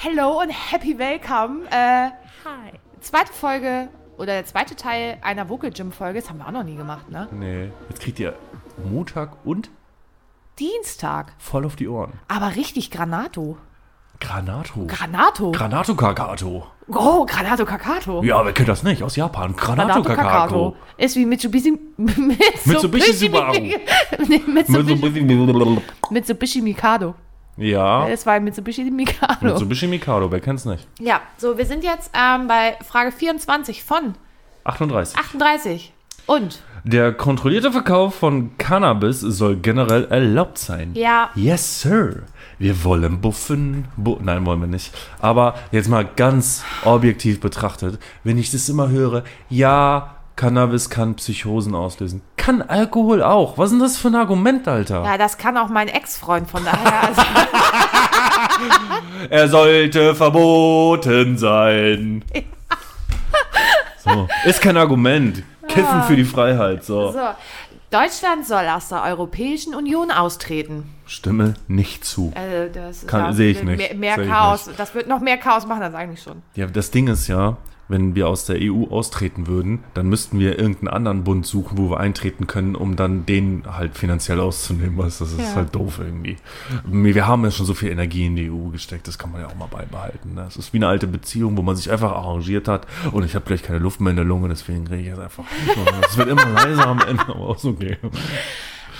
Hello 0.00 0.40
und 0.40 0.50
happy 0.50 0.96
welcome. 0.96 1.66
Äh, 1.70 2.10
Hi. 2.44 2.70
Zweite 3.00 3.32
Folge 3.32 3.88
oder 4.16 4.26
der 4.26 4.44
zweite 4.44 4.76
Teil 4.76 5.18
einer 5.22 5.48
Vocal 5.48 5.72
Gym 5.72 5.90
Folge. 5.90 6.20
Das 6.20 6.30
haben 6.30 6.38
wir 6.38 6.46
auch 6.46 6.52
noch 6.52 6.62
nie 6.62 6.76
gemacht, 6.76 7.10
ne? 7.10 7.26
Nee. 7.32 7.72
Jetzt 7.88 8.00
kriegt 8.00 8.20
ihr 8.20 8.34
Montag 8.88 9.44
und 9.44 9.70
Dienstag. 10.60 11.32
voll 11.38 11.66
auf 11.66 11.74
die 11.74 11.88
Ohren. 11.88 12.12
Aber 12.28 12.54
richtig 12.54 12.92
Granato. 12.92 13.56
Granato. 14.20 14.86
Granato. 14.86 15.50
Granato 15.50 15.96
Kakato. 15.96 16.66
oh, 16.94 17.26
Granato 17.26 17.64
Kakato. 17.64 18.22
Ja, 18.22 18.44
wer 18.44 18.52
kennt 18.52 18.68
das 18.68 18.84
nicht? 18.84 19.02
Aus 19.02 19.16
Japan. 19.16 19.56
Granato 19.56 20.04
Kakato. 20.04 20.76
Ist 20.96 21.16
wie 21.16 21.26
Mitsubishi. 21.26 21.76
Mitsubishi, 21.96 22.38
Mitsubishi 22.66 23.12
Subaru. 23.14 23.52
nee, 24.28 24.42
Mitsubishi, 24.46 25.80
Mitsubishi 26.10 26.62
Mikado. 26.62 27.16
Ja. 27.58 28.08
Es 28.08 28.24
war 28.24 28.38
Mitsubishi 28.40 28.84
Mikado. 28.84 29.34
Mitsubishi 29.44 29.86
Mikado, 29.88 30.30
wer 30.30 30.40
kennt's 30.40 30.64
nicht? 30.64 30.86
Ja, 31.00 31.20
so, 31.36 31.58
wir 31.58 31.66
sind 31.66 31.82
jetzt 31.84 32.10
ähm, 32.14 32.46
bei 32.46 32.76
Frage 32.86 33.12
24 33.12 33.82
von 33.82 34.14
38. 34.64 35.18
38. 35.18 35.92
Und? 36.26 36.62
Der 36.84 37.12
kontrollierte 37.12 37.72
Verkauf 37.72 38.14
von 38.14 38.56
Cannabis 38.58 39.20
soll 39.20 39.56
generell 39.56 40.04
erlaubt 40.06 40.58
sein. 40.58 40.92
Ja. 40.94 41.30
Yes, 41.34 41.80
sir. 41.80 42.22
Wir 42.58 42.84
wollen 42.84 43.20
buffen. 43.20 43.88
Bu 43.96 44.18
Nein, 44.20 44.44
wollen 44.46 44.60
wir 44.60 44.68
nicht. 44.68 44.92
Aber 45.20 45.54
jetzt 45.72 45.88
mal 45.88 46.04
ganz 46.04 46.64
objektiv 46.84 47.40
betrachtet, 47.40 47.98
wenn 48.24 48.38
ich 48.38 48.50
das 48.50 48.68
immer 48.68 48.88
höre, 48.88 49.24
ja, 49.48 50.17
Cannabis 50.38 50.88
kann 50.88 51.16
Psychosen 51.16 51.74
auslösen. 51.74 52.22
Kann 52.36 52.62
Alkohol 52.62 53.24
auch. 53.24 53.58
Was 53.58 53.66
ist 53.66 53.72
denn 53.72 53.80
das 53.80 53.96
für 53.96 54.06
ein 54.06 54.14
Argument, 54.14 54.68
Alter? 54.68 55.02
Ja, 55.02 55.18
das 55.18 55.36
kann 55.36 55.56
auch 55.56 55.68
mein 55.68 55.88
Ex-Freund, 55.88 56.48
von 56.48 56.64
daher. 56.64 57.08
Also, 57.08 57.22
Er 59.30 59.48
sollte 59.48 60.14
verboten 60.14 61.36
sein. 61.38 62.24
So. 63.98 64.28
Ist 64.44 64.62
kein 64.62 64.76
Argument. 64.76 65.42
Kiffen 65.66 66.02
für 66.04 66.14
die 66.14 66.24
Freiheit. 66.24 66.84
So. 66.84 67.10
so. 67.10 67.18
Deutschland 67.90 68.46
soll 68.46 68.68
aus 68.68 68.90
der 68.90 69.02
Europäischen 69.02 69.74
Union 69.74 70.12
austreten. 70.12 70.84
Stimme 71.04 71.54
nicht 71.66 72.04
zu. 72.04 72.32
Also 72.36 72.72
das 72.72 72.98
ist 72.98 73.08
Kann- 73.08 73.24
ja 73.24 73.32
sehe 73.32 73.50
ich 73.50 73.62
nicht. 73.64 73.98
Mehr, 73.98 74.16
mehr 74.16 74.26
Chaos. 74.26 74.70
Das 74.76 74.94
wird 74.94 75.08
noch 75.08 75.20
mehr 75.20 75.38
Chaos 75.38 75.66
machen 75.66 75.82
als 75.82 75.94
eigentlich 75.96 76.22
schon. 76.22 76.42
Ja, 76.54 76.66
das 76.66 76.92
Ding 76.92 77.08
ist 77.08 77.26
ja, 77.26 77.56
wenn 77.88 78.14
wir 78.14 78.28
aus 78.28 78.44
der 78.44 78.56
EU 78.60 78.84
austreten 78.90 79.46
würden, 79.46 79.82
dann 79.94 80.08
müssten 80.08 80.38
wir 80.38 80.58
irgendeinen 80.58 80.88
anderen 80.88 81.24
Bund 81.24 81.46
suchen, 81.46 81.78
wo 81.78 81.90
wir 81.90 81.98
eintreten 82.00 82.46
können, 82.46 82.74
um 82.74 82.96
dann 82.96 83.24
den 83.26 83.64
halt 83.66 83.96
finanziell 83.96 84.40
auszunehmen. 84.40 84.98
Weißt, 84.98 85.20
das 85.20 85.32
ist 85.32 85.40
Ja. 85.40 85.54
halt 85.54 85.74
doof 85.74 85.98
irgendwie. 85.98 86.36
Wir 86.84 87.26
haben 87.26 87.44
ja 87.44 87.50
schon 87.50 87.66
so 87.66 87.74
viel 87.74 87.88
Energie 87.90 88.26
in 88.26 88.36
die 88.36 88.50
EU 88.50 88.68
gesteckt, 88.70 89.08
das 89.08 89.18
kann 89.18 89.32
man 89.32 89.40
ja 89.40 89.46
auch 89.48 89.54
mal 89.54 89.68
beibehalten. 89.68 90.34
Ne? 90.34 90.44
Es 90.46 90.56
ist 90.56 90.72
wie 90.72 90.78
eine 90.78 90.88
alte 90.88 91.06
Beziehung, 91.06 91.56
wo 91.56 91.62
man 91.62 91.76
sich 91.76 91.90
einfach 91.90 92.12
arrangiert 92.12 92.68
hat 92.68 92.86
und 93.12 93.24
ich 93.24 93.34
habe 93.34 93.44
gleich 93.46 93.62
keine 93.62 93.78
Luft 93.78 94.00
mehr 94.00 94.10
in 94.10 94.16
der 94.16 94.24
Lunge, 94.24 94.48
deswegen 94.48 94.86
rede 94.86 95.00
ich 95.02 95.06
jetzt 95.08 95.18
einfach. 95.20 95.44
Es 96.08 96.16
wird 96.16 96.28
immer 96.28 96.46
leiser 96.46 96.86
am 96.86 97.00
Ende, 97.00 97.22
aber 97.28 97.54
ist 97.56 97.64
okay. 97.64 97.96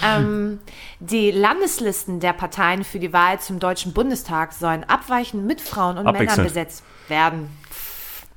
Ähm, 0.03 0.61
die 1.00 1.31
Landeslisten 1.31 2.20
der 2.20 2.33
Parteien 2.33 2.84
für 2.84 2.98
die 3.00 3.12
Wahl 3.12 3.41
zum 3.41 3.59
Deutschen 3.59 3.92
Bundestag 3.92 4.53
sollen 4.53 4.84
abweichend 4.84 5.44
mit 5.47 5.61
Frauen 5.61 5.98
und 5.98 6.05
Männern 6.12 6.42
besetzt 6.44 6.84
werden. 7.09 7.48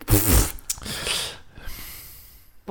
Pff. 0.05 1.17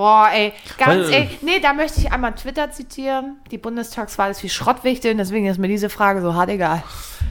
Boah, 0.01 0.31
ey, 0.33 0.55
ganz 0.79 1.09
Weil- 1.09 1.13
ey, 1.13 1.31
nee, 1.43 1.61
da 1.61 1.75
möchte 1.75 2.01
ich 2.01 2.11
einmal 2.11 2.35
Twitter 2.35 2.71
zitieren. 2.71 3.37
Die 3.51 3.59
Bundestagswahl 3.59 4.31
ist 4.31 4.43
wie 4.43 4.49
Schrottwichteln, 4.49 5.19
deswegen 5.19 5.45
ist 5.45 5.59
mir 5.59 5.69
diese 5.69 5.91
Frage 5.91 6.23
so 6.23 6.33
hart 6.33 6.49
egal. 6.49 6.83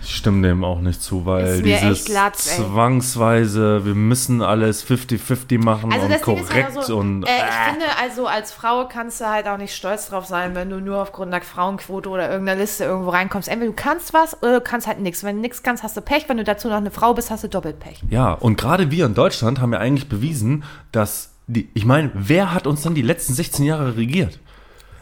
Ich 0.04 0.16
stimme 0.16 0.48
dem 0.48 0.64
auch 0.64 0.80
nicht 0.80 1.02
zu, 1.02 1.26
weil 1.26 1.64
dieses 1.64 1.82
echt 1.82 2.10
Latz, 2.10 2.60
ey. 2.60 2.64
zwangsweise, 2.64 3.86
wir 3.86 3.96
müssen 3.96 4.44
alles 4.44 4.86
50-50 4.86 5.58
machen 5.58 5.92
Also 5.92 6.06
und 6.06 6.12
ist 6.12 6.22
korrekt 6.22 6.76
ja 6.76 6.82
so, 6.84 6.98
und 6.98 7.24
äh, 7.24 7.28
ich 7.28 7.72
finde 7.72 7.86
also 8.00 8.28
als 8.28 8.52
Frau 8.52 8.88
kannst 8.88 9.20
du 9.20 9.26
halt 9.26 9.48
auch 9.48 9.58
nicht 9.58 9.76
stolz 9.76 10.10
drauf 10.10 10.28
sein, 10.28 10.54
wenn 10.54 10.70
du 10.70 10.80
nur 10.80 11.02
aufgrund 11.02 11.34
einer 11.34 11.44
Frauenquote 11.44 12.08
oder 12.08 12.30
irgendeiner 12.30 12.62
Liste 12.62 12.84
irgendwo 12.84 13.10
reinkommst. 13.10 13.48
Entweder 13.50 13.72
du 13.72 13.76
kannst 13.76 14.14
was 14.14 14.44
oder 14.44 14.60
du 14.60 14.62
kannst 14.62 14.86
halt 14.86 15.00
nichts. 15.00 15.24
Wenn 15.24 15.38
du 15.38 15.42
nichts 15.42 15.64
kannst, 15.64 15.82
hast 15.82 15.98
du 15.98 16.02
Pech. 16.02 16.30
Wenn 16.30 16.38
du 16.38 16.44
dazu 16.44 16.68
noch 16.68 16.78
eine 16.78 16.92
Frau 16.92 17.16
bist, 17.16 17.32
hast 17.32 17.44
du 17.44 17.48
doppelt 17.50 17.80
Pech. 17.80 18.04
Ja, 18.12 18.34
und 18.34 18.58
gerade 18.60 18.92
wir 18.92 19.08
in 19.08 19.16
Deutschland 19.16 19.60
haben 19.60 19.74
ja 19.74 19.80
eigentlich 19.80 20.08
bewiesen, 20.08 20.64
dass 20.92 21.32
die, 21.50 21.70
ich 21.74 21.84
meine, 21.86 22.12
wer 22.14 22.54
hat 22.54 22.68
uns 22.68 22.84
dann 22.84 22.96
die 22.96 23.02
letzten 23.02 23.34
16 23.34 23.66
Jahre 23.66 23.98
regiert? 23.98 24.40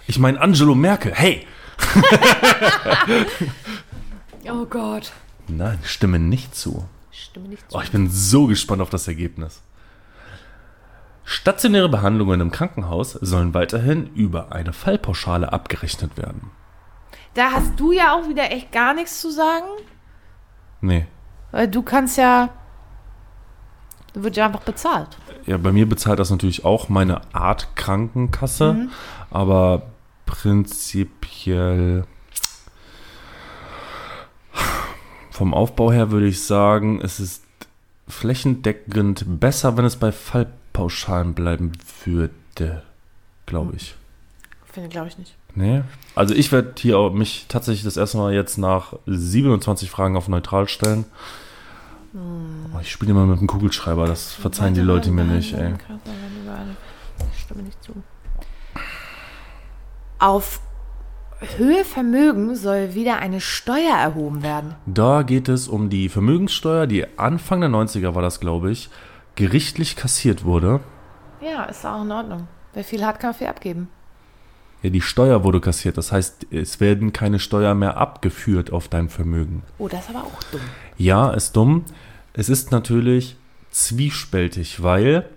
Ich 0.07 0.17
meine, 0.17 0.39
Angelo 0.39 0.75
Merkel, 0.75 1.13
hey! 1.13 1.45
Oh 4.49 4.65
Gott. 4.65 5.11
Nein, 5.49 5.79
stimme 5.83 6.19
nicht 6.19 6.55
zu. 6.55 6.87
Stimme 7.11 7.49
nicht 7.49 7.69
zu. 7.69 7.77
Oh, 7.77 7.81
ich 7.81 7.91
bin 7.91 8.09
so 8.09 8.47
gespannt 8.47 8.81
auf 8.81 8.89
das 8.89 9.09
Ergebnis. 9.09 9.61
Stationäre 11.25 11.89
Behandlungen 11.89 12.39
im 12.39 12.51
Krankenhaus 12.51 13.11
sollen 13.11 13.53
weiterhin 13.53 14.07
über 14.13 14.53
eine 14.53 14.71
Fallpauschale 14.71 15.51
abgerechnet 15.51 16.15
werden. 16.15 16.49
Da 17.33 17.51
hast 17.51 17.77
du 17.77 17.91
ja 17.91 18.15
auch 18.15 18.29
wieder 18.29 18.51
echt 18.51 18.71
gar 18.71 18.93
nichts 18.93 19.19
zu 19.19 19.31
sagen. 19.31 19.67
Nee. 20.79 21.07
Weil 21.51 21.67
du 21.67 21.81
kannst 21.81 22.17
ja. 22.17 22.49
Du 24.13 24.23
wird 24.23 24.37
ja 24.37 24.45
einfach 24.45 24.61
bezahlt. 24.61 25.17
Ja, 25.47 25.57
bei 25.57 25.71
mir 25.71 25.87
bezahlt 25.87 26.19
das 26.19 26.29
natürlich 26.29 26.65
auch 26.65 26.89
meine 26.89 27.21
Art 27.33 27.75
Krankenkasse, 27.75 28.89
aber 29.31 29.83
prinzipiell 30.25 32.03
vom 35.31 35.53
Aufbau 35.53 35.91
her 35.91 36.11
würde 36.11 36.27
ich 36.27 36.43
sagen, 36.43 36.99
es 37.01 37.19
ist 37.19 37.43
flächendeckend 38.07 39.39
besser, 39.39 39.77
wenn 39.77 39.85
es 39.85 39.95
bei 39.95 40.11
Fallpauschalen 40.11 41.33
bleiben 41.33 41.71
würde, 42.03 42.83
glaube 43.45 43.75
ich. 43.75 43.95
Finde, 44.65 44.89
glaube 44.89 45.07
ich 45.07 45.17
nicht. 45.17 45.35
Nee. 45.55 45.81
Also 46.13 46.33
ich 46.33 46.51
werde 46.51 46.73
hier 46.77 46.99
auch 46.99 47.11
mich 47.11 47.45
tatsächlich 47.47 47.83
das 47.83 47.97
erste 47.97 48.17
Mal 48.17 48.33
jetzt 48.33 48.57
nach 48.57 48.93
27 49.05 49.89
Fragen 49.89 50.17
auf 50.17 50.27
neutral 50.27 50.67
stellen. 50.67 51.05
Oh, 52.13 52.79
ich 52.81 52.91
spiele 52.91 53.11
immer 53.11 53.25
mit 53.25 53.39
dem 53.39 53.47
Kugelschreiber, 53.47 54.07
das 54.07 54.33
verzeihen 54.33 54.73
die 54.73 54.81
Leute 54.81 55.11
mir 55.11 55.23
nicht, 55.23 55.53
ey. 55.53 55.73
Ich 57.33 57.41
stimme 57.41 57.63
nicht 57.63 57.83
zu. 57.83 57.93
Auf 60.19 60.61
Höhe 61.57 61.85
Vermögen 61.85 62.55
soll 62.55 62.95
wieder 62.95 63.19
eine 63.19 63.41
Steuer 63.41 63.95
erhoben 63.95 64.41
werden. 64.41 64.73
Da 64.87 65.21
geht 65.21 65.49
es 65.49 65.67
um 65.67 65.89
die 65.89 66.09
Vermögenssteuer, 66.09 66.87
die 66.87 67.05
Anfang 67.19 67.61
der 67.61 67.69
90er 67.69 68.15
war 68.15 68.23
das, 68.23 68.39
glaube 68.39 68.71
ich, 68.71 68.89
gerichtlich 69.35 69.95
kassiert 69.95 70.45
wurde. 70.45 70.79
Ja, 71.41 71.65
ist 71.65 71.85
auch 71.85 72.01
in 72.01 72.11
Ordnung. 72.11 72.47
Wer 72.73 72.83
viel 72.83 73.05
hat, 73.05 73.19
kann 73.19 73.35
viel 73.35 73.47
abgeben. 73.47 73.89
Ja, 74.81 74.89
die 74.89 75.01
Steuer 75.01 75.43
wurde 75.43 75.61
kassiert. 75.61 75.97
Das 75.97 76.11
heißt, 76.11 76.47
es 76.51 76.79
werden 76.79 77.13
keine 77.13 77.39
Steuer 77.39 77.75
mehr 77.75 77.97
abgeführt 77.97 78.71
auf 78.71 78.87
dein 78.87 79.09
Vermögen. 79.09 79.63
Oh, 79.77 79.87
das 79.87 80.01
ist 80.01 80.09
aber 80.09 80.25
auch 80.25 80.43
dumm. 80.51 80.61
Ja, 80.97 81.29
ist 81.31 81.55
dumm. 81.55 81.83
Es 82.33 82.49
ist 82.49 82.71
natürlich 82.71 83.35
zwiespältig, 83.71 84.81
weil 84.83 85.27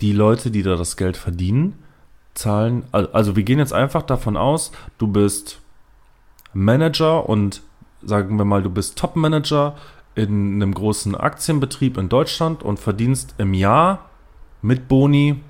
die 0.00 0.12
Leute, 0.12 0.50
die 0.50 0.62
da 0.62 0.76
das 0.76 0.96
Geld 0.96 1.16
verdienen, 1.16 1.78
zahlen. 2.34 2.84
al- 2.92 3.08
Also 3.12 3.36
wir 3.36 3.42
gehen 3.42 3.58
jetzt 3.58 3.72
einfach 3.72 4.02
davon 4.02 4.36
aus, 4.36 4.72
du 4.98 5.06
bist 5.06 5.60
Manager 6.52 7.28
und 7.28 7.62
sagen 8.02 8.36
wir 8.38 8.44
mal, 8.44 8.62
du 8.62 8.70
bist 8.70 8.98
Top-Manager 8.98 9.76
in 10.14 10.54
einem 10.62 10.74
großen 10.74 11.14
Aktienbetrieb 11.14 11.96
in 11.96 12.08
Deutschland 12.08 12.62
und 12.62 12.78
verdienst 12.78 13.34
im 13.38 13.54
Jahr 13.54 14.10
mit 14.60 14.88
Boni, 14.88 15.40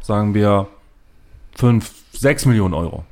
sagen 0.00 0.34
wir, 0.34 0.68
5, 1.56 1.90
6 2.12 2.46
Millionen 2.46 2.74
Euro. 2.74 3.04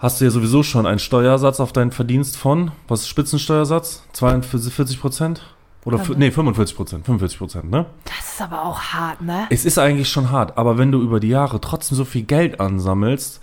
Hast 0.00 0.20
du 0.20 0.24
ja 0.24 0.30
sowieso 0.30 0.62
schon 0.62 0.86
einen 0.86 0.98
Steuersatz 0.98 1.60
auf 1.60 1.72
deinen 1.72 1.92
Verdienst 1.92 2.36
von, 2.36 2.72
was 2.88 3.00
ist 3.02 3.08
Spitzensteuersatz? 3.08 4.02
42 4.14 5.00
Prozent? 5.00 5.42
Oder, 5.84 5.96
Kann 5.98 6.04
f- 6.06 6.10
sein. 6.12 6.18
nee, 6.18 6.30
45 6.30 6.76
Prozent, 6.76 7.04
45 7.06 7.38
Prozent, 7.38 7.70
ne? 7.70 7.86
Das 8.04 8.32
ist 8.34 8.40
aber 8.42 8.64
auch 8.64 8.80
hart, 8.80 9.20
ne? 9.22 9.46
Es 9.50 9.64
ist 9.64 9.78
eigentlich 9.78 10.08
schon 10.10 10.30
hart, 10.30 10.56
aber 10.58 10.78
wenn 10.78 10.90
du 10.90 11.00
über 11.02 11.20
die 11.20 11.28
Jahre 11.28 11.60
trotzdem 11.60 11.96
so 11.96 12.04
viel 12.04 12.22
Geld 12.22 12.60
ansammelst 12.60 13.40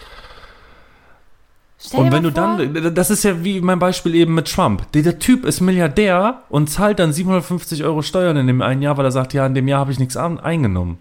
Stell 1.79 1.99
und 1.99 2.11
wenn 2.11 2.23
du 2.23 2.31
vor, 2.31 2.57
dann, 2.57 2.95
das 2.95 3.11
ist 3.11 3.23
ja 3.23 3.43
wie 3.43 3.61
mein 3.61 3.77
Beispiel 3.77 4.15
eben 4.15 4.33
mit 4.33 4.51
Trump. 4.51 4.91
Der, 4.93 5.03
der 5.03 5.19
Typ 5.19 5.45
ist 5.45 5.61
Milliardär 5.61 6.41
und 6.49 6.71
zahlt 6.71 6.97
dann 6.97 7.13
750 7.13 7.83
Euro 7.83 8.01
Steuern 8.01 8.35
in 8.35 8.47
dem 8.47 8.63
einen 8.63 8.81
Jahr, 8.81 8.97
weil 8.97 9.05
er 9.05 9.11
sagt, 9.11 9.33
ja, 9.35 9.45
in 9.45 9.53
dem 9.53 9.67
Jahr 9.67 9.81
habe 9.81 9.91
ich 9.91 9.99
nichts 9.99 10.17
an, 10.17 10.39
eingenommen. 10.39 10.97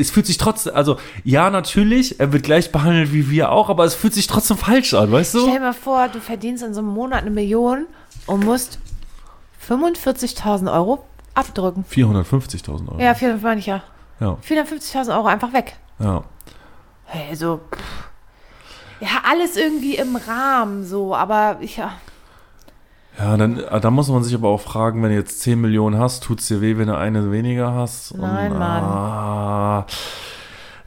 Es 0.00 0.10
fühlt 0.10 0.26
sich 0.26 0.38
trotzdem, 0.38 0.74
also 0.74 0.96
ja, 1.24 1.50
natürlich, 1.50 2.18
er 2.20 2.32
wird 2.32 2.42
gleich 2.42 2.72
behandelt 2.72 3.12
wie 3.12 3.30
wir 3.30 3.52
auch, 3.52 3.68
aber 3.68 3.84
es 3.84 3.94
fühlt 3.94 4.14
sich 4.14 4.26
trotzdem 4.26 4.56
falsch 4.56 4.94
an, 4.94 5.12
weißt 5.12 5.34
du? 5.34 5.40
Stell 5.40 5.54
dir 5.54 5.60
mal 5.60 5.72
vor, 5.72 6.08
du 6.08 6.20
verdienst 6.20 6.62
in 6.62 6.74
so 6.74 6.80
einem 6.80 6.90
Monat 6.90 7.20
eine 7.22 7.30
Million 7.30 7.86
und 8.26 8.44
musst 8.44 8.78
45.000 9.68 10.72
Euro 10.72 11.04
abdrücken. 11.34 11.84
450.000 11.90 12.88
Euro. 12.88 13.00
Ja, 13.00 13.14
400 13.14 13.42
meine 13.42 13.60
ich 13.60 13.66
ja. 13.66 13.82
Ja, 14.20 14.36
450.000 14.46 15.16
Euro 15.16 15.26
einfach 15.26 15.52
weg. 15.52 15.76
ja. 15.98 16.24
Hey, 17.12 17.34
so. 17.34 17.60
pff. 17.72 18.10
Ja, 19.00 19.22
alles 19.28 19.56
irgendwie 19.56 19.96
im 19.96 20.14
Rahmen, 20.14 20.84
so, 20.84 21.14
aber 21.16 21.56
ich 21.60 21.78
ja. 21.78 21.94
Ja, 23.20 23.36
dann 23.36 23.56
da 23.56 23.90
muss 23.90 24.08
man 24.08 24.24
sich 24.24 24.34
aber 24.34 24.48
auch 24.48 24.60
fragen, 24.62 25.02
wenn 25.02 25.10
du 25.10 25.16
jetzt 25.16 25.40
10 25.42 25.60
Millionen 25.60 25.98
hast, 25.98 26.22
tut 26.22 26.40
es 26.40 26.46
dir 26.48 26.60
weh, 26.62 26.78
wenn 26.78 26.86
du 26.88 26.96
eine 26.96 27.30
weniger 27.30 27.74
hast? 27.74 28.16
Nein, 28.16 28.52
Mann. 28.52 28.82
Ah, 28.82 29.86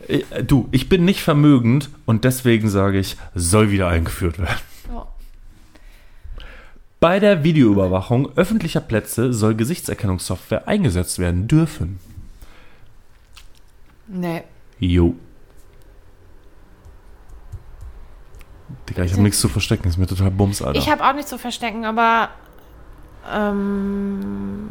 Äh, 0.07 0.43
du, 0.43 0.67
ich 0.71 0.89
bin 0.89 1.05
nicht 1.05 1.21
vermögend 1.21 1.89
und 2.05 2.23
deswegen 2.23 2.69
sage 2.69 2.97
ich, 2.99 3.17
soll 3.35 3.71
wieder 3.71 3.87
eingeführt 3.87 4.39
werden. 4.39 4.59
Ja. 4.91 5.05
Bei 6.99 7.19
der 7.19 7.43
Videoüberwachung 7.43 8.35
öffentlicher 8.35 8.81
Plätze 8.81 9.31
soll 9.33 9.55
Gesichtserkennungssoftware 9.55 10.67
eingesetzt 10.67 11.19
werden 11.19 11.47
dürfen. 11.47 11.99
Nee. 14.07 14.43
Jo. 14.79 15.15
Digga, 18.89 19.03
ich 19.03 19.13
habe 19.13 19.21
nichts 19.23 19.39
zu 19.39 19.49
verstecken, 19.49 19.87
ist 19.87 19.97
mir 19.97 20.07
total 20.07 20.31
bums, 20.31 20.61
Alter. 20.61 20.77
Ich 20.77 20.89
habe 20.89 21.03
auch 21.05 21.13
nichts 21.13 21.29
zu 21.29 21.37
verstecken, 21.37 21.85
aber 21.85 22.29
ähm, 23.31 24.69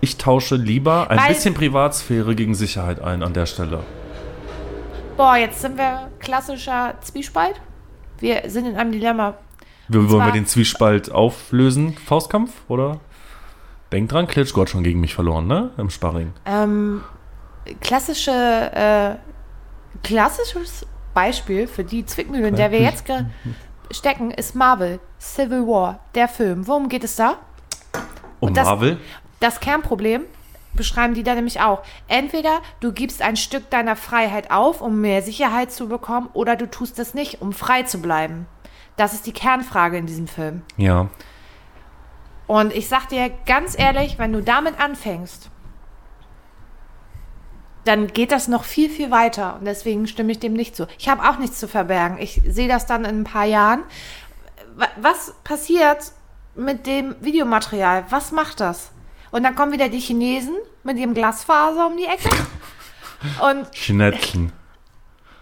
Ich 0.00 0.16
tausche 0.16 0.56
lieber 0.56 1.10
ein 1.10 1.28
bisschen 1.28 1.54
Privatsphäre 1.54 2.34
gegen 2.34 2.54
Sicherheit 2.54 3.00
ein 3.00 3.22
an 3.22 3.32
der 3.32 3.46
Stelle. 3.46 3.82
boah, 5.16 5.36
jetzt 5.36 5.60
sind 5.60 5.76
wir 5.76 6.10
klassischer 6.20 6.94
Zwiespalt. 7.00 7.60
Wir 8.18 8.42
sind 8.46 8.66
in 8.66 8.76
einem 8.76 8.92
Dilemma. 8.92 9.34
Wir, 9.88 10.08
wollen 10.10 10.26
wir 10.26 10.32
den 10.32 10.46
Zwiespalt 10.46 11.10
auflösen? 11.10 11.94
Faustkampf, 11.96 12.52
oder? 12.68 13.00
Denk 13.90 14.10
dran, 14.10 14.26
Klitschko 14.26 14.60
hat 14.62 14.70
schon 14.70 14.82
gegen 14.84 15.00
mich 15.00 15.14
verloren, 15.14 15.46
ne? 15.46 15.70
Im 15.78 15.88
Sparring. 15.88 16.32
Ähm, 16.44 17.02
klassische, 17.80 18.30
äh, 18.30 19.16
klassisches 20.06 20.86
Beispiel 21.18 21.66
für 21.66 21.82
die 21.82 22.06
Zwickmühle, 22.06 22.46
in 22.46 22.54
der 22.54 22.70
wir 22.70 22.80
jetzt 22.80 23.04
stecken, 23.90 24.30
ist 24.30 24.54
Marvel, 24.54 25.00
Civil 25.20 25.66
War, 25.66 25.98
der 26.14 26.28
Film. 26.28 26.68
Worum 26.68 26.88
geht 26.88 27.02
es 27.02 27.16
da? 27.16 27.38
Und 28.38 28.56
das- 28.56 28.66
Marvel? 28.66 28.98
Das 29.40 29.58
Kernproblem 29.58 30.22
beschreiben 30.74 31.14
die 31.14 31.24
da 31.24 31.34
nämlich 31.34 31.60
auch. 31.60 31.82
Entweder 32.06 32.60
du 32.78 32.92
gibst 32.92 33.20
ein 33.20 33.36
Stück 33.36 33.68
deiner 33.68 33.96
Freiheit 33.96 34.52
auf, 34.52 34.80
um 34.80 35.00
mehr 35.00 35.22
Sicherheit 35.22 35.72
zu 35.72 35.88
bekommen, 35.88 36.28
oder 36.34 36.54
du 36.54 36.70
tust 36.70 37.00
es 37.00 37.14
nicht, 37.14 37.42
um 37.42 37.52
frei 37.52 37.82
zu 37.82 37.98
bleiben. 38.00 38.46
Das 38.96 39.12
ist 39.12 39.26
die 39.26 39.32
Kernfrage 39.32 39.96
in 39.98 40.06
diesem 40.06 40.28
Film. 40.28 40.62
Ja. 40.76 41.08
Und 42.46 42.72
ich 42.72 42.88
sag 42.88 43.08
dir 43.08 43.28
ganz 43.44 43.76
ehrlich, 43.76 44.20
wenn 44.20 44.32
du 44.32 44.40
damit 44.40 44.78
anfängst, 44.80 45.50
dann 47.88 48.06
geht 48.08 48.30
das 48.32 48.46
noch 48.48 48.64
viel, 48.64 48.88
viel 48.90 49.10
weiter. 49.10 49.56
Und 49.58 49.64
deswegen 49.64 50.06
stimme 50.06 50.30
ich 50.32 50.38
dem 50.38 50.52
nicht 50.52 50.76
zu. 50.76 50.86
Ich 50.98 51.08
habe 51.08 51.28
auch 51.28 51.38
nichts 51.38 51.58
zu 51.58 51.66
verbergen. 51.66 52.18
Ich 52.18 52.40
sehe 52.46 52.68
das 52.68 52.86
dann 52.86 53.04
in 53.04 53.20
ein 53.20 53.24
paar 53.24 53.44
Jahren. 53.46 53.82
Wa- 54.76 54.88
Was 55.00 55.34
passiert 55.42 56.12
mit 56.54 56.86
dem 56.86 57.16
Videomaterial? 57.20 58.04
Was 58.10 58.30
macht 58.32 58.60
das? 58.60 58.90
Und 59.30 59.42
dann 59.42 59.54
kommen 59.56 59.72
wieder 59.72 59.88
die 59.88 59.98
Chinesen 60.00 60.54
mit 60.84 60.98
ihrem 60.98 61.14
Glasfaser 61.14 61.86
um 61.86 61.96
die 61.96 62.04
Ecke. 62.06 62.28
Und 63.50 63.66
Schnettchen. 63.74 64.52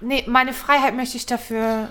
nee, 0.00 0.24
meine 0.26 0.52
Freiheit 0.54 0.96
möchte 0.96 1.16
ich 1.18 1.26
dafür. 1.26 1.88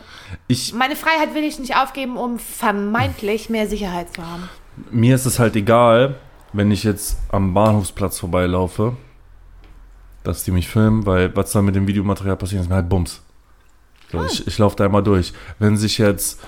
Ich, 0.47 0.73
Meine 0.73 0.95
Freiheit 0.95 1.35
will 1.35 1.43
ich 1.43 1.59
nicht 1.59 1.75
aufgeben, 1.77 2.17
um 2.17 2.39
vermeintlich 2.39 3.49
mehr 3.49 3.67
Sicherheit 3.67 4.13
zu 4.13 4.25
haben. 4.25 4.49
mir 4.91 5.13
ist 5.15 5.25
es 5.25 5.37
halt 5.39 5.55
egal, 5.55 6.15
wenn 6.53 6.71
ich 6.71 6.83
jetzt 6.83 7.17
am 7.31 7.53
Bahnhofsplatz 7.53 8.19
vorbeilaufe, 8.19 8.97
dass 10.27 10.43
die 10.43 10.51
mich 10.51 10.67
filmen, 10.67 11.05
weil 11.05 11.35
was 11.35 11.51
da 11.51 11.61
mit 11.61 11.75
dem 11.75 11.87
Videomaterial 11.87 12.37
passiert, 12.37 12.61
ist 12.61 12.69
mir 12.69 12.75
halt 12.75 12.89
Bums. 12.89 13.21
So, 14.11 14.23
ich 14.23 14.47
ich 14.47 14.57
laufe 14.57 14.75
da 14.75 14.85
immer 14.85 15.01
durch. 15.01 15.33
Wenn 15.59 15.77
sich 15.77 15.97
jetzt 15.97 16.39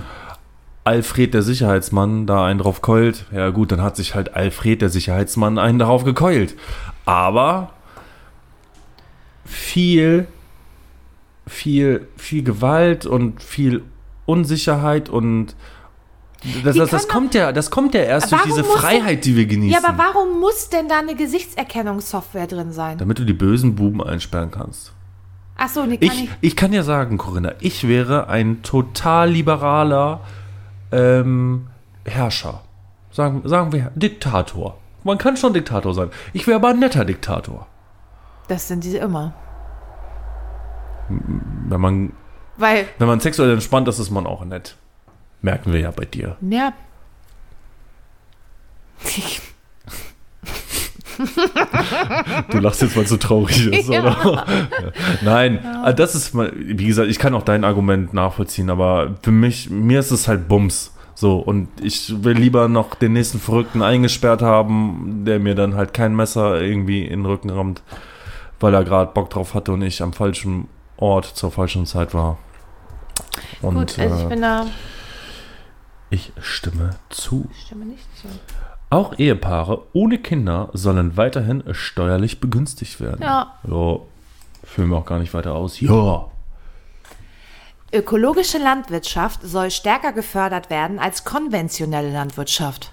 Alfred, 0.84 1.34
der 1.34 1.42
Sicherheitsmann, 1.42 2.28
da 2.28 2.46
einen 2.46 2.60
drauf 2.60 2.82
keult, 2.82 3.26
ja 3.32 3.50
gut, 3.50 3.72
dann 3.72 3.82
hat 3.82 3.98
sich 3.98 4.16
halt 4.16 4.36
Alfred, 4.36 4.82
der 4.82 4.90
Sicherheitsmann, 4.90 5.58
einen 5.58 5.80
darauf 5.80 6.06
gekeult. 6.06 6.56
Aber 7.06 7.72
viel, 9.44 10.28
viel, 11.46 12.08
viel 12.16 12.44
Gewalt 12.44 13.06
und 13.06 13.44
viel 13.44 13.84
Unsicherheit 14.26 15.10
und 15.10 15.56
das, 16.64 16.76
das, 16.76 16.90
das 16.90 17.08
kommt 17.08 17.34
ja, 17.34 17.52
das 17.52 17.72
kommt 17.72 17.94
ja 17.94 18.02
erst 18.02 18.32
durch 18.32 18.44
diese 18.44 18.64
Freiheit, 18.64 19.26
die 19.26 19.36
wir 19.36 19.46
genießen. 19.46 19.82
Ja, 19.82 19.88
aber 19.90 19.98
warum 19.98 20.40
muss 20.40 20.70
denn 20.70 20.88
da 20.88 21.00
eine 21.00 21.16
Gesichtserkennungssoftware 21.16 22.48
drin 22.48 22.72
sein? 22.72 22.98
damit 22.98 23.20
du 23.20 23.24
die 23.26 23.34
bösen 23.34 23.76
Buben 23.76 24.04
einsperren 24.04 24.52
kannst. 24.52 24.94
Ach 25.58 25.70
so, 25.70 25.86
nee, 25.86 25.98
kann 25.98 26.08
Ich, 26.10 26.24
ich. 26.26 26.30
ich 26.42 26.56
kann 26.56 26.72
ja 26.74 26.84
sagen, 26.84 27.18
Corinna, 27.18 27.54
ich 27.60 27.88
wäre 27.88 28.28
ein 28.28 28.62
total 28.62 29.32
liberaler 29.32 30.22
ähm, 30.92 31.68
Herrscher. 32.06 32.62
Sagen, 33.12 33.42
sagen 33.46 33.72
wir 33.72 33.92
Diktator. 33.96 34.78
Man 35.04 35.18
kann 35.18 35.38
schon 35.38 35.54
Diktator 35.54 35.94
sein. 35.94 36.12
Ich 36.34 36.46
wäre 36.46 36.58
aber 36.58 36.70
ein 36.70 36.80
netter 36.80 37.06
Diktator. 37.06 37.66
Das 38.48 38.68
sind 38.68 38.84
diese 38.84 39.00
immer. 39.00 39.34
Wenn 41.10 41.82
man, 41.82 42.14
Weil, 42.58 42.88
wenn 43.00 43.08
man 43.08 43.20
sexuell 43.20 43.52
entspannt 43.52 43.88
ist, 43.88 43.98
ist 44.00 44.12
man 44.12 44.28
auch 44.28 44.46
nett. 44.46 44.76
Merken 45.42 45.72
wir 45.74 45.80
ja 45.80 45.92
bei 45.92 46.06
dir. 46.06 46.38
ja. 46.42 46.74
Du 52.52 52.60
lachst 52.60 52.82
jetzt, 52.82 52.96
weil 52.96 53.04
es 53.04 53.10
so 53.10 53.18
traurig 53.18 53.68
ist, 53.68 53.90
Ja. 53.90 54.02
oder? 54.02 54.46
Nein, 55.22 55.60
ah, 55.84 55.92
das 55.94 56.14
ist 56.16 56.36
wie 56.36 56.86
gesagt, 56.86 57.10
ich 57.10 57.18
kann 57.20 57.34
auch 57.34 57.44
dein 57.44 57.64
Argument 57.64 58.14
nachvollziehen, 58.14 58.70
aber 58.70 59.16
für 59.24 59.32
mich, 59.32 59.70
mir 59.70 60.00
ist 60.00 60.12
es 60.12 60.28
halt 60.28 60.48
Bums. 60.48 60.94
So, 61.16 61.40
und 61.40 61.70
ich 61.82 62.24
will 62.24 62.38
lieber 62.38 62.68
noch 62.68 62.94
den 62.94 63.14
nächsten 63.14 63.40
Verrückten 63.40 63.82
eingesperrt 63.82 64.44
haben, 64.44 65.24
der 65.26 65.40
mir 65.40 65.56
dann 65.56 65.74
halt 65.76 65.92
kein 65.96 66.16
Messer 66.16 66.62
irgendwie 66.62 67.04
in 67.04 67.22
den 67.22 67.26
Rücken 67.26 67.50
rammt, 67.50 67.82
weil 68.60 68.76
er 68.76 68.84
gerade 68.84 69.12
Bock 69.14 69.32
drauf 69.32 69.56
hatte 69.56 69.72
und 69.72 69.82
ich 69.82 70.04
am 70.04 70.14
falschen 70.14 70.68
Ort 70.98 71.26
zur 71.26 71.52
falschen 71.52 71.88
Zeit 71.88 72.14
war. 72.14 72.38
Und 73.64 73.74
Gut, 73.76 73.98
also 73.98 74.16
ich 74.16 74.24
äh, 74.26 74.28
bin 74.30 74.42
da. 74.42 74.68
Ich 76.10 76.32
stimme 76.42 76.92
zu. 77.10 77.50
Ich 77.52 77.64
stimme 77.64 77.86
nicht 77.86 78.06
zu. 78.20 78.28
Auch 78.90 79.20
Ehepaare 79.20 79.84
ohne 79.94 80.18
Kinder 80.18 80.70
sollen 80.74 81.18
weiterhin 81.18 81.64
steuerlich 81.72 82.40
begünstigt 82.40 83.02
werden. 83.02 83.22
Ja. 83.22 83.54
Ja, 83.68 84.00
führen 84.64 84.90
wir 84.90 84.98
auch 84.98 85.06
gar 85.06 85.20
nicht 85.20 85.34
weiter 85.34 85.54
aus. 85.54 85.80
Ja. 85.82 86.30
Ökologische 87.94 88.58
Landwirtschaft 88.58 89.42
soll 89.44 89.72
stärker 89.72 90.14
gefördert 90.14 90.70
werden 90.70 91.00
als 91.00 91.24
konventionelle 91.24 92.12
Landwirtschaft. 92.12 92.92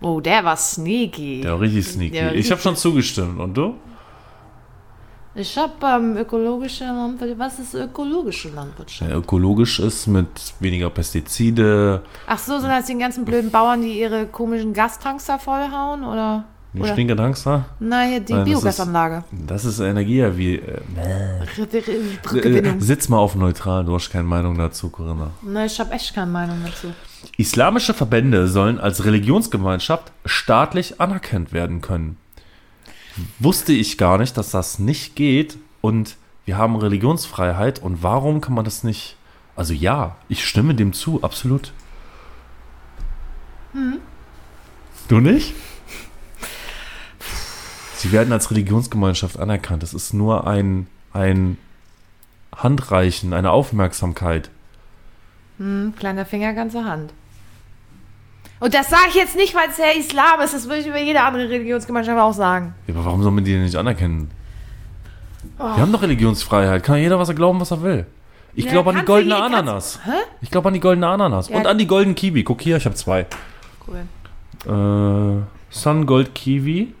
Oh, 0.00 0.20
der 0.20 0.44
war 0.44 0.56
sneaky. 0.56 1.42
Ja, 1.42 1.54
richtig 1.54 1.86
sneaky. 1.86 2.16
Ja, 2.16 2.32
ich 2.32 2.50
habe 2.50 2.60
schon 2.60 2.76
zugestimmt. 2.76 3.40
Und 3.40 3.54
du? 3.54 3.74
Ich 5.36 5.58
habe 5.58 5.72
ähm, 5.84 6.16
ökologische 6.16 6.84
Landwirtschaft. 6.84 7.38
Was 7.38 7.58
ist 7.58 7.74
ökologische 7.74 8.50
Landwirtschaft? 8.50 9.10
Ja, 9.10 9.16
ökologisch 9.16 9.80
ist 9.80 10.06
mit 10.06 10.28
weniger 10.60 10.90
Pestizide. 10.90 12.02
Ach 12.26 12.38
so, 12.38 12.58
sind 12.60 12.68
das 12.68 12.86
die 12.86 12.96
ganzen 12.96 13.24
blöden 13.24 13.50
Bauern, 13.50 13.82
die 13.82 13.98
ihre 13.98 14.26
komischen 14.26 14.72
Gastanks 14.72 15.26
da 15.26 15.38
vollhauen? 15.38 16.04
Oder? 16.04 16.44
Die 16.72 16.80
Oder? 16.80 16.92
Stinketankster? 16.92 17.64
Nein, 17.80 18.24
die 18.24 18.32
Nein, 18.32 18.44
das 18.44 18.48
Biogasanlage. 18.48 19.24
Das 19.46 19.64
ist 19.64 19.80
Energie 19.80 20.24
wie. 20.36 20.56
Äh, 20.56 20.80
äh, 20.96 21.62
Rückgewinnung. 22.32 22.80
sitz 22.80 23.08
mal 23.08 23.18
auf 23.18 23.34
neutral, 23.36 23.84
du 23.84 23.94
hast 23.94 24.10
keine 24.10 24.24
Meinung 24.24 24.56
dazu, 24.58 24.88
Corinna. 24.88 25.30
Nein, 25.42 25.66
ich 25.66 25.78
habe 25.78 25.92
echt 25.92 26.14
keine 26.14 26.30
Meinung 26.30 26.58
dazu. 26.64 26.92
Islamische 27.36 27.94
Verbände 27.94 28.48
sollen 28.48 28.78
als 28.78 29.04
Religionsgemeinschaft 29.04 30.12
staatlich 30.24 31.00
anerkannt 31.00 31.52
werden 31.52 31.80
können. 31.80 32.18
Wusste 33.38 33.72
ich 33.72 33.98
gar 33.98 34.18
nicht, 34.18 34.36
dass 34.36 34.50
das 34.50 34.78
nicht 34.78 35.16
geht 35.16 35.58
und 35.80 36.16
wir 36.44 36.58
haben 36.58 36.76
Religionsfreiheit 36.76 37.80
und 37.80 38.02
warum 38.02 38.40
kann 38.40 38.54
man 38.54 38.64
das 38.64 38.84
nicht? 38.84 39.16
Also 39.56 39.72
ja, 39.72 40.16
ich 40.28 40.44
stimme 40.44 40.74
dem 40.74 40.92
zu, 40.92 41.22
absolut. 41.22 41.72
Du 45.08 45.20
nicht? 45.20 45.54
Sie 47.96 48.12
werden 48.12 48.32
als 48.32 48.50
Religionsgemeinschaft 48.50 49.38
anerkannt. 49.38 49.82
Das 49.82 49.94
ist 49.94 50.12
nur 50.12 50.46
ein, 50.46 50.86
ein 51.12 51.58
Handreichen, 52.54 53.32
eine 53.32 53.50
Aufmerksamkeit. 53.50 54.50
Hm, 55.58 55.94
kleiner 55.98 56.26
Finger, 56.26 56.52
ganze 56.52 56.84
Hand. 56.84 57.12
Und 58.60 58.72
das 58.72 58.88
sage 58.88 59.02
ich 59.08 59.14
jetzt 59.16 59.36
nicht, 59.36 59.54
weil 59.54 59.68
es 59.68 59.76
der 59.76 59.96
Islam 59.96 60.40
ist. 60.40 60.54
Das 60.54 60.64
würde 60.66 60.78
ich 60.80 60.86
über 60.86 60.98
jede 60.98 61.20
andere 61.22 61.48
Religionsgemeinschaft 61.48 62.18
auch 62.18 62.32
sagen. 62.32 62.74
Ja, 62.86 62.94
aber 62.94 63.04
warum 63.04 63.22
soll 63.22 63.32
man 63.32 63.44
die 63.44 63.52
denn 63.52 63.64
nicht 63.64 63.76
anerkennen? 63.76 64.30
Wir 65.58 65.76
haben 65.76 65.92
doch 65.92 66.02
Religionsfreiheit. 66.02 66.82
Kann 66.82 66.98
jeder, 66.98 67.18
was 67.18 67.28
er 67.28 67.34
glauben, 67.34 67.60
was 67.60 67.70
er 67.70 67.82
will. 67.82 68.06
Ich 68.54 68.64
Ja, 68.66 68.70
glaube 68.72 68.90
an 68.90 68.96
die 68.96 69.04
goldene 69.04 69.34
je- 69.36 69.40
Ananas. 69.42 69.98
Hä? 70.04 70.10
Ich 70.40 70.50
glaube 70.50 70.68
an 70.68 70.74
die 70.74 70.80
goldene 70.80 71.08
Ananas. 71.08 71.48
Ja. 71.48 71.56
Und 71.56 71.66
an 71.66 71.76
die 71.76 71.86
goldenen 71.86 72.14
Kiwi. 72.14 72.44
Guck 72.44 72.62
hier, 72.62 72.76
ich 72.76 72.84
habe 72.86 72.94
zwei. 72.94 73.26
Cool. 73.86 74.04
Äh, 74.64 75.42
Sun 75.70 76.06
Gold 76.06 76.34
Kiwi 76.34 76.94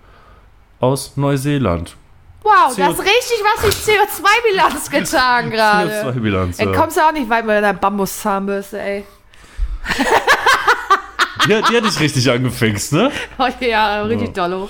aus 0.80 1.16
Neuseeland. 1.16 1.96
Wow, 2.42 2.74
CO 2.74 2.82
das 2.82 2.92
ist 2.94 3.00
richtig 3.00 3.42
was 3.42 3.62
die 3.62 3.92
CO2-Bilanz 3.92 4.90
getan 4.90 5.50
gerade. 5.52 5.90
CO2-Bilanz. 6.02 6.56
Dann 6.58 6.72
Ja. 6.74 6.78
kommst 6.78 6.96
du 6.98 7.00
auch 7.00 7.12
nicht 7.12 7.30
weit 7.30 7.46
mit 7.46 7.54
deiner 7.54 7.72
Bambuszahnbürste, 7.72 8.80
ey. 8.80 9.04
Die, 11.44 11.48
die 11.48 11.76
hat 11.76 11.84
dich 11.84 12.00
richtig 12.00 12.30
angefixt, 12.30 12.92
ne? 12.92 13.10
Oh, 13.38 13.48
ja, 13.64 14.02
richtig 14.02 14.34
dollo. 14.34 14.68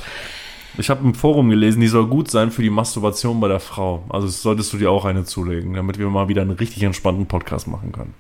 Ich 0.77 0.91
habe 0.91 1.05
im 1.05 1.15
Forum 1.15 1.51
gelesen, 1.51 1.81
die 1.81 1.87
soll 1.87 2.07
gut 2.07 2.31
sein 2.31 2.51
für 2.51 2.63
die 2.63 2.71
Masturbation 2.71 3.39
bei 3.39 3.47
der 3.47 3.61
Frau. 3.61 4.05
Also 4.09 4.27
solltest 4.27 4.73
du 4.73 4.79
dir 4.79 4.91
auch 4.91 5.05
eine 5.05 5.25
zulegen, 5.25 5.75
damit 5.75 5.99
wir 5.99 6.09
mal 6.11 6.29
wieder 6.29 6.43
einen 6.43 6.51
richtig 6.53 6.83
entspannten 6.83 7.27
Podcast 7.27 7.69
machen 7.69 7.93
können. 7.93 8.15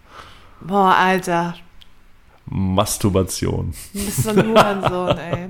Boah, 0.60 0.94
Alter. 0.96 1.56
Masturbation. 2.46 3.74
Du 3.92 4.04
bist 4.04 4.22
so 4.22 4.30
ein 4.30 4.46
Hurensohn, 4.46 5.18
ey. 5.18 5.48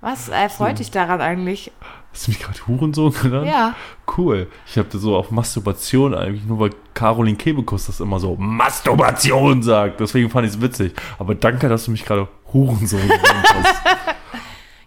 Was 0.00 0.28
äh, 0.30 0.48
freut 0.48 0.78
dich 0.78 0.90
daran 0.90 1.20
eigentlich? 1.20 1.70
Hast 2.12 2.26
du 2.26 2.30
mich 2.30 2.40
gerade 2.40 2.58
Hurensohn 2.66 3.12
genannt? 3.12 3.46
Ja. 3.46 3.74
Cool. 4.16 4.46
Ich 4.66 4.76
habe 4.76 4.88
so 4.98 5.16
auf 5.16 5.30
Masturbation 5.30 6.14
eigentlich 6.14 6.44
nur, 6.44 6.58
weil 6.60 6.70
Caroline 6.92 7.36
Kebekus 7.36 7.86
das 7.86 8.00
immer 8.00 8.20
so 8.20 8.36
Masturbation 8.36 9.62
sagt. 9.62 9.98
Deswegen 10.00 10.28
fand 10.28 10.46
ich 10.46 10.54
es 10.54 10.60
witzig. 10.60 10.92
Aber 11.18 11.34
danke, 11.34 11.68
dass 11.68 11.86
du 11.86 11.90
mich 11.90 12.04
gerade 12.04 12.28
Hurensohn 12.52 13.00
genannt 13.00 13.54
hast. 13.54 13.74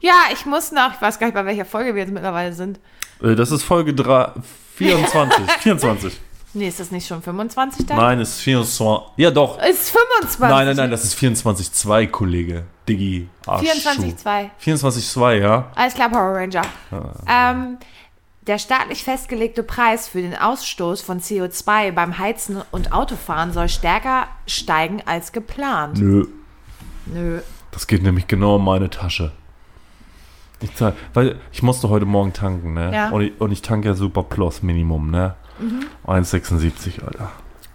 Ja, 0.01 0.13
ich 0.31 0.45
muss 0.45 0.71
noch, 0.71 0.93
ich 0.93 1.01
weiß 1.01 1.17
gar 1.17 1.25
nicht, 1.25 1.33
bei 1.33 1.45
welcher 1.45 1.65
Folge 1.65 1.95
wir 1.95 2.03
jetzt 2.03 2.13
mittlerweile 2.13 2.53
sind. 2.53 2.79
Äh, 3.23 3.33
Das 3.33 3.49
ist 3.49 3.63
Folge 3.63 3.91
3, 3.91 4.33
24. 4.75 5.51
24. 5.61 6.19
Nee, 6.55 6.69
ist 6.69 6.79
das 6.79 6.89
nicht 6.89 7.05
schon 7.05 7.21
25 7.21 7.85
dann? 7.85 7.97
Nein, 7.97 8.19
es 8.21 8.37
ist 8.37 8.41
24. 8.41 9.11
Ja, 9.17 9.29
doch. 9.29 9.61
Ist 9.61 9.91
25. 9.91 10.39
Nein, 10.39 10.65
nein, 10.67 10.75
nein, 10.77 10.91
das 10.91 11.03
ist 11.03 11.17
24,2, 11.17 12.07
Kollege. 12.07 12.63
Diggi. 12.87 13.27
Arschschuh. 13.45 13.67
24,2. 13.67 14.49
24,2, 14.63 15.33
ja. 15.41 15.71
Alles 15.75 15.93
klar, 15.93 16.09
Power 16.09 16.33
Ranger. 16.35 16.61
Ah. 16.91 17.51
Ähm, 17.51 17.77
der 18.47 18.57
staatlich 18.57 19.03
festgelegte 19.03 19.63
Preis 19.63 20.07
für 20.07 20.21
den 20.21 20.35
Ausstoß 20.35 21.01
von 21.01 21.19
CO2 21.19 21.91
beim 21.91 22.19
Heizen 22.19 22.61
und 22.71 22.93
Autofahren 22.93 23.51
soll 23.51 23.67
stärker 23.67 24.27
steigen 24.47 25.01
als 25.05 25.33
geplant. 25.33 25.99
Nö. 25.99 26.25
Nö. 27.07 27.41
Das 27.71 27.87
geht 27.87 28.01
nämlich 28.01 28.27
genau 28.27 28.55
in 28.57 28.63
meine 28.63 28.89
Tasche. 28.89 29.33
Ich 30.61 30.73
zahl, 30.75 30.93
weil 31.13 31.37
ich 31.51 31.63
musste 31.63 31.89
heute 31.89 32.05
Morgen 32.05 32.31
tanken, 32.31 32.75
ne? 32.75 32.93
Ja. 32.93 33.09
Und, 33.09 33.21
ich, 33.21 33.41
und 33.41 33.51
ich 33.51 33.61
tanke 33.61 33.89
ja 33.89 33.93
Super 33.93 34.23
Plus 34.23 34.63
Minimum, 34.63 35.11
ne? 35.11 35.35
1,76, 36.05 37.03
Alter. 37.05 37.31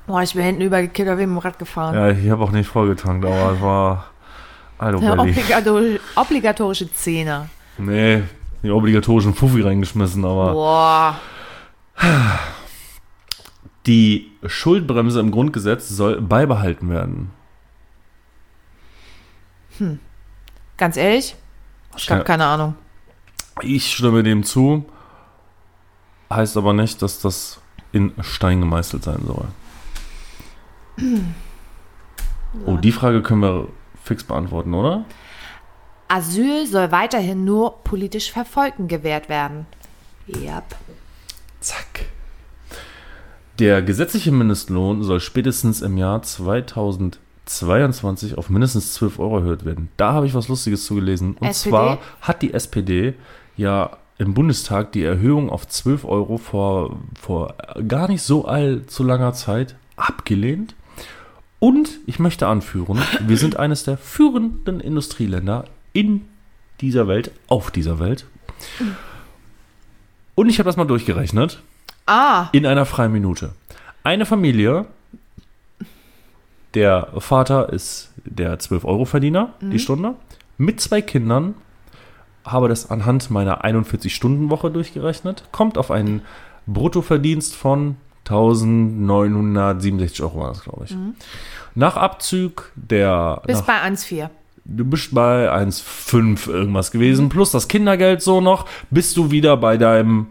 Boah, 0.06 0.22
ich 0.22 0.34
bin 0.34 0.42
hinten 0.44 0.62
übergekippt, 0.62 1.08
ich 1.08 1.14
mit 1.16 1.20
dem 1.20 1.38
Rad 1.38 1.58
gefahren. 1.58 1.94
Ja, 1.94 2.10
ich 2.10 2.28
habe 2.30 2.42
auch 2.42 2.50
nicht 2.50 2.68
vollgetankt, 2.68 3.24
aber 3.24 3.52
es 3.52 3.60
war. 3.60 4.10
Alter, 4.78 4.98
Ja, 5.02 5.14
Belly. 5.14 5.30
obligator 5.30 5.82
obligatorische 6.16 6.92
Zehner. 6.92 7.48
Nee, 7.78 8.22
die 8.62 8.70
obligatorischen 8.70 9.34
Fuffi 9.34 9.60
reingeschmissen, 9.62 10.24
aber. 10.24 10.52
Boah. 10.52 11.20
Die 13.86 14.30
Schuldbremse 14.44 15.20
im 15.20 15.30
Grundgesetz 15.30 15.88
soll 15.88 16.20
beibehalten 16.20 16.90
werden. 16.90 17.30
Ganz 20.76 20.96
ehrlich? 20.96 21.36
Ich 21.96 22.10
habe 22.10 22.24
keine 22.24 22.44
Ahnung. 22.46 22.74
Ich 23.62 23.92
stimme 23.92 24.22
dem 24.22 24.44
zu. 24.44 24.84
Heißt 26.32 26.56
aber 26.56 26.72
nicht, 26.72 27.02
dass 27.02 27.20
das 27.20 27.59
in 27.92 28.12
Stein 28.20 28.60
gemeißelt 28.60 29.04
sein 29.04 29.20
soll. 29.26 29.48
Oh, 32.66 32.76
die 32.76 32.90
Frage 32.90 33.22
können 33.22 33.42
wir 33.42 33.68
fix 34.02 34.24
beantworten, 34.24 34.74
oder? 34.74 35.04
Asyl 36.08 36.66
soll 36.66 36.90
weiterhin 36.90 37.44
nur 37.44 37.84
politisch 37.84 38.32
Verfolgten 38.32 38.88
gewährt 38.88 39.28
werden. 39.28 39.66
Yep. 40.26 40.64
Zack. 41.60 42.06
Der 43.60 43.82
gesetzliche 43.82 44.32
Mindestlohn 44.32 45.04
soll 45.04 45.20
spätestens 45.20 45.82
im 45.82 45.96
Jahr 45.98 46.22
2022 46.22 48.36
auf 48.38 48.48
mindestens 48.50 48.94
12 48.94 49.20
Euro 49.20 49.38
erhöht 49.38 49.64
werden. 49.64 49.90
Da 49.96 50.12
habe 50.12 50.26
ich 50.26 50.34
was 50.34 50.48
Lustiges 50.48 50.84
zu 50.86 50.96
gelesen. 50.96 51.36
Und 51.38 51.46
SPD? 51.46 51.70
zwar 51.70 51.98
hat 52.22 52.42
die 52.42 52.52
SPD 52.54 53.14
ja 53.56 53.96
im 54.20 54.34
Bundestag 54.34 54.92
die 54.92 55.02
Erhöhung 55.02 55.48
auf 55.48 55.66
12 55.66 56.04
Euro 56.04 56.36
vor, 56.36 56.98
vor 57.18 57.54
gar 57.88 58.06
nicht 58.06 58.20
so 58.20 58.44
allzu 58.44 59.02
langer 59.02 59.32
Zeit 59.32 59.76
abgelehnt. 59.96 60.74
Und 61.58 61.98
ich 62.06 62.18
möchte 62.18 62.46
anführen, 62.46 62.98
wir 63.26 63.38
sind 63.38 63.56
eines 63.56 63.84
der 63.84 63.96
führenden 63.96 64.80
Industrieländer 64.80 65.64
in 65.94 66.26
dieser 66.82 67.08
Welt, 67.08 67.30
auf 67.48 67.70
dieser 67.70 67.98
Welt. 67.98 68.26
Und 70.34 70.50
ich 70.50 70.58
habe 70.58 70.68
das 70.68 70.76
mal 70.76 70.84
durchgerechnet 70.84 71.62
Ah, 72.04 72.48
in 72.52 72.66
einer 72.66 72.84
freien 72.84 73.12
Minute. 73.12 73.52
Eine 74.04 74.26
Familie, 74.26 74.84
der 76.74 77.08
Vater 77.18 77.72
ist 77.72 78.12
der 78.26 78.58
12-Euro-Verdiener 78.58 79.54
die 79.62 79.78
Stunde, 79.78 80.14
mit 80.58 80.80
zwei 80.80 81.00
Kindern, 81.00 81.54
habe 82.44 82.68
das 82.68 82.90
anhand 82.90 83.30
meiner 83.30 83.64
41-Stunden-Woche 83.64 84.70
durchgerechnet, 84.70 85.44
kommt 85.52 85.78
auf 85.78 85.90
einen 85.90 86.22
Bruttoverdienst 86.66 87.54
von 87.54 87.96
1967 88.28 90.22
Euro, 90.22 90.40
war 90.40 90.48
das, 90.48 90.62
glaube 90.62 90.84
ich. 90.84 90.96
Nach 91.74 91.96
Abzug 91.96 92.72
der. 92.74 93.42
bis 93.46 93.58
nach, 93.58 93.66
bei 93.66 93.82
1,4. 93.82 94.28
du 94.64 94.84
bist 94.84 95.14
bei 95.14 95.50
1,5 95.52 96.50
irgendwas 96.50 96.90
gewesen, 96.90 97.28
plus 97.28 97.50
das 97.50 97.68
Kindergeld 97.68 98.22
so 98.22 98.40
noch, 98.40 98.66
bist 98.90 99.16
du 99.16 99.30
wieder 99.30 99.56
bei 99.56 99.76
deinem 99.76 100.26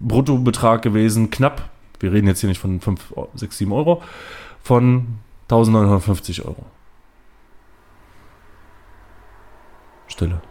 Bruttobetrag 0.00 0.82
gewesen, 0.82 1.30
knapp, 1.30 1.68
wir 2.00 2.12
reden 2.12 2.26
jetzt 2.26 2.40
hier 2.40 2.48
nicht 2.48 2.60
von 2.60 2.80
5, 2.80 3.14
6, 3.34 3.58
7 3.58 3.72
Euro, 3.72 4.02
von 4.62 5.18
1950 5.44 6.44
Euro. 6.44 6.66
Stille. 10.08 10.42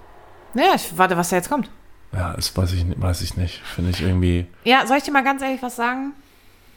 Naja, 0.54 0.74
ich 0.76 0.98
warte, 0.98 1.18
was 1.18 1.30
da 1.30 1.38
jetzt 1.38 1.50
kommt. 1.50 1.70
Ja, 2.14 2.34
das 2.34 2.56
weiß 2.56 2.74
ich, 2.74 2.84
nicht- 2.84 3.02
weiß 3.02 3.22
ich 3.22 3.38
nicht. 3.38 3.62
Finde 3.76 3.92
ich 3.92 4.02
irgendwie 4.02 4.46
Ja, 4.64 4.86
soll 4.86 4.98
ich 4.98 5.04
dir 5.04 5.12
mal 5.12 5.24
ganz 5.24 5.42
ehrlich 5.42 5.62
was 5.62 5.76
sagen? 5.78 6.14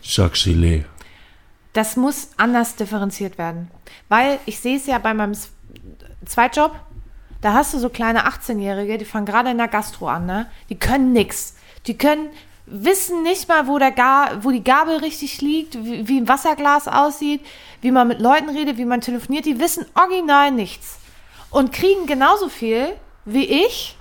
Jacques 0.03 0.45
Gillet. 0.45 0.85
Das 1.73 1.97
muss 1.97 2.29
anders 2.37 2.77
differenziert 2.77 3.37
werden. 3.37 3.71
Weil 4.09 4.39
ich 4.47 4.61
sehe 4.61 4.77
es 4.77 4.87
ja 4.87 4.99
bei 4.99 5.13
meinem 5.13 5.33
Zweitjob, 6.25 6.73
da 7.41 7.53
hast 7.53 7.75
du 7.75 7.79
so 7.79 7.89
kleine 7.89 8.27
18-Jährige, 8.29 8.97
die 8.97 9.05
fangen 9.05 9.27
gerade 9.27 9.51
in 9.51 9.59
der 9.59 9.69
Gastro 9.69 10.09
an, 10.09 10.25
ne? 10.25 10.47
Die 10.69 10.79
können 10.79 11.13
nix. 11.13 11.57
Die 11.87 11.99
können, 11.99 12.29
wissen 12.67 13.23
nicht 13.23 13.49
mal, 13.49 13.67
wo, 13.67 13.79
der 13.79 13.91
Ga 13.91 14.39
wo 14.43 14.51
die 14.51 14.63
Gabel 14.65 14.99
richtig 14.99 15.41
liegt, 15.43 15.75
wie, 15.85 16.07
wie 16.09 16.19
ein 16.21 16.29
Wasserglas 16.29 16.87
aussieht, 16.89 17.45
wie 17.83 17.91
man 17.91 18.09
mit 18.09 18.21
Leuten 18.21 18.49
redet, 18.51 18.79
wie 18.79 18.85
man 18.87 19.01
telefoniert. 19.01 19.45
Die 19.47 19.59
wissen 19.59 19.85
original 19.95 20.53
nichts. 20.53 20.99
Und 21.51 21.73
kriegen 21.73 22.07
genauso 22.07 22.49
viel 22.49 22.95
wie 23.25 23.45
ich, 23.45 23.97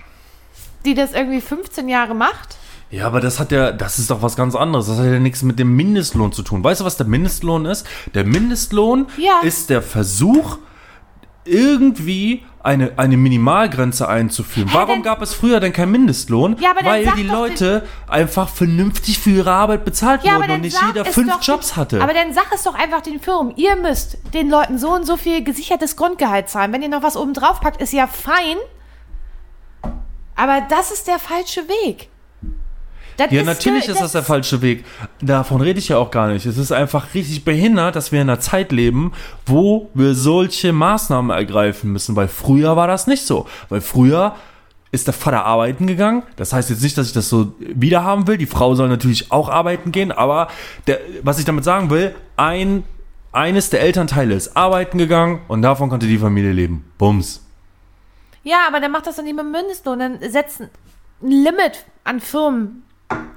die 0.84 0.94
das 0.94 1.12
irgendwie 1.12 1.40
15 1.40 1.88
Jahre 1.88 2.14
macht. 2.14 2.56
Ja, 2.90 3.06
aber 3.06 3.20
das 3.20 3.40
hat 3.40 3.50
ja, 3.50 3.72
das 3.72 3.98
ist 3.98 4.10
doch 4.10 4.22
was 4.22 4.36
ganz 4.36 4.54
anderes. 4.54 4.86
Das 4.86 4.98
hat 4.98 5.06
ja 5.06 5.18
nichts 5.18 5.42
mit 5.42 5.58
dem 5.58 5.74
Mindestlohn 5.74 6.32
zu 6.32 6.42
tun. 6.42 6.62
Weißt 6.62 6.80
du, 6.80 6.84
was 6.84 6.96
der 6.96 7.06
Mindestlohn 7.06 7.64
ist? 7.64 7.86
Der 8.14 8.24
Mindestlohn 8.24 9.06
Ja. 9.16 9.40
ist 9.42 9.70
der 9.70 9.82
Versuch, 9.82 10.58
irgendwie 11.44 12.42
eine, 12.62 12.92
eine 12.96 13.18
Minimalgrenze 13.18 14.08
einzuführen. 14.08 14.70
Warum 14.72 14.94
denn- 14.96 15.02
gab 15.02 15.20
es 15.20 15.34
früher 15.34 15.60
denn 15.60 15.72
keinen 15.74 15.92
Mindestlohn? 15.92 16.56
Ja, 16.60 16.70
Weil 16.82 17.04
die 17.16 17.22
Leute 17.24 17.86
einfach 18.08 18.48
vernünftig 18.48 19.18
für 19.18 19.30
ihre 19.30 19.52
Arbeit 19.52 19.84
bezahlt 19.84 20.24
Ja, 20.24 20.36
wurden 20.38 20.52
und 20.52 20.60
nicht 20.62 20.78
jeder 20.86 21.04
fünf 21.04 21.34
Jobs 21.42 21.70
den- 21.70 21.76
hatte. 21.76 22.02
Aber 22.02 22.14
dann 22.14 22.32
sag 22.32 22.46
es 22.54 22.62
doch 22.62 22.74
einfach 22.74 23.02
den 23.02 23.20
Firmen. 23.20 23.54
Ihr 23.56 23.76
müsst 23.76 24.16
den 24.32 24.48
Leuten 24.48 24.78
so 24.78 24.90
und 24.94 25.04
so 25.06 25.18
viel 25.18 25.44
gesichertes 25.44 25.96
Grundgehalt 25.96 26.48
zahlen. 26.48 26.72
Wenn 26.72 26.80
ihr 26.82 26.88
noch 26.88 27.02
was 27.02 27.16
oben 27.16 27.34
drauf 27.34 27.60
packt, 27.60 27.82
ist 27.82 27.92
ja 27.92 28.06
fein. 28.06 28.56
Aber 30.36 30.62
das 30.68 30.90
ist 30.90 31.06
der 31.06 31.18
falsche 31.18 31.62
Weg. 31.68 32.08
Das 33.16 33.30
Ja, 33.30 33.44
natürlich 33.44 33.84
ge- 33.84 33.92
ist 33.94 34.00
das 34.00 34.10
der 34.12 34.24
falsche 34.24 34.60
Weg. 34.60 34.84
Davon 35.20 35.60
rede 35.60 35.78
ich 35.78 35.88
ja 35.88 35.98
auch 35.98 36.10
gar 36.10 36.26
nicht. 36.28 36.46
Es 36.46 36.58
ist 36.58 36.72
einfach 36.72 37.14
richtig 37.14 37.44
behindert, 37.44 37.94
dass 37.94 38.10
wir 38.10 38.20
in 38.20 38.28
einer 38.28 38.40
Zeit 38.40 38.72
leben, 38.72 39.12
wo 39.46 39.88
wir 39.94 40.14
solche 40.16 40.72
Maßnahmen 40.72 41.30
ergreifen 41.30 41.92
müssen. 41.92 42.16
Weil 42.16 42.26
früher 42.26 42.74
war 42.76 42.88
das 42.88 43.06
nicht 43.06 43.24
so. 43.24 43.46
Weil 43.68 43.80
früher 43.80 44.34
ist 44.90 45.06
der 45.06 45.14
Vater 45.14 45.44
arbeiten 45.44 45.86
gegangen. 45.86 46.24
Das 46.34 46.52
heißt 46.52 46.70
jetzt 46.70 46.82
nicht, 46.82 46.98
dass 46.98 47.06
ich 47.06 47.12
das 47.12 47.28
so 47.28 47.54
wieder 47.60 48.02
haben 48.02 48.26
will. 48.26 48.36
Die 48.36 48.46
Frau 48.46 48.74
soll 48.74 48.88
natürlich 48.88 49.30
auch 49.30 49.48
arbeiten 49.48 49.92
gehen. 49.92 50.10
Aber 50.10 50.48
der, 50.88 50.98
was 51.22 51.38
ich 51.38 51.44
damit 51.44 51.62
sagen 51.62 51.90
will, 51.90 52.16
ein, 52.36 52.82
eines 53.30 53.70
der 53.70 53.80
Elternteile 53.82 54.34
ist 54.34 54.56
arbeiten 54.56 54.98
gegangen 54.98 55.40
und 55.46 55.62
davon 55.62 55.88
konnte 55.88 56.08
die 56.08 56.18
Familie 56.18 56.50
leben. 56.52 56.84
Bums. 56.98 57.43
Ja, 58.44 58.58
aber 58.68 58.78
dann 58.80 58.92
macht 58.92 59.06
das 59.06 59.16
doch 59.16 59.24
nicht 59.24 59.34
mit 59.36 59.50
Mindestlohn. 59.50 59.98
Dann 59.98 60.18
setzt 60.30 60.60
ein 60.60 60.70
Limit 61.20 61.84
an 62.04 62.20
Firmen. 62.20 62.82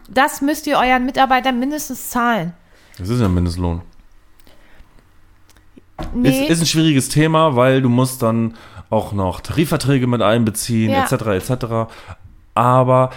Das 0.09 0.41
müsst 0.41 0.67
ihr 0.67 0.77
euren 0.77 1.05
Mitarbeitern 1.05 1.59
mindestens 1.59 2.09
zahlen. 2.09 2.53
Das 2.97 3.09
ist 3.09 3.19
ja 3.21 3.27
Mindestlohn. 3.27 3.81
Nee. 6.13 6.43
Ist, 6.43 6.49
ist 6.51 6.59
ein 6.61 6.65
schwieriges 6.67 7.09
Thema, 7.09 7.55
weil 7.55 7.81
du 7.81 7.89
musst 7.89 8.21
dann 8.21 8.55
auch 8.89 9.13
noch 9.13 9.41
Tarifverträge 9.41 10.07
mit 10.07 10.21
einbeziehen, 10.21 10.91
Ja. 10.91 11.03
etc. 11.05 11.49
etc. 11.49 11.65
Aber 12.53 13.09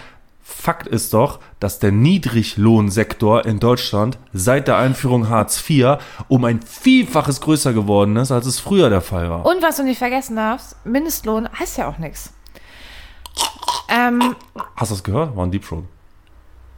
Fakt 0.53 0.87
ist 0.89 1.15
doch, 1.15 1.39
dass 1.61 1.79
der 1.79 1.93
Niedriglohnsektor 1.93 3.45
in 3.47 3.61
Deutschland 3.61 4.19
seit 4.33 4.69
der 4.69 4.77
Einführung 4.77 5.29
Hartz 5.29 5.63
IV 5.69 5.99
um 6.29 6.45
ein 6.45 6.61
Vielfaches 6.63 7.41
größer 7.41 7.73
geworden 7.73 8.17
ist, 8.17 8.31
als 8.33 8.47
es 8.47 8.59
früher 8.61 8.91
der 8.91 9.01
Fall 9.01 9.31
war. 9.31 9.47
Und 9.47 9.63
was 9.63 9.77
du 9.77 9.85
nicht 9.85 9.99
vergessen 9.99 10.37
darfst, 10.37 10.77
Mindestlohn 10.85 11.49
heißt 11.59 11.79
ja 11.79 11.89
auch 11.89 11.99
nichts. 11.99 12.33
Ähm, 13.89 14.35
Hast 14.77 14.91
du 14.91 14.95
das 14.97 15.05
gehört? 15.05 15.37
War 15.37 15.45
ein 15.47 15.51
Deep 15.51 15.67
Throat. 15.67 15.85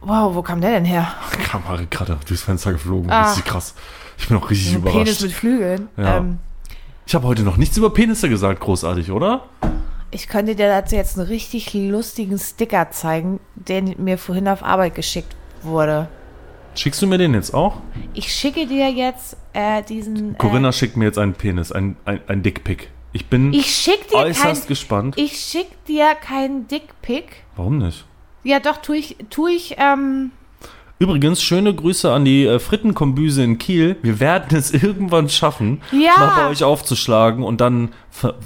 wow, 0.01 0.33
wo 0.33 0.41
kam 0.41 0.61
der 0.61 0.71
denn 0.71 0.85
her? 0.85 1.07
Kamera 1.43 1.79
gerade 1.89 2.17
durchs 2.27 2.43
Fenster 2.43 2.71
geflogen. 2.73 3.09
Ah. 3.11 3.27
Richtig 3.29 3.45
krass. 3.45 3.73
Ich 4.17 4.27
bin 4.27 4.37
auch 4.37 4.49
richtig 4.49 4.73
Ein 4.73 4.77
überrascht. 4.81 4.97
Penis 4.97 5.21
mit 5.21 5.31
Flügeln. 5.31 5.89
Ja. 5.97 6.17
Ähm, 6.17 6.39
Ich 7.05 7.15
habe 7.15 7.27
heute 7.27 7.41
noch 7.43 7.57
nichts 7.57 7.75
über 7.77 7.89
Penisse 7.91 8.29
gesagt, 8.29 8.59
großartig, 8.61 9.11
oder? 9.11 9.43
Ich 10.13 10.27
könnte 10.27 10.55
dir 10.55 10.67
dazu 10.67 10.95
jetzt 10.95 11.17
einen 11.17 11.27
richtig 11.27 11.73
lustigen 11.73 12.37
Sticker 12.37 12.91
zeigen, 12.91 13.39
der 13.55 13.81
mir 13.81 14.17
vorhin 14.17 14.47
auf 14.47 14.63
Arbeit 14.63 14.95
geschickt 14.95 15.35
wurde. 15.61 16.07
Schickst 16.75 17.01
du 17.01 17.07
mir 17.07 17.17
den 17.17 17.33
jetzt 17.33 17.53
auch? 17.53 17.77
Ich 18.13 18.33
schicke 18.33 18.65
dir 18.65 18.89
jetzt 18.89 19.37
äh, 19.53 19.83
diesen. 19.83 20.37
Corinna 20.37 20.69
Äh, 20.69 20.73
schickt 20.73 20.97
mir 20.97 21.05
jetzt 21.05 21.19
einen 21.19 21.33
Penis, 21.33 21.71
ein, 21.71 21.97
ein, 22.05 22.19
ein 22.27 22.41
Dickpick. 22.41 22.89
Ich 23.11 23.27
bin 23.27 23.53
ich 23.53 23.67
schick 23.67 24.07
dir 24.07 24.17
äußerst 24.17 24.63
kein, 24.63 24.67
gespannt. 24.67 25.17
Ich 25.17 25.39
schick 25.39 25.85
dir 25.85 26.15
keinen 26.15 26.67
Dickpick. 26.67 27.43
Warum 27.55 27.77
nicht? 27.77 28.05
Ja, 28.43 28.59
doch, 28.59 28.77
tue 28.77 28.97
ich, 28.97 29.17
tue 29.29 29.51
ich, 29.51 29.75
ähm, 29.77 30.31
Übrigens, 31.03 31.43
schöne 31.43 31.75
Grüße 31.75 32.09
an 32.09 32.23
die 32.23 32.45
äh, 32.45 32.59
Frittenkombüse 32.59 33.43
in 33.43 33.57
Kiel. 33.57 33.97
Wir 34.03 34.21
werden 34.21 34.57
es 34.57 34.71
irgendwann 34.83 35.27
schaffen, 35.27 35.81
Ja. 35.91 36.13
mal 36.17 36.43
bei 36.45 36.49
euch 36.49 36.63
aufzuschlagen 36.63 37.43
und 37.43 37.59
dann, 37.59 37.91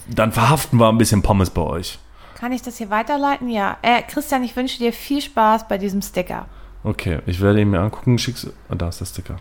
dann 0.09 0.31
verhaften 0.31 0.79
wir 0.79 0.89
ein 0.89 0.97
bisschen 0.97 1.21
Pommes 1.21 1.51
bei 1.51 1.61
euch. 1.61 1.99
kann 2.39 2.51
ich 2.51 2.63
das 2.63 2.79
hier 2.79 2.89
weiterleiten? 2.89 3.47
Ja. 3.47 3.77
Äh, 3.83 4.01
Christian, 4.01 4.43
ich 4.43 4.55
wünsche 4.55 4.79
dir 4.79 4.91
viel 4.91 5.21
Spaß 5.21 5.67
bei 5.67 5.77
diesem 5.77 6.01
Sticker. 6.01 6.47
Okay, 6.83 7.19
ich 7.27 7.41
werde 7.41 7.61
ihn 7.61 7.69
mir 7.69 7.79
angucken. 7.79 8.17
Schickst 8.17 8.47
ah, 8.69 8.75
da 8.75 8.89
ist 8.89 9.01
der 9.01 9.05
Sticker. 9.05 9.35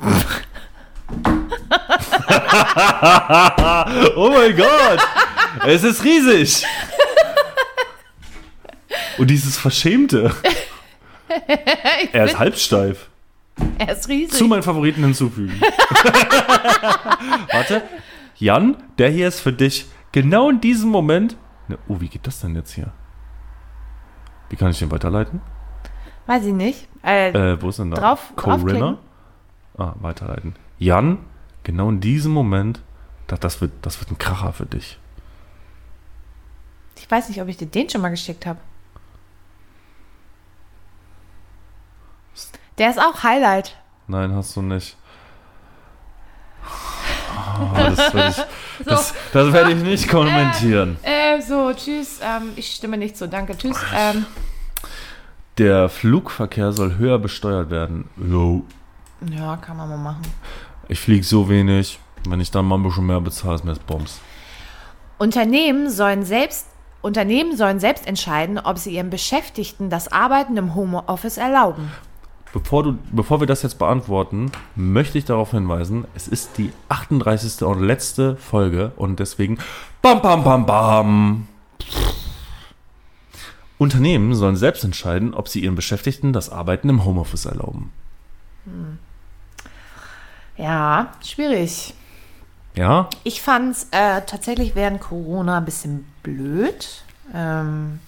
oh 4.16 4.30
mein 4.30 4.56
Gott! 4.56 5.00
Es 5.66 5.84
ist 5.84 6.02
riesig! 6.02 6.64
Und 9.18 9.28
dieses 9.28 9.58
Verschämte. 9.58 10.32
Er 12.12 12.24
ist 12.24 12.38
halbsteif. 12.38 13.08
Er 13.78 13.90
ist 13.96 14.08
riesig. 14.08 14.36
Zu 14.36 14.46
meinen 14.46 14.62
Favoriten 14.62 15.02
hinzufügen. 15.04 15.60
Warte. 17.52 17.82
Jan, 18.36 18.76
der 18.98 19.10
hier 19.10 19.28
ist 19.28 19.40
für 19.40 19.52
dich 19.52 19.86
genau 20.12 20.50
in 20.50 20.60
diesem 20.60 20.90
Moment. 20.90 21.36
Ne, 21.68 21.78
oh, 21.88 22.00
wie 22.00 22.08
geht 22.08 22.26
das 22.26 22.40
denn 22.40 22.54
jetzt 22.56 22.72
hier? 22.72 22.92
Wie 24.50 24.56
kann 24.56 24.70
ich 24.70 24.78
den 24.78 24.90
weiterleiten? 24.90 25.40
Weiß 26.26 26.44
ich 26.44 26.52
nicht. 26.52 26.88
Äh, 27.04 27.30
Äh, 27.30 27.62
wo 27.62 27.68
ist 27.68 27.78
denn 27.78 27.90
da? 27.90 28.00
Drauf- 28.00 28.32
Corinna? 28.36 28.98
Ah, 29.78 29.94
weiterleiten. 30.00 30.54
Jan, 30.78 31.18
genau 31.62 31.88
in 31.90 32.00
diesem 32.00 32.32
Moment, 32.32 32.80
das, 33.28 33.40
das, 33.40 33.60
wird, 33.60 33.72
das 33.82 34.00
wird 34.00 34.10
ein 34.10 34.18
Kracher 34.18 34.52
für 34.52 34.66
dich. 34.66 34.98
ich 36.98 37.10
weiß 37.10 37.28
nicht, 37.28 37.40
ob 37.40 37.48
ich 37.48 37.56
dir 37.56 37.66
den 37.66 37.88
schon 37.88 38.00
mal 38.00 38.08
geschickt 38.10 38.46
habe. 38.46 38.58
Der 42.78 42.90
ist 42.90 42.98
auch 43.00 43.22
Highlight. 43.22 43.76
Nein, 44.06 44.34
hast 44.34 44.56
du 44.56 44.62
nicht. 44.62 44.96
Oh, 47.36 47.74
das 47.76 48.14
werde 48.14 48.28
ich, 48.30 48.36
das, 48.86 49.14
das 49.32 49.52
werde 49.52 49.72
ich 49.72 49.82
nicht 49.82 50.08
kommentieren. 50.10 50.96
Äh, 51.02 51.40
so, 51.40 51.72
tschüss. 51.72 52.18
Ähm, 52.22 52.52
ich 52.56 52.74
stimme 52.74 52.96
nicht 52.96 53.16
so, 53.16 53.26
danke. 53.26 53.56
Tschüss. 53.56 53.76
Ähm, 53.94 54.26
Der 55.58 55.88
Flugverkehr 55.88 56.72
soll 56.72 56.96
höher 56.96 57.18
besteuert 57.18 57.70
werden. 57.70 58.08
Jo, 58.16 58.64
ja, 59.30 59.56
kann 59.56 59.76
man 59.76 59.88
mal 59.88 59.96
machen. 59.98 60.22
ich 60.88 60.98
fliege 61.00 61.24
so 61.24 61.48
wenig. 61.48 61.98
Wenn 62.28 62.40
ich 62.40 62.50
dann 62.50 62.64
mal 62.64 62.76
ein 62.76 62.82
bisschen 62.82 63.06
mehr 63.06 63.20
bezahle, 63.20 63.54
ist 63.56 63.64
mir 63.64 63.70
das 63.72 63.78
Bombs. 63.78 64.18
Unternehmen 65.18 65.90
sollen 65.90 66.24
selbst 66.24 66.66
Unternehmen 67.02 67.54
sollen 67.54 67.80
selbst 67.80 68.06
entscheiden, 68.06 68.58
ob 68.58 68.78
sie 68.78 68.94
ihren 68.94 69.10
Beschäftigten 69.10 69.90
das 69.90 70.10
Arbeiten 70.10 70.56
im 70.56 70.74
Homeoffice 70.74 71.36
erlauben. 71.36 71.92
Bevor, 72.54 72.84
du, 72.84 72.96
bevor 73.10 73.40
wir 73.40 73.48
das 73.48 73.62
jetzt 73.62 73.80
beantworten, 73.80 74.52
möchte 74.76 75.18
ich 75.18 75.24
darauf 75.24 75.50
hinweisen, 75.50 76.06
es 76.14 76.28
ist 76.28 76.56
die 76.56 76.72
38. 76.88 77.62
und 77.62 77.82
letzte 77.82 78.36
Folge 78.36 78.92
und 78.94 79.18
deswegen 79.18 79.58
bam 80.00 80.22
bam 80.22 80.44
bam 80.44 80.64
bam. 80.64 81.48
Unternehmen 83.76 84.36
sollen 84.36 84.54
selbst 84.54 84.84
entscheiden, 84.84 85.34
ob 85.34 85.48
sie 85.48 85.64
ihren 85.64 85.74
Beschäftigten 85.74 86.32
das 86.32 86.48
Arbeiten 86.48 86.88
im 86.88 87.04
Homeoffice 87.04 87.46
erlauben. 87.46 87.90
Ja, 90.56 91.12
schwierig. 91.24 91.92
Ja? 92.76 93.10
Ich 93.24 93.42
fand 93.42 93.72
es 93.72 93.88
äh, 93.90 94.22
tatsächlich 94.26 94.76
während 94.76 95.00
Corona 95.00 95.58
ein 95.58 95.64
bisschen 95.64 96.06
blöd. 96.22 97.02
Ähm, 97.34 97.98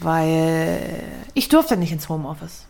weil 0.00 1.02
ich 1.34 1.48
durfte 1.48 1.76
nicht 1.76 1.92
ins 1.92 2.08
Homeoffice. 2.08 2.68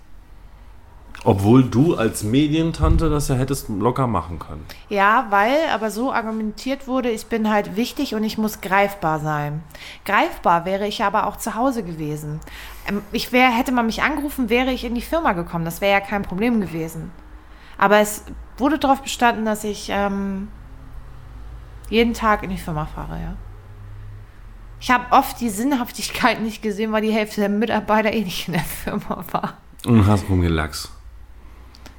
Obwohl 1.25 1.65
du 1.65 1.97
als 1.97 2.23
Medientante 2.23 3.11
das 3.11 3.27
ja 3.29 3.35
hättest 3.35 3.69
locker 3.69 4.07
machen 4.07 4.39
können. 4.39 4.65
Ja, 4.89 5.27
weil 5.31 5.57
aber 5.75 5.91
so 5.91 6.13
argumentiert 6.13 6.87
wurde, 6.87 7.11
ich 7.11 7.27
bin 7.27 7.51
halt 7.51 7.75
wichtig 7.75 8.15
und 8.15 8.23
ich 8.23 8.39
muss 8.39 8.61
greifbar 8.61 9.19
sein. 9.19 9.63
Greifbar 10.05 10.65
wäre 10.65 10.87
ich 10.87 11.03
aber 11.03 11.27
auch 11.27 11.37
zu 11.37 11.57
Hause 11.57 11.83
gewesen. 11.83 12.39
Ähm, 12.89 13.03
ich 13.11 13.33
wär, 13.33 13.51
hätte 13.51 13.73
man 13.73 13.87
mich 13.87 14.03
angerufen, 14.03 14.49
wäre 14.49 14.71
ich 14.71 14.85
in 14.85 14.95
die 14.95 15.03
Firma 15.03 15.33
gekommen. 15.33 15.65
Das 15.65 15.81
wäre 15.81 15.93
ja 15.93 16.01
kein 16.01 16.23
Problem 16.23 16.61
gewesen. 16.61 17.11
Aber 17.79 17.99
es 17.99 18.25
wurde 18.57 18.79
darauf 18.79 19.03
bestanden, 19.03 19.45
dass 19.45 19.65
ich 19.65 19.89
ähm, 19.91 20.49
jeden 21.91 22.15
Tag 22.15 22.45
in 22.45 22.51
die 22.51 22.59
Firma 22.59 22.87
fahre, 22.87 23.21
ja. 23.21 23.37
Ich 24.81 24.91
habe 24.91 25.05
oft 25.11 25.41
die 25.41 25.51
Sinnhaftigkeit 25.51 26.41
nicht 26.41 26.63
gesehen, 26.63 26.93
weil 26.93 27.03
die 27.03 27.13
Hälfte 27.13 27.41
der 27.41 27.49
Mitarbeiter 27.49 28.13
eh 28.13 28.23
nicht 28.23 28.49
in 28.49 28.55
der 28.55 28.63
Firma 28.63 29.25
war. 29.33 29.57
Und 29.85 30.07
hast 30.07 30.29
rumgelachs. 30.29 30.91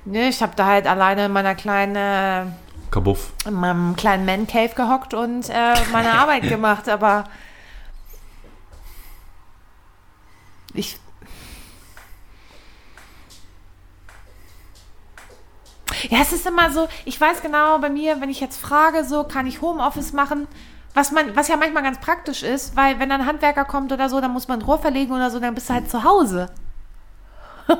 Ne, 0.06 0.30
ich 0.30 0.42
habe 0.42 0.54
da 0.56 0.66
halt 0.66 0.88
alleine 0.88 1.26
in 1.26 1.32
meiner 1.32 1.56
kleinen 1.56 1.96
äh, 1.96 2.46
Kabuff. 2.90 3.32
in 3.46 3.54
meinem 3.54 3.96
kleinen 3.96 4.26
Man 4.26 4.48
Cave 4.48 4.74
gehockt 4.76 5.14
und 5.14 5.50
äh, 5.50 5.74
meine 5.92 6.14
Arbeit 6.20 6.44
gemacht, 6.44 6.88
aber 6.88 7.26
ich. 10.74 10.98
Ja, 16.10 16.20
es 16.22 16.32
ist 16.32 16.48
immer 16.48 16.72
so, 16.72 16.88
ich 17.04 17.20
weiß 17.20 17.42
genau 17.42 17.78
bei 17.80 17.90
mir, 17.90 18.22
wenn 18.22 18.30
ich 18.30 18.40
jetzt 18.40 18.58
frage, 18.58 19.04
so 19.04 19.26
kann 19.26 19.46
ich 19.46 19.62
Homeoffice 19.62 20.14
machen, 20.14 20.48
was 21.00 21.12
man, 21.14 21.34
was 21.34 21.48
ja 21.48 21.56
manchmal 21.56 21.84
ganz 21.84 21.98
praktisch 22.00 22.44
ist, 22.44 22.76
weil 22.76 23.00
wenn 23.00 23.08
dann 23.08 23.22
ein 23.22 23.28
Handwerker 23.28 23.64
kommt 23.64 23.94
oder 23.94 24.10
so, 24.10 24.20
dann 24.20 24.32
muss 24.32 24.50
man 24.50 24.60
ein 24.60 24.66
Rohr 24.66 24.80
verlegen 24.80 25.14
oder 25.14 25.32
so, 25.32 25.40
dann 25.40 25.56
bist 25.56 25.70
du 25.70 25.74
halt 25.74 25.90
zu 25.90 26.04
Hause. 26.04 26.50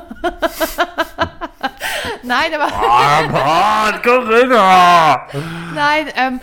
Nein, 2.22 2.54
aber. 2.54 2.68
Oh 2.72 3.28
Gott, 3.30 4.02
Corinna! 4.02 5.26
Nein, 5.74 6.06
ähm, 6.16 6.40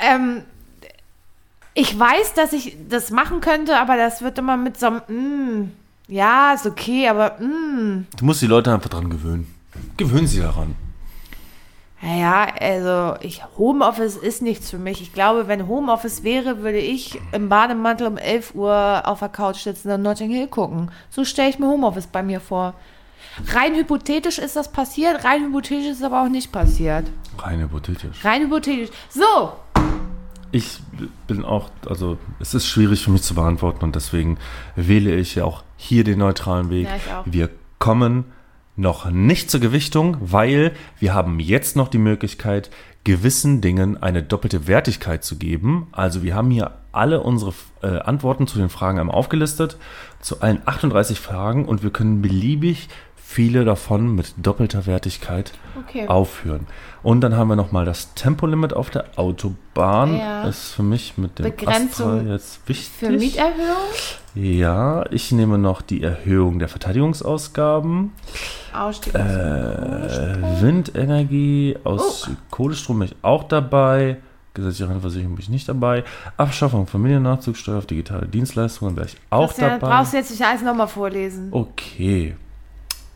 ähm, 0.00 0.42
ich 1.74 1.98
weiß, 1.98 2.32
dass 2.32 2.54
ich 2.54 2.76
das 2.88 3.10
machen 3.10 3.42
könnte, 3.42 3.78
aber 3.78 3.98
das 3.98 4.22
wird 4.22 4.38
immer 4.38 4.56
mit 4.56 4.80
so 4.80 4.86
einem, 4.86 5.02
mm, 5.08 5.72
ja, 6.08 6.54
ist 6.54 6.64
okay, 6.64 7.08
aber, 7.08 7.36
mm. 7.40 8.06
Du 8.16 8.24
musst 8.24 8.40
die 8.40 8.46
Leute 8.46 8.72
einfach 8.72 8.88
dran 8.88 9.10
gewöhnen. 9.10 9.54
Gewöhnen 9.98 10.26
sie 10.26 10.40
daran. 10.40 10.76
Naja, 12.02 12.48
also, 12.60 13.16
ich, 13.20 13.42
Homeoffice 13.56 14.16
ist 14.16 14.42
nichts 14.42 14.70
für 14.70 14.78
mich. 14.78 15.00
Ich 15.00 15.12
glaube, 15.12 15.48
wenn 15.48 15.66
Homeoffice 15.66 16.22
wäre, 16.22 16.62
würde 16.62 16.78
ich 16.78 17.18
im 17.32 17.48
Bademantel 17.48 18.06
um 18.06 18.18
11 18.18 18.54
Uhr 18.54 19.02
auf 19.04 19.20
der 19.20 19.30
Couch 19.30 19.58
sitzen 19.62 19.90
und 19.90 20.02
Notting 20.02 20.30
Hill 20.30 20.48
gucken. 20.48 20.90
So 21.10 21.24
stelle 21.24 21.48
ich 21.48 21.58
mir 21.58 21.66
Homeoffice 21.66 22.06
bei 22.06 22.22
mir 22.22 22.40
vor. 22.40 22.74
Rein 23.48 23.74
hypothetisch 23.74 24.38
ist 24.38 24.56
das 24.56 24.70
passiert, 24.72 25.24
rein 25.24 25.44
hypothetisch 25.44 25.86
ist 25.86 25.98
es 25.98 26.02
aber 26.04 26.22
auch 26.22 26.28
nicht 26.28 26.52
passiert. 26.52 27.06
Rein 27.38 27.60
hypothetisch. 27.60 28.24
Rein 28.24 28.42
hypothetisch. 28.42 28.90
So, 29.10 29.52
Ich 30.52 30.78
bin 31.26 31.44
auch, 31.44 31.70
also 31.86 32.18
es 32.40 32.54
ist 32.54 32.66
schwierig 32.66 33.04
für 33.04 33.10
mich 33.10 33.22
zu 33.22 33.34
beantworten 33.34 33.84
und 33.84 33.96
deswegen 33.96 34.38
wähle 34.74 35.14
ich 35.14 35.34
ja 35.34 35.44
auch 35.44 35.64
hier 35.76 36.04
den 36.04 36.18
neutralen 36.18 36.70
Weg. 36.70 36.86
Ja, 36.86 36.96
ich 36.96 37.12
auch. 37.12 37.24
Wir 37.26 37.50
kommen 37.78 38.24
noch 38.76 39.10
nicht 39.10 39.50
zur 39.50 39.60
Gewichtung, 39.60 40.18
weil 40.20 40.72
wir 40.98 41.14
haben 41.14 41.40
jetzt 41.40 41.76
noch 41.76 41.88
die 41.88 41.98
Möglichkeit, 41.98 42.70
gewissen 43.04 43.60
Dingen 43.60 44.02
eine 44.02 44.22
doppelte 44.22 44.66
Wertigkeit 44.66 45.24
zu 45.24 45.38
geben. 45.38 45.88
Also 45.92 46.22
wir 46.22 46.34
haben 46.34 46.50
hier 46.50 46.72
alle 46.92 47.20
unsere 47.20 47.54
äh, 47.82 47.98
Antworten 47.98 48.46
zu 48.46 48.58
den 48.58 48.68
Fragen 48.68 48.98
einmal 48.98 49.16
aufgelistet, 49.16 49.78
zu 50.20 50.40
allen 50.40 50.60
38 50.66 51.20
Fragen 51.20 51.66
und 51.66 51.82
wir 51.82 51.90
können 51.90 52.20
beliebig 52.20 52.88
viele 53.28 53.64
davon 53.64 54.14
mit 54.14 54.34
doppelter 54.38 54.86
Wertigkeit 54.86 55.52
Okay. 55.80 56.06
aufführen. 56.08 56.66
Und 57.02 57.20
dann 57.20 57.36
haben 57.36 57.48
wir 57.48 57.56
nochmal 57.56 57.84
das 57.84 58.14
Tempolimit 58.14 58.72
auf 58.72 58.88
der 58.90 59.04
Autobahn. 59.16 60.16
Ja. 60.16 60.44
Ist 60.48 60.72
für 60.72 60.82
mich 60.84 61.18
mit 61.18 61.38
dem 61.38 61.44
Begrenzung 61.44 62.18
Astra 62.20 62.32
jetzt 62.32 62.60
wichtig. 62.68 62.92
Für 62.98 63.10
Mieterhöhung, 63.10 63.76
Ja, 64.34 65.04
ich 65.10 65.32
nehme 65.32 65.58
noch 65.58 65.82
die 65.82 66.02
Erhöhung 66.02 66.58
der 66.60 66.68
Verteidigungsausgaben. 66.68 68.12
Ausstieg 68.72 69.14
aus 69.16 69.20
Äh, 69.22 70.62
Windenergie 70.62 71.76
aus 71.84 72.28
Oh. 72.28 72.32
Kohlestrom 72.50 73.00
bin 73.00 73.08
ich 73.08 73.16
auch 73.22 73.44
dabei. 73.44 74.16
Gesetzliche 74.54 74.84
Rentenversicherung 74.84 75.34
bin 75.34 75.42
ich 75.42 75.48
nicht 75.50 75.68
dabei. 75.68 76.04
Abschaffung 76.38 76.86
Familiennachzugsteuer 76.86 77.78
auf 77.78 77.86
digitale 77.86 78.26
Dienstleistungen 78.26 78.96
wäre 78.96 79.06
ich 79.06 79.16
auch 79.30 79.52
ja, 79.58 79.70
dabei. 79.78 79.88
brauchst 79.98 80.12
du 80.14 80.16
jetzt 80.16 80.30
nicht 80.30 80.44
alles 80.44 80.62
nochmal 80.62 80.88
vorlesen. 80.88 81.48
Okay. 81.50 82.36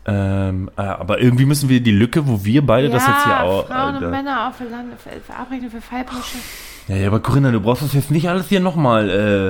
Ähm, 0.03 0.71
äh, 0.77 0.81
aber 0.81 1.21
irgendwie 1.21 1.45
müssen 1.45 1.69
wir 1.69 1.79
die 1.81 1.91
Lücke, 1.91 2.27
wo 2.27 2.43
wir 2.43 2.65
beide 2.65 2.89
das 2.89 3.05
jetzt 3.05 3.23
hier 3.23 3.43
auch. 3.43 3.67
Frauen 3.67 3.97
und 3.97 4.03
äh, 4.03 4.07
Männer 4.07 4.51
für, 4.57 4.63
Land, 4.63 4.93
für, 4.99 5.81
Fallbrüche. 5.81 6.37
ja, 6.87 6.95
ja, 6.95 7.07
aber 7.07 7.19
Corinna, 7.19 7.51
du 7.51 7.59
brauchst 7.61 7.83
das 7.83 7.93
jetzt 7.93 8.09
nicht 8.09 8.27
alles 8.27 8.47
hier 8.49 8.61
nochmal 8.61 9.09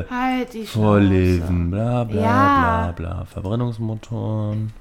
äh, 0.10 0.14
Halt 0.14 0.68
vorlesen. 0.68 1.72
Bla 1.72 2.04
bla 2.04 2.22
Ja. 2.22 2.92
bla 2.92 3.14
bla. 3.14 3.26
Verbrennungsmotoren. 3.26 4.74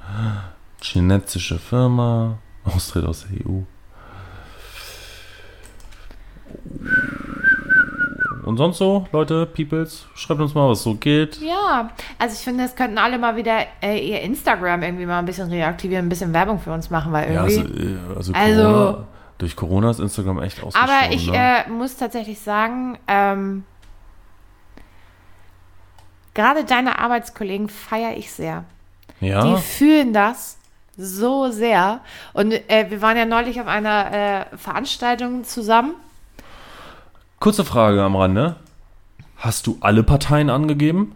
Chinesische 0.82 1.58
Firma. 1.58 2.38
Austritt 2.64 3.04
aus 3.04 3.26
der 3.30 3.46
EU. 3.46 3.60
Und 8.44 8.56
sonst 8.56 8.78
so, 8.78 9.06
Leute, 9.12 9.46
Peoples, 9.46 10.06
schreibt 10.14 10.40
uns 10.40 10.54
mal, 10.54 10.68
was 10.68 10.82
so 10.82 10.94
geht. 10.94 11.40
Ja, 11.40 11.90
also 12.18 12.34
ich 12.34 12.40
finde, 12.42 12.64
es 12.64 12.74
könnten 12.74 12.98
alle 12.98 13.18
mal 13.18 13.36
wieder 13.36 13.58
äh, 13.82 13.98
ihr 13.98 14.20
Instagram 14.22 14.82
irgendwie 14.82 15.06
mal 15.06 15.18
ein 15.18 15.26
bisschen 15.26 15.48
reaktivieren, 15.50 16.06
ein 16.06 16.08
bisschen 16.08 16.32
Werbung 16.32 16.58
für 16.60 16.72
uns 16.72 16.90
machen, 16.90 17.12
weil 17.12 17.32
Ja, 17.32 17.46
irgendwie. 17.46 17.98
also, 18.08 18.10
äh, 18.10 18.16
also, 18.16 18.32
Also- 18.34 18.62
Corona, 18.62 19.04
durch 19.38 19.56
Corona 19.56 19.90
ist 19.90 20.00
Instagram 20.00 20.42
echt 20.42 20.62
ausgestorben. 20.62 20.94
Aber 21.04 21.14
ich 21.14 21.30
ne? 21.30 21.64
äh, 21.66 21.70
muss 21.70 21.96
tatsächlich 21.96 22.38
sagen, 22.40 22.98
ähm, 23.08 23.64
gerade 26.34 26.64
deine 26.64 26.98
Arbeitskollegen 26.98 27.68
feiere 27.68 28.16
ich 28.16 28.30
sehr. 28.32 28.64
ja, 29.20 29.44
Die 29.44 29.60
fühlen 29.62 30.12
das 30.12 30.58
so 30.96 31.50
sehr. 31.50 32.00
Und 32.34 32.52
äh, 32.52 32.86
wir 32.90 33.00
waren 33.02 33.16
ja 33.16 33.24
neulich 33.24 33.60
auf 33.60 33.66
einer 33.66 34.12
äh, 34.52 34.56
Veranstaltung 34.56 35.44
zusammen. 35.44 35.94
Kurze 37.40 37.64
Frage 37.64 38.02
am 38.02 38.14
Rande. 38.14 38.56
Hast 39.36 39.66
du 39.66 39.78
alle 39.80 40.02
Parteien 40.02 40.50
angegeben 40.50 41.12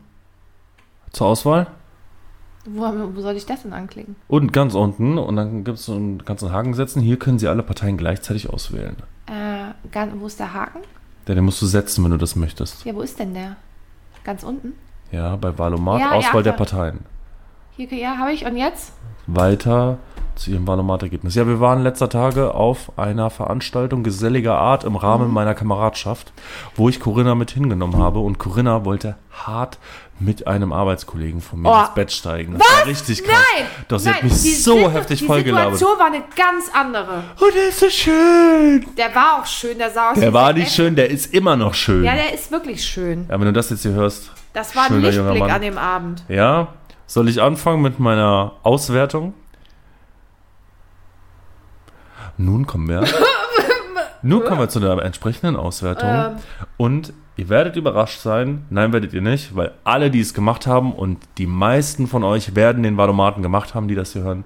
zur 1.12 1.28
Auswahl? 1.28 1.68
Wo, 2.64 2.80
wo 3.14 3.20
soll 3.20 3.36
ich 3.36 3.44
das 3.44 3.62
denn 3.62 3.74
anklicken? 3.74 4.16
Und 4.26 4.54
ganz 4.54 4.74
unten, 4.74 5.18
und 5.18 5.36
dann 5.36 5.64
gibt 5.64 5.78
es 5.78 5.84
so 5.84 5.94
einen 5.94 6.24
ganzen 6.24 6.50
Haken 6.50 6.72
setzen. 6.72 7.02
Hier 7.02 7.18
können 7.18 7.38
Sie 7.38 7.46
alle 7.46 7.62
Parteien 7.62 7.98
gleichzeitig 7.98 8.48
auswählen. 8.48 8.96
Äh, 9.26 9.72
ganz, 9.92 10.14
wo 10.18 10.26
ist 10.26 10.40
der 10.40 10.54
Haken? 10.54 10.80
Ja, 11.28 11.34
den 11.34 11.44
musst 11.44 11.60
du 11.60 11.66
setzen, 11.66 12.02
wenn 12.02 12.10
du 12.10 12.16
das 12.16 12.36
möchtest. 12.36 12.84
Ja, 12.86 12.94
wo 12.94 13.02
ist 13.02 13.18
denn 13.18 13.34
der? 13.34 13.56
Ganz 14.24 14.42
unten? 14.42 14.72
Ja, 15.12 15.36
bei 15.36 15.56
Valomat, 15.58 16.00
Ja, 16.00 16.12
Auswahl 16.12 16.36
ja, 16.36 16.42
der 16.42 16.52
Parteien. 16.52 17.00
Hier, 17.76 17.92
ja, 17.92 18.16
habe 18.18 18.32
ich. 18.32 18.44
Und 18.44 18.56
jetzt? 18.56 18.92
Weiter 19.26 19.98
zu 20.36 20.50
Ihrem 20.50 20.66
Valomat-Ergebnis. 20.66 21.34
Ja, 21.36 21.46
wir 21.46 21.60
waren 21.60 21.82
letzter 21.82 22.08
Tage 22.08 22.54
auf 22.54 22.98
einer 22.98 23.30
Veranstaltung 23.30 24.02
geselliger 24.02 24.56
Art 24.58 24.82
im 24.84 24.96
Rahmen 24.96 25.28
Mhm. 25.28 25.34
meiner 25.34 25.54
Kameradschaft, 25.54 26.32
wo 26.74 26.88
ich 26.88 26.98
Corinna 27.00 27.34
mit 27.36 27.52
hingenommen 27.52 27.96
habe. 27.96 28.18
Und 28.18 28.38
Corinna 28.38 28.84
wollte 28.84 29.16
hart 29.32 29.78
mit 30.18 30.46
einem 30.46 30.72
Arbeitskollegen 30.72 31.40
von 31.40 31.60
mir 31.62 31.70
Oh. 31.70 31.80
ins 31.80 31.94
Bett 31.94 32.12
steigen. 32.12 32.58
Das 32.58 32.68
war 32.78 32.86
richtig 32.86 33.22
krass. 33.24 33.36
Nein! 33.56 33.66
Doch, 33.88 33.98
sie 33.98 34.06
nein, 34.08 34.16
hat 34.16 34.22
mich 34.24 34.32
die 34.42 34.50
so 34.54 34.76
Situ- 34.76 34.90
heftig 34.92 35.18
Die 35.20 35.26
vollgelabert. 35.26 35.72
Situation 35.78 35.98
war 35.98 36.06
eine 36.06 36.22
ganz 36.36 36.64
andere. 36.72 37.22
Oh, 37.40 37.50
der 37.54 37.68
ist 37.68 37.80
so 37.80 37.88
schön. 37.90 38.86
Der 38.96 39.14
war 39.14 39.40
auch 39.40 39.46
schön, 39.46 39.78
der 39.78 39.90
sah 39.90 40.10
aus 40.12 40.18
Der 40.20 40.32
war 40.32 40.52
nicht 40.52 40.72
schön, 40.72 40.94
der 40.96 41.10
ist 41.10 41.32
immer 41.32 41.56
noch 41.56 41.74
schön. 41.74 42.04
Ja, 42.04 42.14
der 42.14 42.34
ist 42.34 42.50
wirklich 42.52 42.84
schön. 42.84 43.26
Ja, 43.28 43.38
wenn 43.38 43.46
du 43.46 43.52
das 43.52 43.70
jetzt 43.70 43.82
hier 43.82 43.92
hörst. 43.92 44.30
Das 44.52 44.74
war 44.76 44.84
ein 44.90 45.00
Lichtblick 45.00 45.42
an 45.42 45.60
dem 45.62 45.78
Abend. 45.78 46.22
Ja, 46.28 46.68
soll 47.06 47.28
ich 47.28 47.40
anfangen 47.42 47.82
mit 47.82 47.98
meiner 47.98 48.52
Auswertung? 48.62 49.34
Nun 52.36 52.66
kommen 52.66 52.88
wir. 52.88 53.04
Nun 54.22 54.42
kommen 54.44 54.58
wir 54.60 54.68
zu 54.68 54.80
der 54.80 54.98
entsprechenden 55.02 55.56
Auswertung. 55.56 56.08
Ähm. 56.08 56.36
Und 56.78 57.12
ihr 57.36 57.48
werdet 57.50 57.76
überrascht 57.76 58.20
sein. 58.20 58.64
Nein, 58.70 58.92
werdet 58.92 59.12
ihr 59.12 59.20
nicht, 59.20 59.54
weil 59.54 59.72
alle, 59.84 60.10
die 60.10 60.20
es 60.20 60.32
gemacht 60.34 60.66
haben 60.66 60.92
und 60.92 61.18
die 61.38 61.46
meisten 61.46 62.06
von 62.06 62.24
euch 62.24 62.54
werden 62.56 62.82
den 62.82 62.96
Valomaten 62.96 63.42
gemacht 63.42 63.74
haben, 63.74 63.86
die 63.86 63.94
das 63.94 64.12
hier 64.14 64.22
hören, 64.22 64.44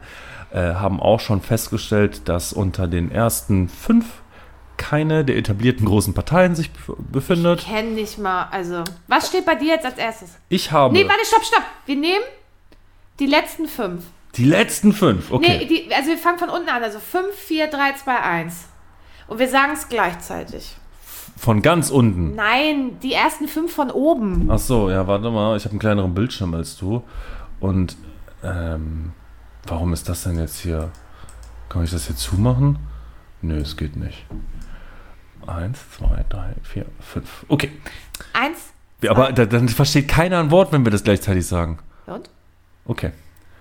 äh, 0.53 0.75
haben 0.75 1.01
auch 1.01 1.21
schon 1.21 1.40
festgestellt, 1.42 2.29
dass 2.29 2.53
unter 2.53 2.88
den 2.88 3.11
ersten 3.12 3.68
fünf 3.68 4.07
keine 4.77 5.25
der 5.25 5.37
etablierten 5.37 5.87
großen 5.87 6.14
Parteien 6.14 6.55
sich 6.55 6.68
bef- 6.71 6.97
befindet. 7.11 7.61
Kenn 7.61 7.94
nicht 7.94 8.18
mal. 8.18 8.49
Also, 8.51 8.85
was 9.07 9.29
steht 9.29 9.44
bei 9.47 9.55
dir 9.55 9.75
jetzt 9.75 9.87
als 9.87 9.99
erstes? 9.99 10.37
Ich 10.49 10.71
habe 10.73 10.92
Nee, 10.94 11.05
warte, 11.09 11.25
stopp, 11.25 11.44
stopp. 11.44 11.62
Wir 11.87 11.97
nehmen 11.97 12.23
die 13.18 13.26
letzten 13.26 13.66
fünf. 13.66 14.04
die 14.37 14.44
letzten 14.44 14.92
fünf. 14.92 15.31
Okay. 15.31 15.59
Nee, 15.59 15.66
die, 15.66 15.94
also 15.94 16.09
wir 16.11 16.18
fangen 16.18 16.38
von 16.38 16.48
unten 16.50 16.68
an. 16.68 16.83
Also 16.83 16.98
5, 17.00 17.35
4, 17.35 17.66
3, 17.68 17.92
2, 17.94 18.16
1. 18.20 18.68
Und 19.26 19.38
wir 19.38 19.48
sagen 19.48 19.72
es 19.74 19.88
gleichzeitig. 19.88 20.76
Von 21.37 21.62
ganz 21.62 21.90
unten. 21.90 22.35
Nein, 22.35 22.98
die 23.00 23.12
ersten 23.12 23.46
fünf 23.46 23.72
von 23.72 23.90
oben. 23.90 24.48
Ach 24.50 24.59
so, 24.59 24.90
ja, 24.90 25.07
warte 25.07 25.31
mal, 25.31 25.57
ich 25.57 25.64
habe 25.64 25.72
einen 25.72 25.78
kleineren 25.78 26.14
Bildschirm 26.14 26.52
als 26.54 26.76
du. 26.76 27.02
Und 27.61 27.96
ähm, 28.42 29.12
warum 29.66 29.92
ist 29.92 30.09
das 30.09 30.24
denn 30.24 30.38
jetzt 30.38 30.59
hier? 30.61 30.90
Kann 31.68 31.85
ich 31.85 31.90
das 31.90 32.07
hier 32.07 32.16
zumachen? 32.16 32.78
Nö, 33.42 33.59
es 33.59 33.76
geht 33.76 33.94
nicht. 33.96 34.26
Eins, 35.46 35.78
zwei, 35.96 36.24
drei, 36.28 36.54
vier, 36.62 36.87
fünf. 37.00 37.44
Okay. 37.48 37.70
Eins. 38.33 38.59
Ja, 39.00 39.12
Aber 39.12 39.31
da, 39.33 39.46
dann 39.46 39.68
versteht 39.68 40.09
keiner 40.09 40.40
ein 40.40 40.50
Wort, 40.50 40.72
wenn 40.72 40.85
wir 40.85 40.90
das 40.90 41.04
gleichzeitig 41.04 41.46
sagen. 41.46 41.78
Und? 42.07 42.28
Okay. 42.88 43.12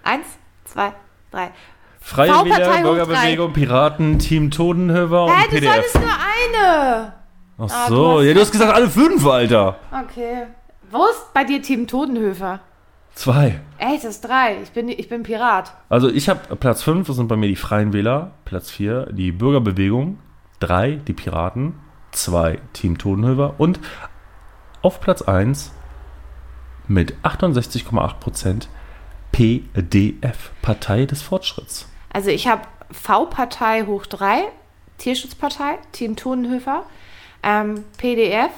Eins, 0.04 0.26
zwei, 0.66 0.94
drei. 1.32 1.52
Freie 2.00 2.30
Wähler, 2.46 2.82
Bürgerbewegung, 2.82 3.54
Piraten, 3.54 4.18
Team 4.18 4.50
Totenhöfer 4.50 5.26
und 5.26 5.32
Hä, 5.32 5.44
du 5.44 5.56
PDF. 5.58 5.74
solltest 5.74 5.96
nur 6.00 6.10
eine. 6.10 7.14
Ach 7.60 7.70
Ah, 7.70 7.88
du 7.90 7.96
so, 7.96 8.18
hast 8.20 8.26
ja, 8.26 8.34
du 8.34 8.40
hast 8.40 8.52
gesagt 8.52 8.74
alle 8.74 8.90
fünf, 8.90 9.26
Alter. 9.26 9.78
Okay. 9.92 10.44
Wo 10.90 11.06
ist 11.08 11.34
bei 11.34 11.44
dir 11.44 11.62
Team 11.62 11.86
Totenhöfer? 11.88 12.62
Zwei. 13.14 13.60
Echt, 13.78 14.04
das 14.06 14.12
ist 14.16 14.22
drei. 14.22 14.62
Ich 14.64 14.72
bin, 14.72 14.88
ich 14.90 15.10
bin 15.10 15.24
Pirat. 15.24 15.74
Also 15.90 16.08
ich 16.10 16.30
habe 16.30 16.56
Platz 16.56 16.84
5, 16.84 17.08
das 17.08 17.16
sind 17.18 17.28
bei 17.28 17.36
mir 17.36 17.48
die 17.48 17.56
Freien 17.56 17.92
Wähler, 17.92 18.32
Platz 18.46 18.70
4 18.70 19.08
die 19.12 19.32
Bürgerbewegung, 19.32 20.20
3 20.60 21.02
die 21.08 21.14
Piraten, 21.14 21.74
2 22.12 22.60
Team 22.74 22.98
Totenhöfer 22.98 23.56
und 23.58 23.80
auf 24.84 25.02
Platz 25.02 25.24
1 25.24 25.74
mit 26.88 27.16
68,8% 27.24 28.68
PDF, 29.38 30.50
Partei 30.64 31.06
des 31.06 31.22
Fortschritts. 31.22 31.88
Also 32.12 32.32
ich 32.32 32.48
habe 32.48 32.64
V-Partei 32.90 33.86
hoch 33.86 34.08
drei, 34.08 34.46
Tierschutzpartei, 34.98 35.78
Team 35.92 36.16
Totenhöfer, 36.16 36.84
ähm, 37.44 37.84
PDF. 37.98 38.50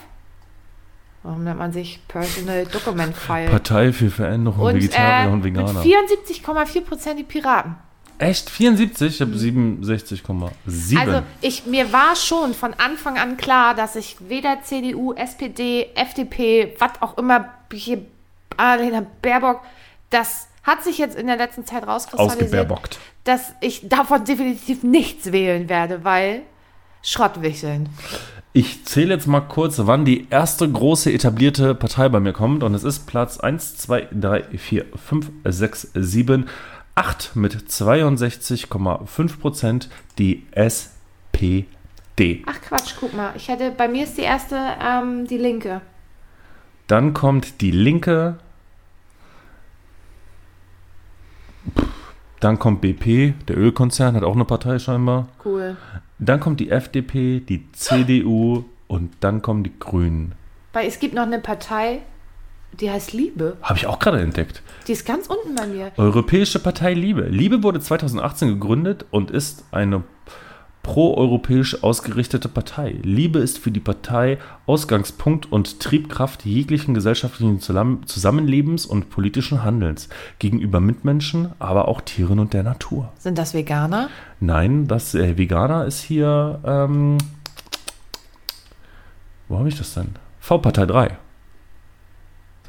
Warum 1.23 1.43
nennt 1.43 1.59
man 1.59 1.73
sich 1.73 1.99
Personal 2.07 2.65
Document 2.65 3.13
File? 3.13 3.49
Partei 3.49 3.91
für 3.91 4.09
Veränderung, 4.09 4.67
und 4.67 4.75
Vegetarier 4.75 5.29
äh, 5.29 5.33
und 5.33 5.43
Veganer. 5.43 5.81
74,4 5.81 6.81
Prozent 6.81 7.19
die 7.19 7.23
Piraten. 7.23 7.75
Echt? 8.17 8.49
74? 8.49 9.15
Ich 9.15 9.21
habe 9.21 9.33
67,7. 9.33 10.97
Also 10.97 11.23
ich, 11.41 11.65
mir 11.65 11.91
war 11.91 12.15
schon 12.15 12.53
von 12.53 12.73
Anfang 12.75 13.17
an 13.17 13.35
klar, 13.35 13.75
dass 13.75 13.97
ich 13.97 14.15
weder 14.29 14.61
CDU, 14.63 15.11
SPD, 15.13 15.89
FDP, 15.95 16.73
was 16.79 17.01
auch 17.01 17.17
immer, 17.17 17.49
hier 17.73 18.05
Annalena 18.55 19.05
Baerbock, 19.21 19.59
das 20.09 20.47
hat 20.69 20.83
sich 20.83 20.97
jetzt 20.97 21.17
in 21.17 21.27
der 21.27 21.37
letzten 21.37 21.65
Zeit 21.65 21.87
rauskristallisiert, 21.87 22.69
dass 23.23 23.53
ich 23.59 23.89
davon 23.89 24.23
definitiv 24.23 24.83
nichts 24.83 25.31
wählen 25.31 25.67
werde, 25.67 26.03
weil 26.03 26.43
Schrottwicheln. 27.01 27.89
Ich 28.53 28.85
zähle 28.85 29.13
jetzt 29.13 29.27
mal 29.27 29.41
kurz, 29.41 29.79
wann 29.83 30.05
die 30.05 30.27
erste 30.29 30.69
große 30.69 31.11
etablierte 31.11 31.75
Partei 31.75 32.09
bei 32.09 32.19
mir 32.19 32.33
kommt. 32.33 32.63
Und 32.63 32.73
es 32.73 32.83
ist 32.83 33.07
Platz 33.07 33.39
1, 33.39 33.77
2, 33.77 34.07
3, 34.11 34.43
4, 34.57 34.85
5, 34.95 35.31
6, 35.45 35.91
7, 35.93 36.49
8 36.95 37.35
mit 37.35 37.55
62,5 37.55 39.39
Prozent 39.39 39.89
die 40.17 40.45
SPD. 40.51 41.65
Ach 42.45 42.61
Quatsch, 42.61 42.95
guck 42.99 43.13
mal, 43.13 43.33
ich 43.35 43.47
hätte, 43.47 43.71
bei 43.71 43.87
mir 43.87 44.03
ist 44.03 44.17
die 44.17 44.23
erste 44.23 44.57
ähm, 44.83 45.25
die 45.27 45.37
Linke. 45.37 45.81
Dann 46.87 47.13
kommt 47.13 47.61
die 47.61 47.71
Linke. 47.71 48.39
Dann 52.39 52.57
kommt 52.57 52.81
BP, 52.81 53.33
der 53.47 53.57
Ölkonzern, 53.57 54.15
hat 54.15 54.23
auch 54.23 54.35
eine 54.35 54.45
Partei 54.45 54.79
scheinbar. 54.79 55.27
Cool. 55.43 55.75
Dann 56.19 56.39
kommt 56.39 56.59
die 56.59 56.69
FDP, 56.69 57.41
die 57.41 57.69
CDU 57.73 58.63
und 58.87 59.11
dann 59.19 59.41
kommen 59.41 59.63
die 59.63 59.77
Grünen. 59.77 60.33
Weil 60.73 60.87
es 60.87 60.99
gibt 60.99 61.13
noch 61.15 61.23
eine 61.23 61.39
Partei, 61.39 62.01
Die 62.79 62.89
heißt 62.89 63.13
Liebe. 63.13 63.57
Habe 63.63 63.79
ich 63.79 63.87
auch 63.87 63.99
gerade 63.99 64.21
entdeckt. 64.21 64.61
Die 64.87 64.91
ist 64.91 65.05
ganz 65.05 65.27
unten 65.27 65.55
bei 65.55 65.65
mir. 65.65 65.91
Europäische 65.97 66.59
Partei 66.59 66.93
Liebe. 66.93 67.23
Liebe 67.23 67.63
wurde 67.63 67.79
2018 67.79 68.47
gegründet 68.47 69.05
und 69.11 69.31
ist 69.31 69.65
eine 69.71 70.03
proeuropäisch 70.83 71.83
ausgerichtete 71.83 72.49
Partei. 72.49 72.95
Liebe 73.03 73.39
ist 73.39 73.59
für 73.59 73.71
die 73.71 73.79
Partei 73.79 74.37
Ausgangspunkt 74.65 75.51
und 75.51 75.79
Triebkraft 75.79 76.45
jeglichen 76.45 76.93
gesellschaftlichen 76.93 77.59
Zusammen- 77.59 78.05
Zusammenlebens 78.05 78.85
und 78.85 79.09
politischen 79.09 79.63
Handelns 79.63 80.09
gegenüber 80.39 80.79
Mitmenschen, 80.79 81.51
aber 81.59 81.87
auch 81.87 82.01
Tieren 82.01 82.39
und 82.39 82.53
der 82.53 82.63
Natur. 82.63 83.11
Sind 83.17 83.37
das 83.37 83.53
Veganer? 83.53 84.09
Nein, 84.39 84.87
das 84.87 85.15
äh, 85.15 85.37
Veganer 85.37 85.85
ist 85.85 86.01
hier. 86.01 86.59
Ähm, 86.65 87.17
wo 89.47 89.57
habe 89.57 89.69
ich 89.69 89.77
das 89.77 89.93
denn? 89.93 90.15
V-Partei 90.39 90.85
3. 90.85 91.17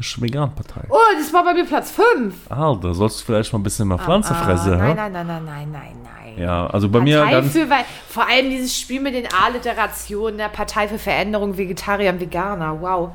Ist 0.00 0.20
Vegan-Partei. 0.20 0.86
Oh, 0.88 0.96
das 1.18 1.30
war 1.32 1.44
bei 1.44 1.52
mir 1.52 1.66
Platz 1.66 1.90
5. 1.90 2.50
Ah, 2.50 2.74
da 2.74 2.94
sollst 2.94 3.20
du 3.20 3.24
vielleicht 3.26 3.52
mal 3.52 3.58
ein 3.58 3.62
bisschen 3.62 3.86
mehr 3.86 3.98
Pflanze 3.98 4.34
fressen. 4.34 4.78
nein, 4.78 4.88
hä? 4.88 4.94
nein, 4.94 5.12
nein, 5.12 5.26
nein, 5.26 5.44
nein, 5.44 5.70
nein, 5.70 5.96
nein. 6.02 6.38
Ja, 6.38 6.66
also 6.68 6.88
bei 6.88 7.00
mir 7.00 7.18
Partei 7.18 7.32
ganz. 7.32 7.52
für, 7.52 7.68
weil, 7.68 7.84
vor 8.08 8.26
allem 8.26 8.48
dieses 8.48 8.78
Spiel 8.78 9.02
mit 9.02 9.14
den 9.14 9.26
A-Literationen, 9.26 10.38
der 10.38 10.48
Partei 10.48 10.88
für 10.88 10.98
Veränderung, 10.98 11.58
Vegetarier 11.58 12.12
und 12.12 12.20
Veganer, 12.20 12.80
wow. 12.80 13.10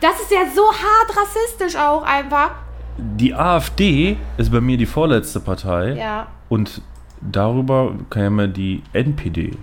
Das 0.00 0.20
ist 0.20 0.32
ja 0.32 0.40
so 0.52 0.62
hart 0.62 1.16
rassistisch 1.16 1.76
auch 1.76 2.02
einfach. 2.02 2.50
Die 2.96 3.32
AfD 3.32 4.16
ist 4.38 4.50
bei 4.50 4.60
mir 4.60 4.76
die 4.76 4.86
vorletzte 4.86 5.38
Partei. 5.38 5.92
Ja. 5.92 6.26
Und 6.48 6.82
darüber 7.20 7.94
käme 8.10 8.48
die 8.48 8.82
NPD 8.92 9.56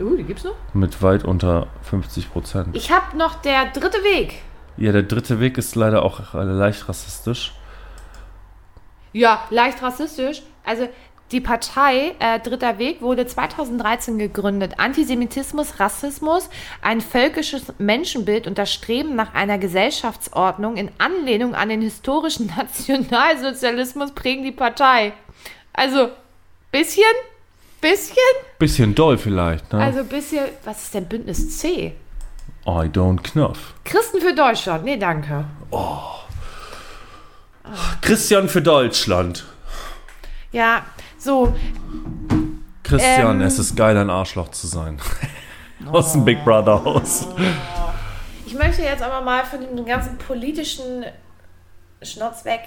Uh, 0.00 0.14
die 0.16 0.22
gibt's 0.22 0.44
noch? 0.44 0.54
mit 0.74 1.02
weit 1.02 1.24
unter 1.24 1.66
50 1.82 2.32
Prozent. 2.32 2.76
Ich 2.76 2.92
habe 2.92 3.16
noch 3.16 3.34
der 3.42 3.66
dritte 3.72 3.98
Weg. 4.04 4.42
Ja, 4.78 4.92
der 4.92 5.02
dritte 5.02 5.40
Weg 5.40 5.58
ist 5.58 5.74
leider 5.74 6.04
auch 6.04 6.34
leicht 6.34 6.88
rassistisch. 6.88 7.52
Ja, 9.12 9.44
leicht 9.50 9.82
rassistisch. 9.82 10.42
Also 10.64 10.88
die 11.32 11.40
Partei 11.40 12.14
äh, 12.20 12.40
Dritter 12.40 12.78
Weg 12.78 13.02
wurde 13.02 13.26
2013 13.26 14.18
gegründet. 14.18 14.74
Antisemitismus, 14.78 15.78
Rassismus, 15.78 16.48
ein 16.80 17.00
völkisches 17.00 17.64
Menschenbild 17.78 18.46
und 18.46 18.56
das 18.56 18.72
Streben 18.72 19.14
nach 19.14 19.34
einer 19.34 19.58
Gesellschaftsordnung 19.58 20.76
in 20.76 20.90
Anlehnung 20.96 21.54
an 21.54 21.68
den 21.68 21.82
historischen 21.82 22.46
Nationalsozialismus 22.56 24.12
prägen 24.12 24.44
die 24.44 24.52
Partei. 24.52 25.12
Also, 25.74 26.08
bisschen, 26.72 27.02
bisschen, 27.80 28.16
Bisschen 28.58 28.94
doll 28.94 29.18
vielleicht, 29.18 29.70
ne? 29.72 29.80
also 29.80 30.04
bisschen, 30.04 30.46
was 30.64 30.84
ist 30.84 30.94
denn 30.94 31.06
Bündnis 31.06 31.58
C? 31.58 31.94
I 32.68 32.86
don't 32.88 33.22
knuff. 33.22 33.72
Christen 33.84 34.20
für 34.20 34.34
Deutschland. 34.34 34.84
Nee, 34.84 34.98
danke. 34.98 35.44
Christian 38.02 38.48
für 38.48 38.62
Deutschland. 38.62 39.44
Ja, 40.52 40.84
so, 41.18 41.54
Christian, 42.82 43.40
Ähm. 43.40 43.46
es 43.46 43.58
ist 43.58 43.76
geil, 43.76 43.96
ein 43.96 44.10
Arschloch 44.10 44.50
zu 44.50 44.66
sein. 44.66 44.98
Aus 45.92 46.12
dem 46.12 46.24
Big 46.24 46.44
Brother 46.44 46.82
Haus. 46.84 47.28
Ich 48.46 48.54
möchte 48.54 48.82
jetzt 48.82 49.02
aber 49.02 49.20
mal 49.24 49.44
von 49.44 49.60
dem 49.60 49.84
ganzen 49.84 50.16
politischen 50.18 51.04
Schnotz 52.02 52.44
weg. 52.44 52.60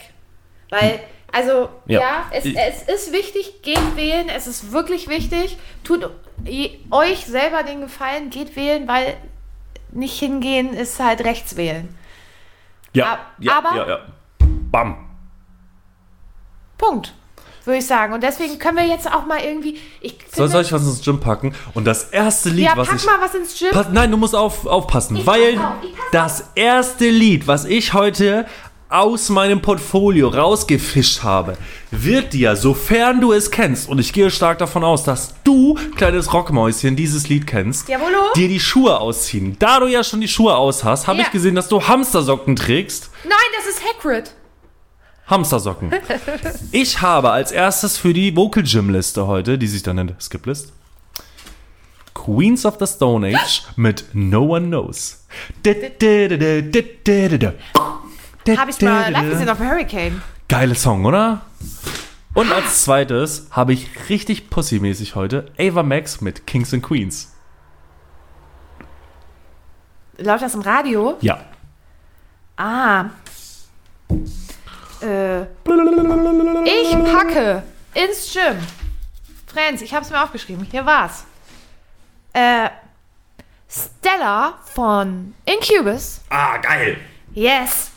Weil, 0.70 1.00
also, 1.32 1.70
Ja. 1.88 2.00
ja, 2.00 2.26
es, 2.32 2.46
es 2.46 2.84
ist 2.84 3.12
wichtig, 3.14 3.62
geht 3.64 3.96
wählen. 3.96 4.30
Es 4.30 4.48
ist 4.48 4.72
wirklich 4.72 5.10
wichtig. 5.10 5.58
Tut 5.84 6.10
euch 6.92 7.26
selber 7.26 7.64
den 7.64 7.82
Gefallen, 7.82 8.30
geht 8.30 8.56
wählen, 8.56 8.88
weil 8.88 9.16
nicht 9.92 10.20
hingehen 10.20 10.74
ist 10.74 11.00
halt 11.00 11.22
rechts 11.24 11.56
wählen. 11.58 11.96
Ja, 12.94 13.14
Ab- 13.14 13.32
ja, 13.40 13.58
aber- 13.58 13.76
ja, 13.76 13.88
ja. 13.88 14.00
Bam. 14.72 14.98
Punkt. 16.78 17.14
Würde 17.64 17.78
ich 17.78 17.86
sagen. 17.86 18.14
Und 18.14 18.24
deswegen 18.24 18.58
können 18.58 18.78
wir 18.78 18.88
jetzt 18.88 19.06
auch 19.12 19.26
mal 19.28 19.40
irgendwie. 19.40 19.78
Ich 20.02 20.18
Soll, 20.34 20.48
soll 20.50 20.64
ich 20.64 20.72
was 20.74 20.82
ins 20.82 21.04
Gym 21.04 21.20
packen? 21.20 21.54
Und 21.76 21.86
das 21.86 22.06
erste 22.06 22.50
Lied, 22.50 22.66
ja, 22.66 22.72
was 22.76 22.88
pack 22.88 22.98
ich. 22.98 23.06
mal 23.06 23.22
was 23.22 23.36
ins 23.36 23.58
Gym. 23.60 23.70
Pass, 23.72 23.88
nein, 23.92 24.10
du 24.10 24.18
musst 24.18 24.36
auf, 24.36 24.66
aufpassen, 24.66 25.18
Ich 25.18 25.28
weil 25.28 25.60
auf, 25.60 25.74
das 26.12 26.50
erste 26.56 27.08
Lied, 27.08 27.46
was 27.48 27.66
ich 27.66 27.94
heute 27.94 28.48
aus 28.92 29.30
meinem 29.30 29.62
Portfolio 29.62 30.28
rausgefischt 30.30 31.24
habe, 31.24 31.58
wird 31.92 32.34
dir, 32.34 32.56
sofern 32.56 33.22
du 33.22 33.32
es 33.34 33.50
kennst, 33.52 33.88
und 33.90 34.00
ich 34.00 34.12
gehe 34.14 34.30
stark 34.30 34.58
davon 34.60 34.84
aus, 34.84 35.04
dass 35.04 35.34
du, 35.44 35.76
kleines 35.96 36.34
Rockmäuschen, 36.34 36.96
dieses 36.96 37.30
Lied 37.30 37.48
kennst, 37.48 37.88
Jawollo. 37.90 38.34
dir 38.36 38.48
die 38.48 38.60
Schuhe 38.60 39.00
ausziehen. 39.00 39.56
Da 39.60 39.80
du 39.80 39.88
ja 39.88 40.04
schon 40.04 40.22
die 40.22 40.28
Schuhe 40.28 40.56
aus 40.56 40.84
hast, 40.84 41.08
habe 41.08 41.20
Ja. 41.20 41.26
ich 41.26 41.32
gesehen, 41.32 41.56
dass 41.56 41.68
du 41.70 41.82
Hamstersocken 41.82 42.56
trägst. 42.56 43.10
Nein, 43.24 43.34
das 43.58 43.74
ist 43.74 43.82
Hagrid. 43.84 44.34
Hamstersocken. 45.28 45.92
Ich 46.74 47.02
habe 47.02 47.32
als 47.32 47.52
erstes 47.52 47.98
für 47.98 48.14
die 48.14 48.36
Vocal 48.36 48.64
Gym 48.64 48.90
Liste 48.90 49.28
heute, 49.28 49.58
die 49.58 49.68
sich 49.68 49.84
dann 49.84 49.96
nennt 49.98 50.14
Skip 50.22 50.46
List, 50.46 50.74
Queens 52.14 52.66
of 52.66 52.76
the 52.80 52.86
Stone 52.88 53.26
Age 53.28 53.64
mit 53.78 54.06
No 54.14 54.42
One 54.56 54.68
Knows. 54.68 55.24
Habe 58.50 58.72
ich 58.72 58.82
mal 58.82 59.12
live 59.12 59.30
gesehen 59.30 59.50
auf 59.50 59.60
Hurricane. 59.60 60.22
Geile 60.48 60.76
Song, 60.76 61.06
oder? 61.06 61.42
Und 62.34 62.52
als 62.52 62.84
zweites 62.84 63.48
habe 63.52 63.74
ich 63.74 63.90
richtig 64.10 64.50
pussymäßig 64.50 65.16
heute 65.16 65.52
Ava 65.60 65.84
Max 65.84 66.22
mit 66.22 66.48
Kings 66.48 66.74
and 66.74 66.82
Queens. 66.82 67.34
Läuft 70.18 70.44
das 70.44 70.56
im 70.56 70.62
Radio? 70.62 71.18
Ja. 71.22 71.40
Ah. 72.58 73.06
Äh, 75.02 75.42
ich 75.44 76.92
packe 77.12 77.64
ins 77.94 78.32
Gym. 78.34 78.58
Friends, 79.48 79.82
ich 79.82 79.94
habe 79.94 80.06
es 80.06 80.12
mir 80.12 80.24
aufgeschrieben. 80.24 80.66
Hier 80.70 80.86
war's. 80.86 81.26
Äh, 82.34 82.70
Stella 83.68 84.60
von 84.74 85.34
Incubus. 85.46 86.22
Ah, 86.30 86.58
geil. 86.58 86.98
Yes. 87.34 87.91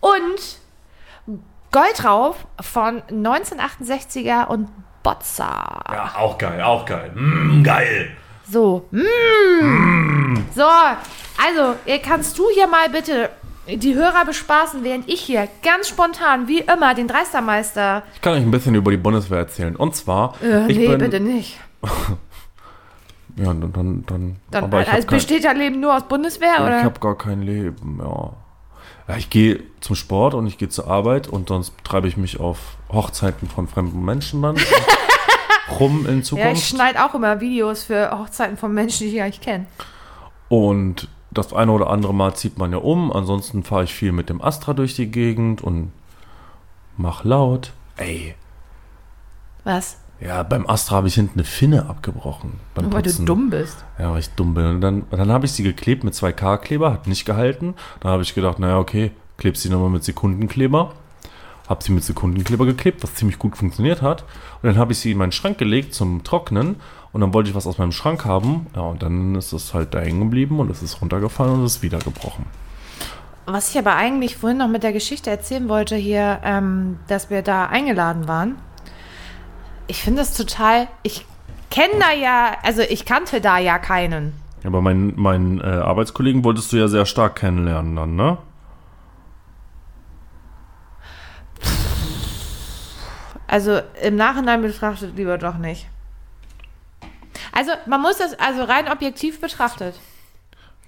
Und 0.00 1.40
Goldrauf 1.72 2.46
von 2.60 3.02
1968er 3.10 4.46
und 4.46 4.68
Botza. 5.02 5.82
Ja, 5.92 6.12
auch 6.16 6.38
geil, 6.38 6.62
auch 6.62 6.84
geil. 6.84 7.10
Mm, 7.14 7.62
geil. 7.62 8.10
So. 8.48 8.86
Mm. 8.90 10.36
So, 10.54 10.62
also, 10.64 11.76
kannst 12.02 12.38
du 12.38 12.44
hier 12.54 12.66
mal 12.66 12.88
bitte 12.88 13.30
die 13.68 13.94
Hörer 13.94 14.24
bespaßen, 14.24 14.84
während 14.84 15.08
ich 15.08 15.20
hier 15.20 15.48
ganz 15.62 15.88
spontan, 15.88 16.46
wie 16.46 16.60
immer, 16.60 16.94
den 16.94 17.08
Dreistermeister. 17.08 18.04
Ich 18.14 18.20
kann 18.20 18.34
euch 18.34 18.42
ein 18.42 18.50
bisschen 18.50 18.74
über 18.74 18.90
die 18.90 18.96
Bundeswehr 18.96 19.38
erzählen. 19.38 19.74
Und 19.74 19.96
zwar, 19.96 20.34
Äh, 20.42 20.70
ich 20.70 20.78
nee, 20.78 20.88
bin, 20.88 20.98
bitte 20.98 21.20
nicht. 21.20 21.58
Ja, 23.38 23.52
dann, 23.52 23.70
dann, 23.70 24.04
dann, 24.06 24.36
Dann, 24.50 24.64
aber 24.64 24.80
ich 24.80 24.86
also 24.86 24.96
habe 24.96 25.06
kein, 25.08 25.16
besteht 25.18 25.44
dein 25.44 25.58
Leben 25.58 25.78
nur 25.78 25.94
aus 25.94 26.04
Bundeswehr, 26.04 26.54
ich 26.54 26.60
oder? 26.60 26.82
hab 26.82 26.98
gar 27.02 27.18
kein 27.18 27.42
Leben, 27.42 28.00
ja. 28.02 28.32
Ja 29.08 29.16
ich 29.16 29.30
gehe 29.30 29.62
zum 29.80 29.96
Sport 29.96 30.34
und 30.34 30.46
ich 30.46 30.58
gehe 30.58 30.68
zur 30.68 30.88
Arbeit 30.88 31.28
und 31.28 31.48
sonst 31.48 31.72
treibe 31.84 32.08
ich 32.08 32.16
mich 32.16 32.40
auf 32.40 32.58
Hochzeiten 32.92 33.48
von 33.48 33.68
fremden 33.68 34.04
Menschen 34.04 34.42
dann 34.42 34.56
rum 35.80 36.00
in 36.06 36.14
ja, 36.14 36.18
ich 36.18 36.24
Zukunft. 36.24 36.66
schneide 36.66 37.04
auch 37.04 37.14
immer 37.14 37.40
Videos 37.40 37.84
für 37.84 38.10
Hochzeiten 38.18 38.56
von 38.56 38.72
Menschen, 38.72 39.04
die 39.04 39.10
ich 39.12 39.16
gar 39.16 39.26
nicht 39.26 39.42
kenne. 39.42 39.66
und 40.48 41.08
das 41.32 41.52
eine 41.52 41.72
oder 41.72 41.90
andere 41.90 42.14
Mal 42.14 42.34
zieht 42.34 42.56
man 42.56 42.72
ja 42.72 42.78
um. 42.78 43.12
Ansonsten 43.12 43.62
fahre 43.62 43.84
ich 43.84 43.92
viel 43.92 44.10
mit 44.12 44.30
dem 44.30 44.40
Astra 44.40 44.72
durch 44.72 44.94
die 44.96 45.10
Gegend 45.10 45.60
und 45.60 45.92
mach 46.96 47.24
laut. 47.24 47.72
Ey, 47.98 48.34
Was? 49.64 49.98
Ja, 50.20 50.42
beim 50.42 50.66
Astra 50.66 50.96
habe 50.96 51.08
ich 51.08 51.14
hinten 51.14 51.40
eine 51.40 51.44
Finne 51.44 51.86
abgebrochen. 51.88 52.54
Beim 52.74 52.86
Weil 52.86 53.02
du 53.02 53.10
Putzen. 53.10 53.26
dumm 53.26 53.50
bist. 53.50 53.84
Ja, 53.98 54.12
weil 54.12 54.20
ich 54.20 54.30
dumm 54.30 54.54
bin. 54.54 54.64
Und 54.66 54.80
dann, 54.80 55.04
dann 55.10 55.30
habe 55.30 55.44
ich 55.44 55.52
sie 55.52 55.62
geklebt 55.62 56.04
mit 56.04 56.14
2K-Kleber, 56.14 56.92
hat 56.92 57.06
nicht 57.06 57.26
gehalten. 57.26 57.74
Dann 58.00 58.12
habe 58.12 58.22
ich 58.22 58.34
gedacht, 58.34 58.58
naja, 58.58 58.78
okay, 58.78 59.12
kleb 59.36 59.56
sie 59.56 59.68
nochmal 59.68 59.90
mit 59.90 60.04
Sekundenkleber. 60.04 60.92
Habe 61.68 61.84
sie 61.84 61.92
mit 61.92 62.04
Sekundenkleber 62.04 62.64
geklebt, 62.64 63.02
was 63.02 63.14
ziemlich 63.14 63.38
gut 63.38 63.56
funktioniert 63.56 64.00
hat. 64.00 64.22
Und 64.62 64.68
dann 64.68 64.78
habe 64.78 64.92
ich 64.92 64.98
sie 65.00 65.12
in 65.12 65.18
meinen 65.18 65.32
Schrank 65.32 65.58
gelegt 65.58 65.92
zum 65.92 66.24
Trocknen. 66.24 66.76
Und 67.12 67.20
dann 67.20 67.34
wollte 67.34 67.50
ich 67.50 67.56
was 67.56 67.66
aus 67.66 67.76
meinem 67.76 67.92
Schrank 67.92 68.24
haben. 68.24 68.68
Ja, 68.74 68.82
und 68.82 69.02
dann 69.02 69.34
ist 69.34 69.52
es 69.52 69.74
halt 69.74 69.92
da 69.92 70.00
hängen 70.00 70.20
geblieben 70.20 70.60
und 70.60 70.70
es 70.70 70.82
ist 70.82 71.00
runtergefallen 71.02 71.54
und 71.54 71.64
es 71.64 71.76
ist 71.76 71.82
wieder 71.82 71.98
gebrochen. 71.98 72.46
Was 73.46 73.70
ich 73.70 73.78
aber 73.78 73.94
eigentlich 73.94 74.36
vorhin 74.36 74.58
noch 74.58 74.68
mit 74.68 74.82
der 74.82 74.92
Geschichte 74.92 75.30
erzählen 75.30 75.68
wollte 75.68 75.94
hier, 75.94 76.40
ähm, 76.42 76.98
dass 77.06 77.30
wir 77.30 77.42
da 77.42 77.66
eingeladen 77.66 78.26
waren. 78.28 78.56
Ich 79.86 80.02
finde 80.02 80.22
das 80.22 80.36
total. 80.36 80.88
Ich 81.02 81.26
kenne 81.70 81.94
da 82.00 82.12
ja, 82.12 82.56
also 82.62 82.82
ich 82.82 83.04
kannte 83.04 83.40
da 83.40 83.58
ja 83.58 83.78
keinen. 83.78 84.32
Aber 84.64 84.82
meinen 84.82 85.18
meinen 85.20 85.60
äh, 85.60 85.64
Arbeitskollegen 85.64 86.42
wolltest 86.44 86.72
du 86.72 86.76
ja 86.76 86.88
sehr 86.88 87.06
stark 87.06 87.36
kennenlernen 87.36 87.94
dann, 87.94 88.16
ne? 88.16 88.38
Also 93.46 93.80
im 94.02 94.16
Nachhinein 94.16 94.60
betrachtet 94.62 95.16
lieber 95.16 95.38
doch 95.38 95.56
nicht. 95.56 95.86
Also 97.52 97.70
man 97.86 98.02
muss 98.02 98.18
das 98.18 98.38
also 98.38 98.64
rein 98.64 98.88
objektiv 98.88 99.40
betrachtet. 99.40 99.98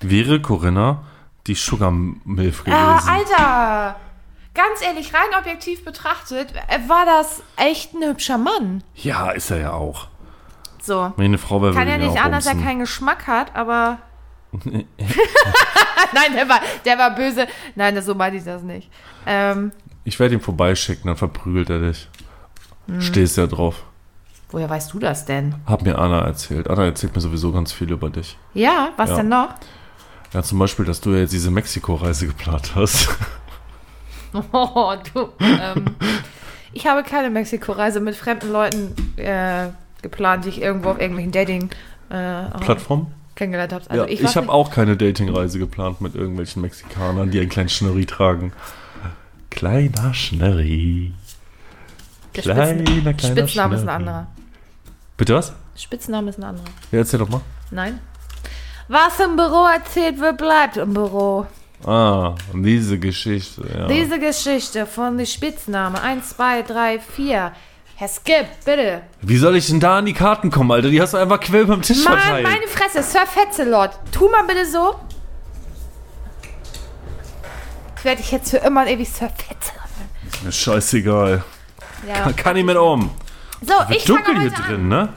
Wäre 0.00 0.42
Corinna 0.42 1.04
die 1.46 1.54
Sugar 1.54 1.90
Milf 1.90 2.64
gewesen. 2.64 2.76
Ah, 2.76 3.00
Alter! 3.06 3.96
Ganz 4.54 4.82
ehrlich, 4.82 5.14
rein 5.14 5.38
objektiv 5.38 5.84
betrachtet, 5.84 6.52
äh, 6.68 6.88
war 6.88 7.04
das 7.06 7.42
echt 7.56 7.94
ein 7.94 8.02
hübscher 8.08 8.38
Mann. 8.38 8.82
Ja, 8.96 9.30
ist 9.30 9.50
er 9.50 9.60
ja 9.60 9.72
auch. 9.72 10.08
So. 10.82 11.12
Wenn 11.16 11.26
eine 11.26 11.38
Frau 11.38 11.62
wäre, 11.62 11.74
Kann 11.74 11.88
ja 11.88 11.98
nicht 11.98 12.20
an, 12.20 12.32
dass 12.32 12.46
er 12.46 12.54
keinen 12.56 12.80
Geschmack 12.80 13.26
hat, 13.26 13.54
aber. 13.54 13.98
Nein, 14.64 16.32
der 16.34 16.48
war, 16.48 16.60
der 16.84 16.98
war 16.98 17.14
böse. 17.14 17.46
Nein, 17.74 17.94
das, 17.94 18.06
so 18.06 18.14
meinte 18.14 18.38
ich 18.38 18.44
das 18.44 18.62
nicht. 18.62 18.90
Ähm, 19.26 19.72
Ich 20.04 20.18
werde 20.18 20.34
ihn 20.34 20.40
vorbeischicken, 20.40 21.06
dann 21.06 21.16
verprügelt 21.16 21.68
er 21.70 21.80
dich. 21.80 22.08
Hm. 22.86 23.00
Stehst 23.02 23.36
ja 23.36 23.46
drauf. 23.46 23.84
woher 24.50 24.70
weißt 24.70 24.92
du 24.94 24.98
das 24.98 25.26
denn? 25.26 25.54
Hat 25.66 25.82
mir 25.82 25.98
Anna 25.98 26.20
erzählt. 26.24 26.68
Anna 26.70 26.84
erzählt 26.86 27.14
mir 27.14 27.20
sowieso 27.20 27.52
ganz 27.52 27.72
viel 27.72 27.90
über 27.92 28.08
dich. 28.08 28.38
Ja, 28.54 28.88
was 28.96 29.10
Ja. 29.10 29.16
denn 29.16 29.28
noch? 29.28 29.50
Ja, 30.32 30.42
zum 30.42 30.58
Beispiel, 30.58 30.84
dass 30.86 31.00
du 31.02 31.10
ja 31.12 31.18
jetzt 31.18 31.32
diese 31.32 31.50
Mexiko-Reise 31.50 32.26
geplant 32.26 32.72
hast. 32.74 33.08
Oh, 34.52 34.94
du. 35.14 35.28
Ähm, 35.40 35.96
ich 36.72 36.86
habe 36.86 37.02
keine 37.02 37.30
Mexiko-Reise 37.30 38.00
mit 38.00 38.14
fremden 38.14 38.52
Leuten 38.52 38.94
äh, 39.16 39.68
geplant, 40.02 40.44
die 40.44 40.50
ich 40.50 40.62
irgendwo 40.62 40.90
auf 40.90 41.00
irgendwelchen 41.00 41.32
Dating 41.32 41.70
äh, 42.10 42.58
Plattform? 42.60 43.08
kennengelernt 43.34 43.72
habe. 43.72 43.84
Also 43.88 44.02
ja, 44.04 44.08
ich, 44.08 44.20
ich, 44.20 44.36
habe 44.36 44.50
auch 44.50 44.70
keine 44.70 44.96
Dating-Reise 44.96 45.58
geplant 45.58 46.00
mit 46.00 46.14
irgendwelchen 46.14 46.62
Mexikanern, 46.62 47.30
die 47.30 47.40
einen 47.40 47.48
kleinen 47.48 47.68
Schnurri 47.68 48.04
tragen. 48.04 48.52
Kleiner 49.50 50.12
Schnurri. 50.12 51.12
der 52.34 52.42
kleiner, 52.42 52.66
Spitzen, 52.66 53.16
kleiner 53.16 53.18
Spitzname 53.18 53.74
ist 53.74 53.80
ein 53.80 53.84
Schnurri. 53.84 53.96
anderer. 53.96 54.26
Bitte 55.16 55.34
was? 55.34 55.52
Spitzname 55.76 56.30
ist 56.30 56.38
ein 56.38 56.44
anderer. 56.44 56.66
Ja, 56.90 56.98
erzähl 56.98 57.18
doch 57.18 57.28
mal. 57.28 57.40
Nein? 57.70 58.00
Was 58.88 59.20
im 59.20 59.36
Büro 59.36 59.66
erzählt 59.66 60.18
wird, 60.18 60.38
bleibt 60.38 60.76
im 60.76 60.94
Büro. 60.94 61.46
Ah, 61.84 62.34
diese 62.54 62.98
Geschichte, 62.98 63.62
ja. 63.72 63.86
Diese 63.86 64.18
Geschichte 64.18 64.84
von 64.86 65.16
den 65.16 65.26
Spitznamen 65.26 65.96
1, 65.96 66.30
2, 66.36 66.62
3, 66.62 66.98
4. 67.00 67.52
Herr 67.94 68.08
Skip, 68.08 68.46
bitte. 68.64 69.02
Wie 69.22 69.36
soll 69.38 69.56
ich 69.56 69.66
denn 69.68 69.80
da 69.80 69.98
an 69.98 70.06
die 70.06 70.12
Karten 70.12 70.50
kommen, 70.50 70.70
Alter? 70.70 70.88
Die 70.90 71.00
hast 71.00 71.14
du 71.14 71.18
einfach 71.18 71.40
quer 71.40 71.64
beim 71.64 71.82
Tisch 71.82 72.04
Mann, 72.04 72.18
verteilt. 72.18 72.44
meine 72.46 72.66
Fresse, 72.68 73.02
Sir 73.02 73.26
Fetzelot. 73.26 73.90
Tu 74.12 74.28
mal 74.28 74.44
bitte 74.44 74.66
so. 74.66 74.94
Ich 77.98 78.04
werde 78.04 78.22
dich 78.22 78.30
jetzt 78.30 78.50
für 78.50 78.58
immer 78.58 78.82
und 78.82 78.88
ewig 78.88 79.08
Sir 79.08 79.28
Fetzelot 79.28 79.82
nennen. 79.98 80.44
Mir 80.44 80.52
scheißegal. 80.52 81.42
Ja. 82.06 82.32
Kann 82.32 82.56
ich 82.56 82.64
mit 82.64 82.76
um. 82.76 83.10
So, 83.60 83.74
ich 83.90 84.04
Dunkel 84.04 84.26
fange 84.26 84.40
hier 84.42 84.50
heute 84.52 84.62
drin, 84.62 84.80
an. 84.82 84.88
ne? 84.88 85.08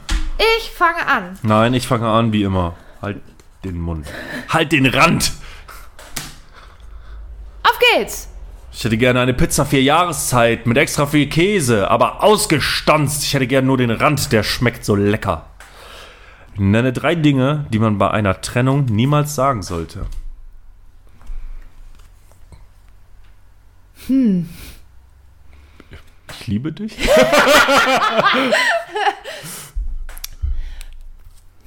Ich 0.58 0.72
fange 0.72 1.06
an. 1.06 1.38
Nein, 1.44 1.74
ich 1.76 1.88
fange 1.88 2.08
an 2.08 2.34
wie 2.34 2.42
immer. 2.44 2.76
Halt 3.02 3.22
den 3.64 3.80
Mund. 3.80 4.08
Halt 4.50 4.72
den 4.72 4.88
Rand! 4.88 5.32
Auf 7.72 7.80
geht's. 7.96 8.28
Ich 8.74 8.84
hätte 8.84 8.98
gerne 8.98 9.20
eine 9.22 9.34
Pizza 9.34 9.66
vier 9.66 9.82
Jahreszeit 9.82 10.66
mit 10.66 10.78
extra 10.78 11.06
viel 11.06 11.28
Käse, 11.28 11.90
aber 11.90 12.24
ausgestanzt. 12.24 13.24
Ich 13.24 13.34
hätte 13.34 13.48
gerne 13.48 13.68
nur 13.68 13.78
den 13.78 13.92
Rand, 13.92 14.32
der 14.32 14.44
schmeckt 14.44 14.84
so 14.86 14.96
lecker. 14.96 15.46
Nenne 16.58 16.92
drei 16.94 17.16
Dinge, 17.16 17.66
die 17.72 17.80
man 17.80 17.98
bei 17.98 18.12
einer 18.12 18.42
Trennung 18.42 18.86
niemals 18.86 19.36
sagen 19.36 19.64
sollte. 19.64 20.06
Hm. 24.08 24.50
Ich 26.40 26.48
liebe 26.48 26.72
dich. 26.74 26.98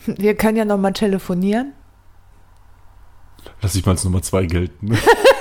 Wir 0.06 0.34
können 0.36 0.56
ja 0.58 0.64
nochmal 0.66 0.92
telefonieren. 0.92 1.72
Lass 3.62 3.74
ich 3.74 3.86
mal 3.86 3.92
als 3.92 4.04
Nummer 4.04 4.20
zwei 4.20 4.44
gelten. 4.44 4.98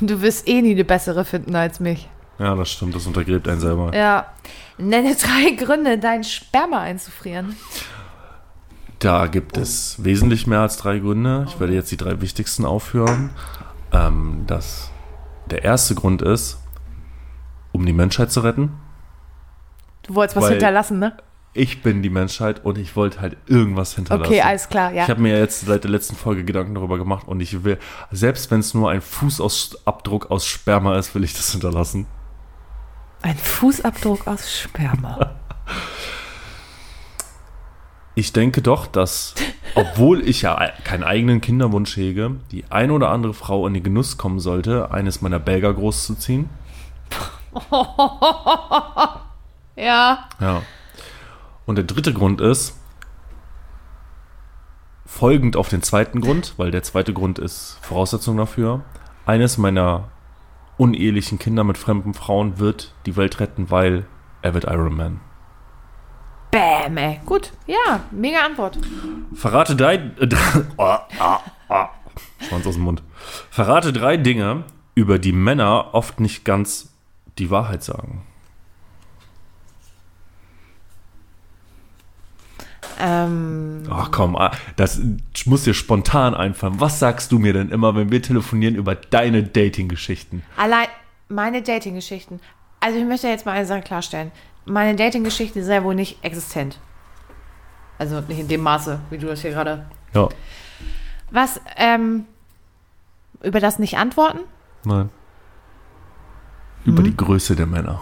Du 0.00 0.22
wirst 0.22 0.48
eh 0.48 0.62
nie 0.62 0.72
eine 0.72 0.84
bessere 0.84 1.24
finden 1.24 1.54
als 1.54 1.80
mich. 1.80 2.08
Ja, 2.38 2.54
das 2.54 2.70
stimmt, 2.70 2.94
das 2.94 3.06
untergräbt 3.06 3.46
einen 3.48 3.60
selber. 3.60 3.94
Ja. 3.94 4.26
Nenne 4.78 5.14
drei 5.14 5.50
Gründe, 5.52 5.98
dein 5.98 6.24
Sperma 6.24 6.80
einzufrieren. 6.80 7.56
Da 8.98 9.26
gibt 9.26 9.56
es 9.56 10.02
wesentlich 10.02 10.46
mehr 10.46 10.60
als 10.60 10.76
drei 10.76 10.98
Gründe. 10.98 11.44
Ich 11.48 11.58
werde 11.60 11.74
jetzt 11.74 11.90
die 11.90 11.96
drei 11.96 12.20
wichtigsten 12.20 12.64
aufhören. 12.64 13.30
Ähm, 13.92 14.44
das, 14.46 14.90
der 15.50 15.64
erste 15.64 15.94
Grund 15.94 16.22
ist, 16.22 16.58
um 17.72 17.84
die 17.84 17.92
Menschheit 17.92 18.30
zu 18.30 18.40
retten. 18.40 18.72
Du 20.04 20.14
wolltest 20.14 20.36
was 20.36 20.44
Weil- 20.44 20.50
hinterlassen, 20.52 20.98
ne? 20.98 21.16
Ich 21.54 21.82
bin 21.82 22.02
die 22.02 22.08
Menschheit 22.08 22.64
und 22.64 22.78
ich 22.78 22.96
wollte 22.96 23.20
halt 23.20 23.36
irgendwas 23.46 23.94
hinterlassen. 23.94 24.30
Okay, 24.30 24.40
alles 24.40 24.70
klar, 24.70 24.90
ja. 24.92 25.02
Ich 25.02 25.10
habe 25.10 25.20
mir 25.20 25.38
jetzt 25.38 25.66
seit 25.66 25.84
der 25.84 25.90
letzten 25.90 26.16
Folge 26.16 26.44
Gedanken 26.44 26.74
darüber 26.74 26.96
gemacht 26.96 27.28
und 27.28 27.40
ich 27.40 27.62
will, 27.62 27.78
selbst 28.10 28.50
wenn 28.50 28.60
es 28.60 28.72
nur 28.72 28.90
ein 28.90 29.02
Fußabdruck 29.02 30.30
aus 30.30 30.46
Sperma 30.46 30.96
ist, 30.96 31.14
will 31.14 31.24
ich 31.24 31.34
das 31.34 31.52
hinterlassen. 31.52 32.06
Ein 33.20 33.36
Fußabdruck 33.36 34.26
aus 34.26 34.50
Sperma. 34.50 35.32
Ich 38.14 38.34
denke 38.34 38.60
doch, 38.60 38.86
dass, 38.86 39.34
obwohl 39.74 40.28
ich 40.28 40.42
ja 40.42 40.70
keinen 40.84 41.02
eigenen 41.02 41.40
Kinderwunsch 41.40 41.96
hege, 41.96 42.36
die 42.50 42.70
eine 42.70 42.92
oder 42.92 43.08
andere 43.08 43.32
Frau 43.32 43.66
in 43.66 43.72
den 43.72 43.82
Genuss 43.82 44.18
kommen 44.18 44.38
sollte, 44.38 44.90
eines 44.90 45.22
meiner 45.22 45.38
Belger 45.38 45.72
großzuziehen. 45.72 46.50
ja. 49.76 50.28
Ja. 50.40 50.62
Und 51.66 51.76
der 51.76 51.84
dritte 51.84 52.12
Grund 52.12 52.40
ist, 52.40 52.78
folgend 55.06 55.56
auf 55.56 55.68
den 55.68 55.82
zweiten 55.82 56.20
Grund, 56.20 56.54
weil 56.56 56.70
der 56.70 56.82
zweite 56.82 57.12
Grund 57.12 57.38
ist 57.38 57.78
Voraussetzung 57.82 58.36
dafür, 58.36 58.82
eines 59.26 59.58
meiner 59.58 60.08
unehelichen 60.78 61.38
Kinder 61.38 61.64
mit 61.64 61.78
fremden 61.78 62.14
Frauen 62.14 62.58
wird 62.58 62.94
die 63.06 63.16
Welt 63.16 63.38
retten, 63.38 63.70
weil 63.70 64.06
er 64.40 64.54
wird 64.54 64.64
Iron 64.64 64.96
Man. 64.96 65.20
Bäm, 66.50 66.96
ey. 66.96 67.20
Gut, 67.24 67.52
ja, 67.66 68.00
mega 68.10 68.44
Antwort. 68.44 68.78
Verrate 69.34 69.76
drei. 69.76 69.94
Äh, 69.94 70.28
oh, 70.76 70.82
ah, 70.82 71.40
ah. 71.68 71.88
Schwanz 72.40 72.66
aus 72.66 72.74
dem 72.74 72.84
Mund. 72.84 73.02
Verrate 73.50 73.92
drei 73.92 74.16
Dinge, 74.16 74.64
über 74.94 75.18
die 75.18 75.32
Männer 75.32 75.94
oft 75.94 76.20
nicht 76.20 76.44
ganz 76.44 76.92
die 77.38 77.50
Wahrheit 77.50 77.82
sagen. 77.82 78.26
Ähm, 83.26 83.82
Ach 83.90 84.10
komm, 84.10 84.36
ah, 84.36 84.52
das 84.76 85.00
muss 85.46 85.64
dir 85.64 85.74
spontan 85.74 86.34
einfallen. 86.34 86.80
Was 86.80 86.98
sagst 86.98 87.32
du 87.32 87.38
mir 87.38 87.52
denn 87.52 87.70
immer, 87.70 87.94
wenn 87.94 88.10
wir 88.10 88.22
telefonieren 88.22 88.74
über 88.74 88.94
deine 88.94 89.42
Dating-Geschichten? 89.42 90.42
allein 90.56 90.88
meine 91.28 91.62
Dating-Geschichten. 91.62 92.40
Also 92.80 92.98
ich 92.98 93.04
möchte 93.04 93.28
jetzt 93.28 93.46
mal 93.46 93.52
eine 93.52 93.64
Sache 93.66 93.80
klarstellen. 93.82 94.30
Meine 94.66 94.96
Dating-Geschichte 94.96 95.64
sei 95.64 95.82
wohl 95.82 95.94
nicht 95.94 96.22
existent. 96.22 96.78
Also 97.98 98.20
nicht 98.20 98.40
in 98.40 98.48
dem 98.48 98.60
Maße, 98.62 98.98
wie 99.10 99.18
du 99.18 99.26
das 99.28 99.40
hier 99.42 99.52
gerade. 99.52 99.86
Ja, 100.14 100.28
Was, 101.30 101.60
ähm, 101.76 102.26
über 103.42 103.60
das 103.60 103.78
nicht 103.78 103.96
antworten? 103.96 104.40
nein. 104.84 105.08
Über 106.84 107.02
die 107.04 107.16
Größe 107.16 107.54
der 107.56 107.66
Männer. 107.66 108.00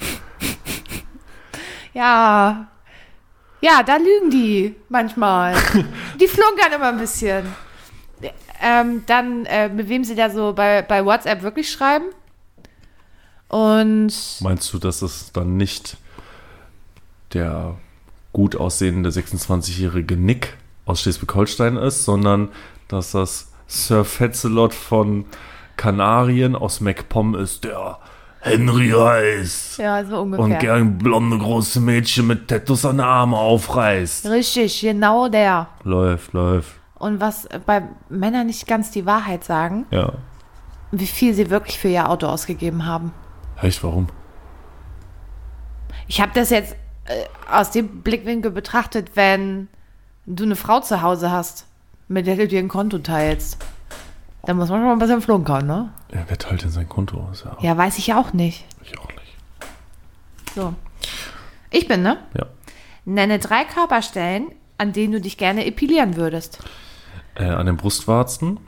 Ja. 1.94 2.68
Ja, 3.60 3.82
da 3.82 3.96
lügen 3.96 4.30
die 4.30 4.74
manchmal. 4.88 5.54
die 6.20 6.28
flunkern 6.28 6.72
immer 6.74 6.88
ein 6.88 6.98
bisschen. 6.98 7.46
Ähm, 8.60 9.04
dann, 9.06 9.46
äh, 9.46 9.68
mit 9.68 9.88
wem 9.88 10.04
sie 10.04 10.14
da 10.14 10.30
so 10.30 10.52
bei, 10.52 10.82
bei 10.82 11.04
WhatsApp 11.04 11.42
wirklich 11.42 11.70
schreiben. 11.70 12.06
Und 13.48 14.12
Meinst 14.40 14.72
du, 14.72 14.78
dass 14.78 15.02
es 15.02 15.32
dann 15.32 15.56
nicht 15.56 15.96
der 17.32 17.76
gut 18.32 18.56
aussehende 18.56 19.10
26-jährige 19.10 20.16
Nick 20.16 20.56
aus 20.84 21.02
Schleswig-Holstein 21.02 21.76
ist, 21.76 22.04
sondern 22.04 22.50
dass 22.88 23.12
das 23.12 23.52
Sir 23.66 24.04
Fetzelot 24.04 24.74
von 24.74 25.26
Kanarien 25.76 26.56
aus 26.56 26.80
MacPom 26.80 27.34
ist, 27.34 27.64
der 27.64 27.98
Henry 28.48 28.90
heißt 28.90 29.78
ja, 29.78 30.04
so 30.04 30.20
und 30.20 30.34
ungefähr. 30.34 30.58
gern 30.58 30.98
blonde 30.98 31.38
große 31.38 31.80
Mädchen 31.80 32.26
mit 32.26 32.48
Tattoos 32.48 32.84
an 32.84 32.96
den 32.96 33.06
Armen 33.06 33.34
aufreißt. 33.34 34.26
Richtig, 34.26 34.80
genau 34.80 35.28
der. 35.28 35.68
Läuft, 35.84 36.32
läuft. 36.32 36.72
Und 36.98 37.20
was 37.20 37.48
bei 37.66 37.82
Männern 38.08 38.46
nicht 38.46 38.66
ganz 38.66 38.90
die 38.90 39.06
Wahrheit 39.06 39.44
sagen, 39.44 39.86
Ja. 39.90 40.12
wie 40.90 41.06
viel 41.06 41.32
sie 41.34 41.50
wirklich 41.50 41.78
für 41.78 41.88
ihr 41.88 42.08
Auto 42.10 42.26
ausgegeben 42.26 42.86
haben. 42.86 43.12
Echt, 43.62 43.82
warum? 43.84 44.08
Ich 46.06 46.20
habe 46.20 46.32
das 46.34 46.50
jetzt 46.50 46.74
äh, 47.04 47.24
aus 47.50 47.70
dem 47.70 48.02
Blickwinkel 48.02 48.50
betrachtet, 48.50 49.10
wenn 49.14 49.68
du 50.26 50.44
eine 50.44 50.56
Frau 50.56 50.80
zu 50.80 51.02
Hause 51.02 51.30
hast, 51.30 51.66
mit 52.08 52.26
der 52.26 52.36
du 52.36 52.48
dir 52.48 52.58
ein 52.60 52.68
Konto 52.68 52.98
teilst. 52.98 53.58
Da 54.44 54.54
muss 54.54 54.68
man 54.68 54.78
schon 54.78 54.86
mal 54.86 54.92
ein 54.92 54.98
bisschen 54.98 55.20
flunkern, 55.20 55.66
ne? 55.66 55.90
Ja, 56.12 56.20
wer 56.26 56.38
teilt 56.38 56.62
denn 56.62 56.70
sein 56.70 56.88
Konto 56.88 57.18
aus? 57.18 57.44
Ja, 57.44 57.56
Ja, 57.60 57.76
weiß 57.76 57.98
ich 57.98 58.14
auch 58.14 58.32
nicht. 58.32 58.64
ich 58.82 58.98
auch 58.98 59.08
nicht. 59.08 59.36
So. 60.54 60.74
Ich 61.70 61.86
bin, 61.86 62.02
ne? 62.02 62.18
Ja. 62.34 62.46
Nenne 63.04 63.38
drei 63.38 63.64
Körperstellen, 63.64 64.46
an 64.78 64.92
denen 64.92 65.12
du 65.14 65.20
dich 65.20 65.36
gerne 65.36 65.66
epilieren 65.66 66.16
würdest. 66.16 66.60
Äh, 67.34 67.44
an 67.44 67.66
den 67.66 67.76
Brustwarzen, 67.76 68.58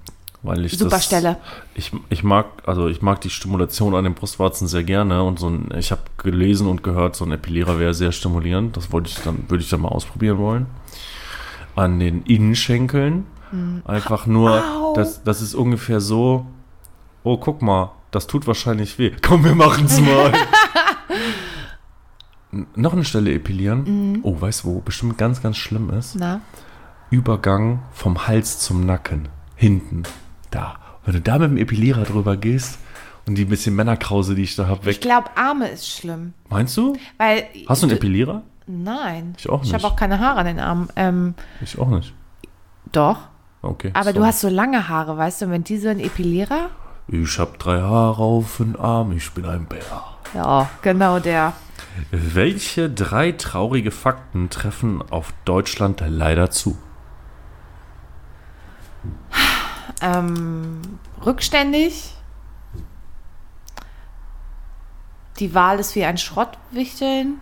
weil 0.42 0.64
ich 0.66 0.76
Super 0.76 0.90
das, 0.90 1.04
Stelle. 1.06 1.36
Ich, 1.74 1.92
ich 2.10 2.22
mag, 2.22 2.46
also 2.66 2.88
ich 2.88 3.00
mag 3.00 3.20
die 3.22 3.30
Stimulation 3.30 3.94
an 3.94 4.04
den 4.04 4.14
Brustwarzen 4.14 4.68
sehr 4.68 4.84
gerne 4.84 5.22
und 5.22 5.38
so 5.38 5.48
ein, 5.48 5.68
ich 5.78 5.90
habe 5.92 6.02
gelesen 6.18 6.66
und 6.66 6.82
gehört, 6.82 7.16
so 7.16 7.24
ein 7.24 7.32
Epilierer 7.32 7.78
wäre 7.78 7.94
sehr 7.94 8.12
stimulierend. 8.12 8.76
Das 8.76 8.92
wollte 8.92 9.08
ich 9.10 9.16
dann, 9.22 9.48
würde 9.48 9.62
ich 9.62 9.70
dann 9.70 9.80
mal 9.80 9.88
ausprobieren 9.88 10.38
wollen. 10.38 10.66
An 11.76 11.98
den 12.00 12.22
Innenschenkeln. 12.24 13.26
Einfach 13.84 14.26
nur, 14.26 14.62
Au. 14.64 14.94
das, 14.94 15.22
das 15.24 15.42
ist 15.42 15.54
ungefähr 15.54 16.00
so, 16.00 16.46
oh, 17.24 17.36
guck 17.36 17.62
mal, 17.62 17.92
das 18.10 18.26
tut 18.26 18.46
wahrscheinlich 18.46 18.98
weh. 18.98 19.12
Komm, 19.22 19.44
wir 19.44 19.54
machen's 19.54 20.00
mal. 20.00 20.32
N- 22.52 22.66
Noch 22.74 22.92
eine 22.92 23.04
Stelle 23.04 23.32
epilieren. 23.32 24.20
Oh, 24.22 24.40
weißt 24.40 24.64
du, 24.64 24.68
wo 24.68 24.80
bestimmt 24.80 25.18
ganz, 25.18 25.42
ganz 25.42 25.56
schlimm 25.56 25.90
ist? 25.90 26.16
Na? 26.16 26.40
Übergang 27.10 27.82
vom 27.92 28.26
Hals 28.26 28.58
zum 28.60 28.86
Nacken. 28.86 29.28
Hinten. 29.56 30.04
Da. 30.50 30.76
Wenn 31.04 31.14
du 31.14 31.20
da 31.20 31.38
mit 31.38 31.50
dem 31.50 31.56
Epilierer 31.56 32.04
drüber 32.04 32.36
gehst 32.36 32.78
und 33.26 33.36
die 33.36 33.44
bisschen 33.44 33.74
Männerkrause, 33.76 34.34
die 34.34 34.42
ich 34.42 34.56
da 34.56 34.66
habe, 34.66 34.80
Ich 34.82 34.86
weg. 34.96 35.00
glaube, 35.00 35.28
Arme 35.36 35.68
ist 35.68 35.88
schlimm. 35.88 36.34
Meinst 36.48 36.76
du? 36.76 36.96
Weil. 37.18 37.44
Hast 37.68 37.82
du 37.82 37.86
einen 37.88 37.96
Epilierer? 37.96 38.42
Nein. 38.66 39.34
Ich 39.38 39.48
auch 39.48 39.62
Ich 39.62 39.72
habe 39.72 39.82
nicht. 39.82 39.92
auch 39.92 39.96
keine 39.96 40.18
Haare 40.20 40.40
an 40.40 40.46
den 40.46 40.60
Armen. 40.60 40.88
Ähm, 40.96 41.34
Ich 41.60 41.78
auch 41.78 41.88
nicht. 41.88 42.14
doch. 42.92 43.18
Okay. 43.62 43.90
Aber 43.94 44.12
so. 44.12 44.20
du 44.20 44.26
hast 44.26 44.40
so 44.40 44.48
lange 44.48 44.88
Haare, 44.88 45.16
weißt 45.16 45.42
du? 45.42 45.46
Und 45.46 45.52
wenn 45.52 45.64
die 45.64 45.78
so 45.78 45.88
ein 45.88 46.00
Epilierer. 46.00 46.70
Ich 47.08 47.38
habe 47.38 47.58
drei 47.58 47.80
Haare 47.80 48.22
auf 48.22 48.58
den 48.58 48.76
Arm, 48.76 49.12
ich 49.12 49.30
bin 49.32 49.44
ein 49.44 49.66
Bär. 49.66 49.80
Ja, 50.34 50.70
genau 50.80 51.18
der. 51.18 51.52
Welche 52.10 52.88
drei 52.88 53.32
traurige 53.32 53.90
Fakten 53.90 54.48
treffen 54.48 55.02
auf 55.10 55.34
Deutschland 55.44 56.02
leider 56.06 56.50
zu? 56.50 56.78
Ähm, 60.00 60.80
rückständig. 61.24 62.14
Die 65.38 65.54
Wahl 65.54 65.78
ist 65.78 65.94
wie 65.94 66.04
ein 66.04 66.18
Schrottwichteln 66.18 67.40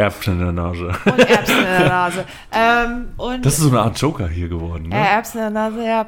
Erbsen 0.00 0.32
in 0.34 0.40
der 0.40 0.52
Nase. 0.52 0.86
und 1.04 1.18
Erbsen 1.18 1.58
in 1.58 1.64
der 1.64 1.88
Nase. 1.88 2.24
Ähm, 2.52 3.08
und 3.16 3.44
Das 3.46 3.54
ist 3.54 3.60
so 3.60 3.68
eine 3.68 3.80
Art 3.80 4.00
Joker 4.00 4.28
hier 4.28 4.48
geworden, 4.48 4.88
ne? 4.88 4.96
Erbsen 4.96 5.38
in 5.38 5.52
der 5.54 5.70
Nase, 5.70 5.84
ja. 5.86 6.06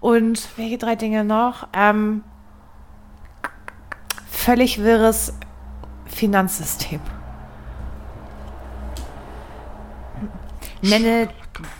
Und 0.00 0.48
welche 0.56 0.78
drei 0.78 0.96
Dinge 0.96 1.24
noch? 1.24 1.66
Ähm, 1.72 2.22
völlig 4.30 4.82
wirres 4.82 5.32
Finanzsystem. 6.06 7.00
Nenne 10.82 11.28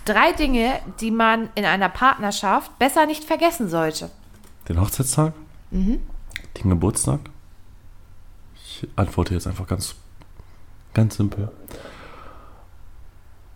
drei 0.07 0.33
Dinge, 0.33 0.81
die 1.01 1.11
man 1.11 1.51
in 1.55 1.65
einer 1.67 1.89
Partnerschaft 1.91 2.79
besser 2.79 3.05
nicht 3.07 3.25
vergessen 3.25 3.69
sollte. 3.69 4.11
Den 4.69 4.81
Hochzeitstag? 4.81 5.35
Mhm. 5.71 6.01
Den 6.57 6.71
Geburtstag? 6.71 7.21
Ich 8.55 8.89
antworte 8.97 9.35
jetzt 9.35 9.47
einfach 9.47 9.67
ganz, 9.67 9.95
ganz 10.95 11.17
simpel. 11.17 11.51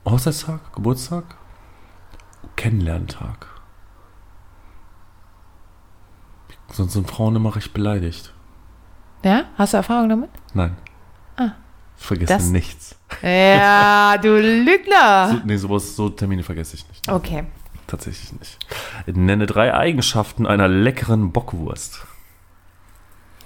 Hochzeitstag, 0.04 0.72
Geburtstag, 0.74 1.24
Kennenlerntag. 2.56 3.46
Sonst 6.72 6.92
sind 6.92 7.08
Frauen 7.10 7.36
immer 7.36 7.54
recht 7.56 7.72
beleidigt. 7.72 8.32
Ja? 9.24 9.44
Hast 9.56 9.72
du 9.72 9.78
Erfahrung 9.78 10.08
damit? 10.08 10.30
Nein. 10.54 10.76
Ah. 11.36 11.50
Ich 11.98 12.06
vergesse 12.06 12.34
Das- 12.34 12.46
nichts. 12.46 12.96
Ja, 13.22 14.16
du 14.22 14.36
Lügner. 14.38 15.28
So, 15.30 15.40
nee, 15.44 15.56
sowas, 15.56 15.96
so 15.96 16.08
Termine 16.10 16.42
vergesse 16.42 16.76
ich 16.76 16.86
nicht. 16.88 17.08
Okay. 17.10 17.44
Tatsächlich 17.86 18.32
nicht. 18.38 18.58
Nenne 19.06 19.46
drei 19.46 19.72
Eigenschaften 19.74 20.46
einer 20.46 20.68
leckeren 20.68 21.32
Bockwurst. 21.32 22.06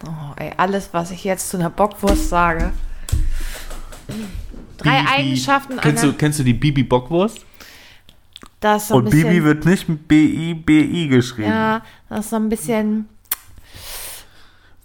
Oh, 0.05 0.33
ey, 0.37 0.53
alles, 0.57 0.93
was 0.93 1.13
ich 1.13 1.23
jetzt 1.23 1.49
zu 1.49 1.57
einer 1.57 1.71
Bockwurst 1.71 2.29
sage. 2.29 2.73
Drei 4.79 5.01
Bibi. 5.01 5.11
Eigenschaften 5.13 5.77
Kennst 5.81 6.03
einer, 6.03 6.13
du, 6.13 6.19
kennst 6.19 6.39
du 6.39 6.43
die 6.45 6.55
Bibi 6.55 6.83
Bockwurst? 6.85 7.45
das 8.61 8.83
ist 8.83 8.89
so 8.89 8.95
ein 8.95 8.99
Und 8.99 9.05
bisschen, 9.11 9.29
Bibi 9.29 9.45
wird 9.45 9.67
nicht 9.67 9.89
mit 9.89 10.07
B-I-B-I 10.09 11.09
geschrieben. 11.09 11.49
ja, 11.51 11.83
das 12.09 12.21
ist 12.27 12.31
so 12.31 12.37
ein 12.37 12.49
bisschen 12.49 13.09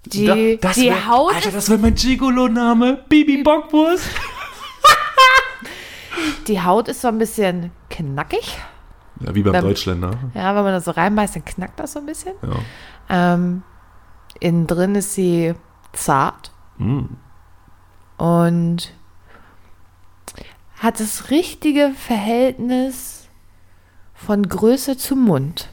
die, 0.05 0.25
Da- 0.25 0.67
das 0.67 0.75
die 0.75 0.89
wär- 0.89 1.07
Haut, 1.07 1.36
Alter, 1.36 1.51
das 1.51 1.69
wäre 1.69 1.80
mein 1.80 1.95
Gigolo-Name. 1.95 3.03
Bibi 3.09 3.43
Bockwurst. 3.43 4.05
die 6.47 6.61
Haut 6.61 6.88
ist 6.88 7.01
so 7.01 7.07
ein 7.09 7.17
bisschen 7.17 7.71
knackig. 7.89 8.57
Ja, 9.19 9.34
wie 9.36 9.43
beim 9.43 9.53
Beim- 9.53 9.63
Deutschländer. 9.65 10.11
Ja, 10.34 10.55
wenn 10.55 10.63
man 10.63 10.73
das 10.73 10.86
so 10.86 10.91
reinbeißt, 10.91 11.36
dann 11.36 11.45
knackt 11.45 11.80
das 11.80 11.93
so 11.93 11.99
ein 11.99 12.05
bisschen. 12.05 12.34
Ja. 13.09 13.34
Ähm, 13.34 13.63
innen 14.39 14.67
drin 14.67 14.95
ist 14.95 15.13
sie 15.13 15.53
zart 15.93 16.51
Mm. 16.78 17.05
und 18.17 18.93
hat 20.78 20.99
das 20.99 21.30
richtige 21.32 21.91
Verhältnis 21.97 23.28
von 24.13 24.47
Größe 24.47 24.97
zu 24.97 25.15
Mund. 25.15 25.69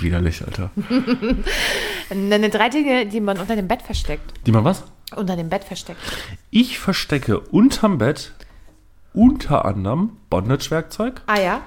Widerlich, 0.00 0.44
Alter. 0.44 0.70
Nenne 2.14 2.50
drei 2.50 2.68
Dinge, 2.68 3.06
die 3.06 3.20
man 3.20 3.38
unter 3.38 3.56
dem 3.56 3.68
Bett 3.68 3.82
versteckt. 3.82 4.32
Die 4.46 4.52
mal 4.52 4.64
was? 4.64 4.84
Unter 5.16 5.36
dem 5.36 5.48
Bett 5.48 5.64
versteckt. 5.64 6.00
Ich 6.50 6.78
verstecke 6.78 7.40
unterm 7.40 7.98
Bett 7.98 8.34
unter 9.12 9.64
anderem 9.64 10.16
Bondage-Werkzeug. 10.30 11.22
Ah 11.26 11.40
ja? 11.40 11.60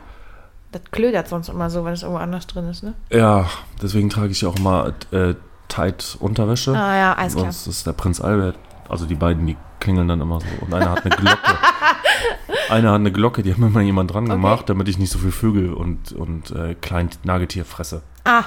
Das 0.72 0.84
klödert 0.92 1.28
sonst 1.28 1.50
immer 1.50 1.70
so, 1.70 1.84
wenn 1.84 1.94
es 1.94 2.04
irgendwo 2.04 2.22
anders 2.22 2.48
drin 2.48 2.70
ist, 2.70 2.84
ne? 2.84 2.94
Ja, 3.10 3.50
deswegen 3.82 4.10
trage 4.10 4.32
ich 4.32 4.42
ja 4.42 4.50
auch 4.50 4.56
immer 4.56 4.94
äh, 5.12 5.36
tight 5.68 6.16
Unterwäsche. 6.20 6.72
Ah 6.74 6.96
ja, 6.96 7.14
alles 7.14 7.34
klar. 7.34 7.48
Das 7.48 7.68
ist 7.68 7.86
der 7.86 7.94
Prinz 7.94 8.22
Albert. 8.22 8.58
Also 8.92 9.06
die 9.06 9.16
beiden, 9.16 9.48
die 9.48 9.56
klingeln 9.80 10.08
dann 10.10 10.20
immer 10.20 10.40
so. 10.42 10.48
Und 10.60 10.74
einer 10.74 10.92
hat 10.92 11.06
eine 11.06 11.16
Glocke. 11.16 11.58
einer 12.70 12.90
hat 12.90 12.96
eine 13.00 13.12
Glocke, 13.12 13.42
die 13.42 13.52
hat 13.52 13.58
mir 13.58 13.70
mal 13.70 13.82
jemand 13.84 14.14
dran 14.14 14.26
Okay. 14.26 14.34
gemacht, 14.34 14.70
damit 14.70 14.88
ich 14.90 14.98
nicht 15.00 15.12
so 15.12 15.18
viel 15.18 15.32
Vögel 15.32 15.74
und, 15.74 16.12
und 16.12 16.52
äh, 16.52 16.76
klein 16.76 17.10
Nagetier 17.24 17.64
fresse. 17.64 18.04
Ah, 18.26 18.44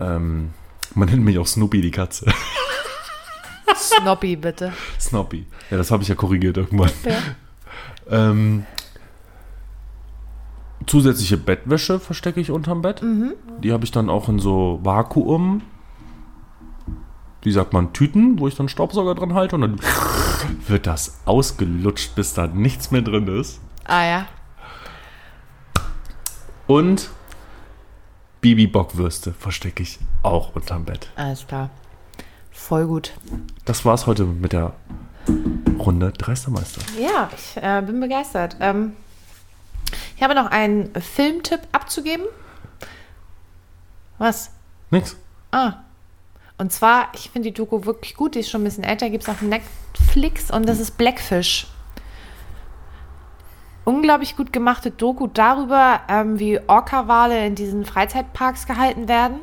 Ähm, 0.00 0.50
man 0.94 1.08
nennt 1.08 1.24
mich 1.24 1.38
auch 1.38 1.46
Snoopy, 1.46 1.80
die 1.82 1.92
Katze. 1.92 2.26
Snoppy, 3.76 4.36
bitte. 4.36 4.72
Snoopy. 5.00 5.46
Ja, 5.70 5.76
das 5.76 5.90
habe 5.90 6.02
ich 6.02 6.08
ja 6.08 6.14
korrigiert 6.16 6.56
irgendwann. 6.56 6.90
Ja. 7.04 7.18
Ähm, 8.30 8.66
zusätzliche 10.86 11.36
Bettwäsche 11.36 12.00
verstecke 12.00 12.40
ich 12.40 12.50
unterm 12.50 12.82
Bett. 12.82 13.02
Die 13.62 13.72
habe 13.72 13.84
ich 13.84 13.90
dann 13.92 14.10
auch 14.10 14.28
in 14.28 14.38
so 14.38 14.80
Vakuum, 14.82 15.62
wie 17.44 17.52
sagt 17.52 17.72
man, 17.72 17.92
Tüten, 17.92 18.38
wo 18.38 18.48
ich 18.48 18.56
dann 18.56 18.68
Staubsauger 18.68 19.14
dran 19.14 19.34
halte 19.34 19.56
und 19.56 19.60
dann 19.60 19.80
wird 20.66 20.86
das 20.86 21.20
ausgelutscht, 21.26 22.14
bis 22.14 22.34
da 22.34 22.46
nichts 22.46 22.90
mehr 22.90 23.02
drin 23.02 23.28
ist. 23.28 23.60
Ah 23.84 24.04
ja. 24.04 24.26
Und 26.66 27.10
Bibi 28.40 28.66
Bockwürste 28.66 29.32
verstecke 29.32 29.82
ich 29.82 29.98
auch 30.22 30.54
unterm 30.54 30.84
Bett. 30.84 31.10
Alles 31.16 31.46
klar. 31.46 31.70
Voll 32.50 32.86
gut. 32.86 33.12
Das 33.66 33.84
war's 33.84 34.06
heute 34.06 34.24
mit 34.24 34.52
der 34.52 34.72
Runde 35.78 36.12
Dreistermeister. 36.12 36.80
Ja, 36.98 37.28
ich 37.36 37.62
äh, 37.62 37.82
bin 37.82 38.00
begeistert. 38.00 38.56
Ähm, 38.60 38.92
ich 40.16 40.22
habe 40.22 40.34
noch 40.34 40.46
einen 40.46 40.90
Filmtipp 40.94 41.60
abzugeben. 41.72 42.24
Was? 44.18 44.50
Nix. 44.90 45.16
Ah. 45.50 45.74
Und 46.56 46.72
zwar, 46.72 47.08
ich 47.14 47.30
finde 47.30 47.50
die 47.50 47.54
Doku 47.54 47.84
wirklich 47.84 48.14
gut. 48.14 48.34
Die 48.34 48.40
ist 48.40 48.50
schon 48.50 48.60
ein 48.60 48.64
bisschen 48.64 48.84
älter. 48.84 49.10
Gibt 49.10 49.24
es 49.24 49.28
auf 49.28 49.42
Netflix 49.42 50.50
und 50.50 50.68
das 50.68 50.78
ist 50.78 50.96
Blackfish. 50.96 51.66
Unglaublich 53.84 54.36
gut 54.36 54.52
gemachte 54.52 54.90
Doku 54.90 55.26
darüber, 55.26 56.00
ähm, 56.08 56.38
wie 56.38 56.58
Orca-Wale 56.66 57.46
in 57.46 57.54
diesen 57.54 57.84
Freizeitparks 57.84 58.66
gehalten 58.66 59.08
werden, 59.08 59.40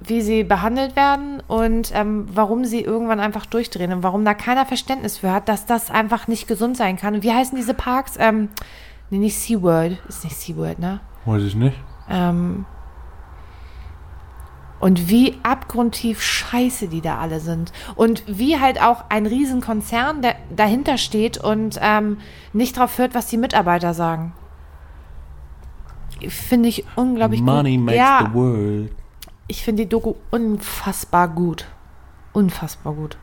wie 0.00 0.22
sie 0.22 0.42
behandelt 0.42 0.96
werden 0.96 1.40
und 1.46 1.92
ähm, 1.94 2.26
warum 2.32 2.64
sie 2.64 2.80
irgendwann 2.80 3.20
einfach 3.20 3.46
durchdrehen 3.46 3.92
und 3.92 4.02
warum 4.02 4.24
da 4.24 4.34
keiner 4.34 4.66
Verständnis 4.66 5.18
für 5.18 5.30
hat, 5.30 5.48
dass 5.48 5.66
das 5.66 5.88
einfach 5.88 6.26
nicht 6.26 6.48
gesund 6.48 6.76
sein 6.76 6.96
kann. 6.96 7.14
Und 7.14 7.22
wie 7.22 7.32
heißen 7.32 7.54
diese 7.56 7.74
Parks? 7.74 8.14
Ähm, 8.18 8.48
nee, 9.10 9.18
nicht 9.18 9.38
SeaWorld. 9.38 9.98
Ist 10.08 10.24
nicht 10.24 10.36
SeaWorld, 10.36 10.80
ne? 10.80 10.98
Weiß 11.24 11.42
ich 11.42 11.54
nicht. 11.54 11.76
Ähm, 12.10 12.64
und 14.80 15.08
wie 15.08 15.36
abgrundtief 15.42 16.22
scheiße 16.22 16.88
die 16.88 17.00
da 17.00 17.18
alle 17.18 17.40
sind. 17.40 17.72
Und 17.96 18.22
wie 18.26 18.58
halt 18.58 18.80
auch 18.80 19.04
ein 19.08 19.26
Riesenkonzern 19.26 20.22
der 20.22 20.36
dahinter 20.54 20.98
steht 20.98 21.38
und 21.38 21.78
ähm, 21.80 22.18
nicht 22.52 22.76
drauf 22.76 22.98
hört, 22.98 23.14
was 23.14 23.26
die 23.26 23.36
Mitarbeiter 23.36 23.94
sagen. 23.94 24.32
Finde 26.28 26.68
ich 26.68 26.84
unglaublich 26.96 27.40
Money 27.40 27.76
gut. 27.76 27.86
makes 27.86 27.98
ja, 27.98 28.28
the 28.28 28.34
world. 28.34 28.92
ich 29.46 29.62
finde 29.62 29.84
die 29.84 29.88
Doku 29.88 30.14
unfassbar 30.30 31.28
gut. 31.28 31.66
Unfassbar 32.32 32.94
gut. 32.94 33.16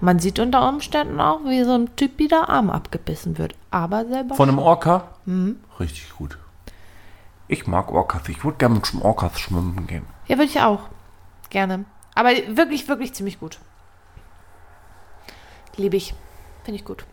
Man 0.00 0.18
sieht 0.20 0.38
unter 0.38 0.68
Umständen 0.68 1.20
auch, 1.20 1.40
wie 1.44 1.64
so 1.64 1.72
ein 1.72 1.96
Typ 1.96 2.18
wieder 2.18 2.48
Arm 2.48 2.70
abgebissen 2.70 3.36
wird. 3.36 3.56
Aber 3.70 4.06
selber. 4.06 4.36
Von 4.36 4.48
einem 4.48 4.58
Orca? 4.58 5.08
Mhm. 5.24 5.56
Richtig 5.80 6.10
gut. 6.16 6.38
Ich 7.48 7.66
mag 7.66 7.90
Orcas. 7.90 8.28
Ich 8.28 8.44
würde 8.44 8.58
gerne 8.58 8.76
mit 8.76 8.90
einem 8.92 9.02
Orcas 9.02 9.40
schwimmen 9.40 9.86
gehen. 9.86 10.04
Ja, 10.26 10.36
würde 10.36 10.50
ich 10.50 10.60
auch. 10.60 10.80
Gerne. 11.50 11.84
Aber 12.14 12.30
wirklich, 12.30 12.86
wirklich 12.88 13.14
ziemlich 13.14 13.40
gut. 13.40 13.58
Liebe 15.76 15.96
ich. 15.96 16.14
Finde 16.64 16.78
ich 16.78 16.84
gut. 16.84 17.04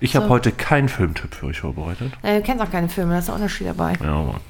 Ich 0.00 0.16
habe 0.16 0.26
So. 0.26 0.30
heute 0.30 0.50
keinen 0.50 0.88
Filmtipp 0.88 1.34
für 1.34 1.46
euch 1.46 1.60
vorbereitet. 1.60 2.12
Äh, 2.22 2.38
du 2.38 2.42
kennst 2.42 2.62
auch 2.64 2.70
keine 2.70 2.88
Filme, 2.88 3.12
da 3.12 3.18
ist 3.20 3.28
ein 3.28 3.36
Unterschied 3.36 3.68
dabei. 3.68 3.92
Ja, 4.02 4.22
Mann. 4.22 4.40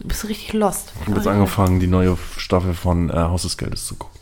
Du 0.00 0.08
bist 0.08 0.26
richtig 0.28 0.52
lost. 0.52 0.92
Ich 1.02 1.06
habe 1.08 1.16
jetzt 1.18 1.26
angefangen, 1.26 1.80
die 1.80 1.86
neue 1.86 2.16
Staffel 2.36 2.74
von 2.74 3.10
äh, 3.10 3.14
Haus 3.14 3.42
des 3.42 3.56
Geldes 3.58 3.86
zu 3.86 3.96
gucken. 3.96 4.18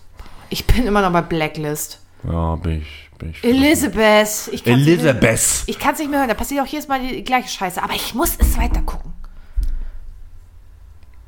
Ich 0.50 0.66
bin 0.66 0.86
immer 0.86 1.02
noch 1.02 1.12
bei 1.12 1.22
Blacklist. 1.22 2.00
Ja, 2.24 2.56
bin 2.56 2.82
ich. 2.82 3.10
Bin 3.18 3.30
ich 3.30 3.44
Elizabeth. 3.44 4.48
Ich 4.52 4.64
kann's 4.64 4.78
nicht 4.78 4.88
Elizabeth. 4.88 5.62
Ich 5.66 5.78
kann 5.78 5.92
es 5.94 6.00
nicht 6.00 6.10
mehr 6.10 6.18
hören. 6.20 6.28
Da 6.28 6.34
passiert 6.34 6.64
auch 6.64 6.66
jedes 6.68 6.88
Mal 6.88 7.00
die 7.06 7.22
gleiche 7.22 7.48
Scheiße. 7.48 7.82
Aber 7.82 7.94
ich 7.94 8.14
muss 8.14 8.36
es 8.38 8.56
weiter 8.58 8.82
gucken. 8.82 9.12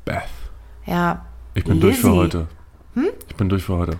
Beth. 0.07 0.23
Ja. 0.85 1.25
Ich 1.53 1.63
bin 1.63 1.79
durch 1.79 1.97
für 1.99 2.07
Lizzie. 2.07 2.17
heute. 2.17 2.47
Ich 3.29 3.35
bin 3.35 3.49
durch 3.49 3.63
für 3.63 3.75
heute. 3.77 3.99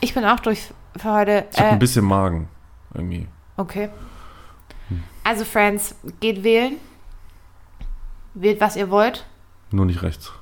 Ich 0.00 0.14
bin 0.14 0.24
auch 0.24 0.40
durch 0.40 0.70
für 0.96 1.12
heute. 1.12 1.44
Ich 1.52 1.58
habe 1.58 1.68
Äh, 1.68 1.72
ein 1.72 1.78
bisschen 1.78 2.04
Magen. 2.04 2.48
Irgendwie. 2.94 3.26
okay. 3.56 3.88
Also, 5.22 5.44
Friends, 5.44 5.94
geht 6.20 6.42
wählen. 6.42 6.76
Wählt, 8.34 8.60
was 8.60 8.74
ihr 8.76 8.90
wollt. 8.90 9.26
Nur 9.70 9.84
nicht 9.86 10.02
rechts. 10.02 10.32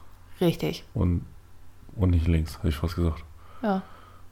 Richtig. 0.41 0.85
Und, 0.95 1.27
und 1.97 2.11
nicht 2.11 2.27
links, 2.29 2.59
hätte 2.59 2.69
ich 2.69 2.77
fast 2.77 2.95
gesagt. 2.95 3.23
Ja. 3.63 3.83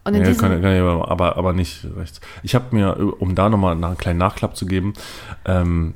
Und 0.04 0.14
in 0.14 0.24
Ja, 0.24 0.32
kann, 0.34 0.62
kann 0.62 1.02
aber, 1.02 1.36
aber 1.36 1.52
nicht 1.52 1.84
rechts. 1.96 2.20
Ich 2.44 2.54
habe 2.54 2.66
mir, 2.74 2.96
um 3.20 3.34
da 3.34 3.48
nochmal 3.48 3.72
einen 3.72 3.98
kleinen 3.98 4.20
Nachklapp 4.20 4.56
zu 4.56 4.66
geben, 4.66 4.92
ähm, 5.44 5.94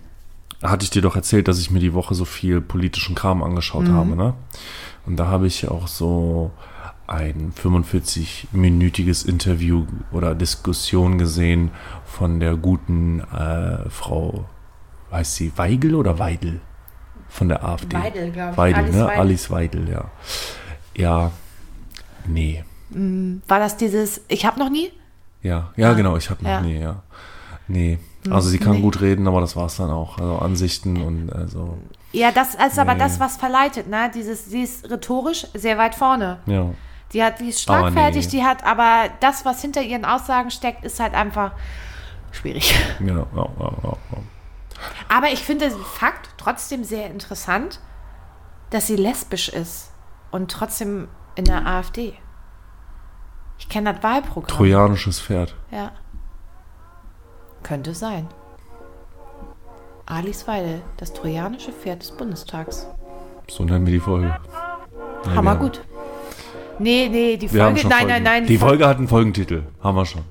hatte 0.62 0.84
ich 0.84 0.90
dir 0.90 1.02
doch 1.02 1.16
erzählt, 1.16 1.48
dass 1.48 1.58
ich 1.58 1.70
mir 1.70 1.80
die 1.80 1.94
Woche 1.94 2.14
so 2.14 2.24
viel 2.24 2.60
politischen 2.60 3.14
Kram 3.14 3.42
angeschaut 3.42 3.84
Mhm. 3.88 3.94
habe, 3.94 4.16
ne? 4.16 4.34
Und 5.06 5.16
da 5.16 5.26
habe 5.28 5.46
ich 5.46 5.68
auch 5.68 5.86
so 5.88 6.50
ein 7.06 7.52
45-minütiges 7.60 9.26
Interview 9.26 9.86
oder 10.12 10.34
Diskussion 10.34 11.18
gesehen 11.18 11.70
von 12.04 12.38
der 12.40 12.54
guten 12.56 13.20
äh, 13.20 13.88
Frau, 13.88 14.44
heißt 15.10 15.34
sie 15.36 15.52
Weigel 15.56 15.94
oder 15.94 16.18
Weidel? 16.18 16.60
Von 17.28 17.48
der 17.48 17.64
AfD. 17.64 17.96
Weidel, 17.96 18.30
glaub 18.32 18.52
ich. 18.52 18.56
Weidel, 18.58 18.82
Alice 18.84 18.94
ne? 18.96 19.04
Weidel. 19.06 19.20
Alice 19.20 19.50
Weidel, 19.50 19.88
ja. 19.88 20.04
Ja, 20.96 21.30
nee. 22.26 22.64
war 23.48 23.58
das 23.60 23.76
dieses, 23.76 24.20
ich 24.28 24.44
habe 24.44 24.58
noch 24.58 24.68
nie? 24.70 24.90
Ja, 25.42 25.70
ja, 25.76 25.90
Ah, 25.90 25.94
genau, 25.94 26.16
ich 26.16 26.28
habe 26.28 26.42
noch 26.42 26.50
ja. 26.50 26.60
nie, 26.60 26.78
ja. 26.78 27.02
Nee. 27.68 27.98
Also 28.28 28.48
sie 28.50 28.58
kann 28.58 28.72
nee. 28.72 28.80
gut 28.82 29.00
reden, 29.00 29.26
aber 29.28 29.40
das 29.40 29.56
war's 29.56 29.76
dann 29.76 29.90
auch. 29.90 30.18
Also 30.18 30.38
Ansichten 30.38 31.00
und 31.02 31.32
also, 31.32 31.78
Ja, 32.12 32.30
das 32.32 32.54
ist 32.54 32.78
aber 32.78 32.94
Nee. 32.94 32.98
das, 33.00 33.18
was 33.20 33.36
verleitet, 33.36 33.88
ne? 33.88 34.10
Dieses, 34.14 34.44
sie 34.46 34.62
ist 34.62 34.90
rhetorisch 34.90 35.46
sehr 35.54 35.78
weit 35.78 35.94
vorne. 35.94 36.38
ja. 36.46 36.66
Die 37.12 37.24
hat, 37.24 37.40
die 37.40 37.48
ist 37.48 37.68
Aber 37.68 37.90
schlagfertig, 37.90 38.26
nee. 38.26 38.30
die 38.30 38.44
hat, 38.44 38.62
aber 38.64 39.08
das, 39.18 39.44
was 39.44 39.60
hinter 39.60 39.82
ihren 39.82 40.04
Aussagen 40.04 40.52
steckt, 40.52 40.84
ist 40.84 41.00
halt 41.00 41.12
einfach 41.14 41.52
schwierig. 42.30 42.72
Ja, 43.00 43.14
ja, 43.16 43.24
ja, 43.58 43.72
ja. 43.82 43.96
Aber 45.08 45.28
ich 45.32 45.40
finde 45.40 45.70
den 45.70 45.78
Fakt 45.78 46.28
trotzdem 46.36 46.84
sehr 46.84 47.10
interessant, 47.10 47.80
dass 48.70 48.86
sie 48.86 48.94
lesbisch 48.94 49.48
ist 49.48 49.90
und 50.30 50.52
trotzdem 50.52 51.08
in 51.34 51.46
der 51.46 51.66
AfD. 51.66 52.14
Ich 53.58 53.68
kenne 53.68 53.92
das 53.92 54.02
Wahlprogramm. 54.04 54.56
Trojanisches 54.56 55.20
Pferd. 55.20 55.56
Ja. 55.72 55.90
Könnte 57.62 57.94
sein. 57.94 58.26
Alice 60.06 60.46
Weidel, 60.48 60.82
das 60.96 61.12
trojanische 61.12 61.72
Pferd 61.72 62.02
des 62.02 62.10
Bundestags. 62.10 62.86
So 63.48 63.64
nennen 63.64 63.86
wir 63.86 63.92
die 63.92 64.00
Folge. 64.00 64.26
Ja, 64.26 65.34
Hammer 65.36 65.54
wir- 65.54 65.60
gut. 65.68 65.82
Nee, 66.78 67.08
nee, 67.10 67.36
die 67.36 67.52
Wir 67.52 67.64
haben 67.64 67.76
Folge. 67.76 67.88
Nein, 67.88 67.98
Folgen. 68.08 68.12
nein, 68.14 68.22
nein. 68.22 68.46
Die 68.46 68.56
Folge 68.58 68.88
hat 68.88 68.96
einen 68.98 69.08
Folgentitel. 69.08 69.62
Haben 69.82 69.96
wir 69.96 70.06
schon. 70.06 70.22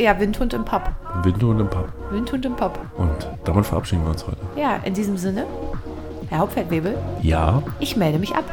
Ja, 0.00 0.18
Windhund 0.18 0.54
im 0.54 0.64
Pub. 0.64 0.82
Winter 1.22 1.48
und 1.48 1.60
im 1.60 1.68
Pub. 1.68 1.88
Windhund 2.10 2.44
im 2.46 2.56
Pub. 2.56 2.78
Und 2.96 3.28
damit 3.44 3.66
verabschieden 3.66 4.02
wir 4.04 4.10
uns 4.10 4.26
heute. 4.26 4.38
Ja, 4.56 4.76
in 4.84 4.94
diesem 4.94 5.16
Sinne, 5.16 5.46
Herr 6.28 6.38
Hauptfeldwebel, 6.38 6.96
Ja. 7.22 7.62
ich 7.80 7.96
melde 7.96 8.18
mich 8.18 8.34
ab. 8.34 8.44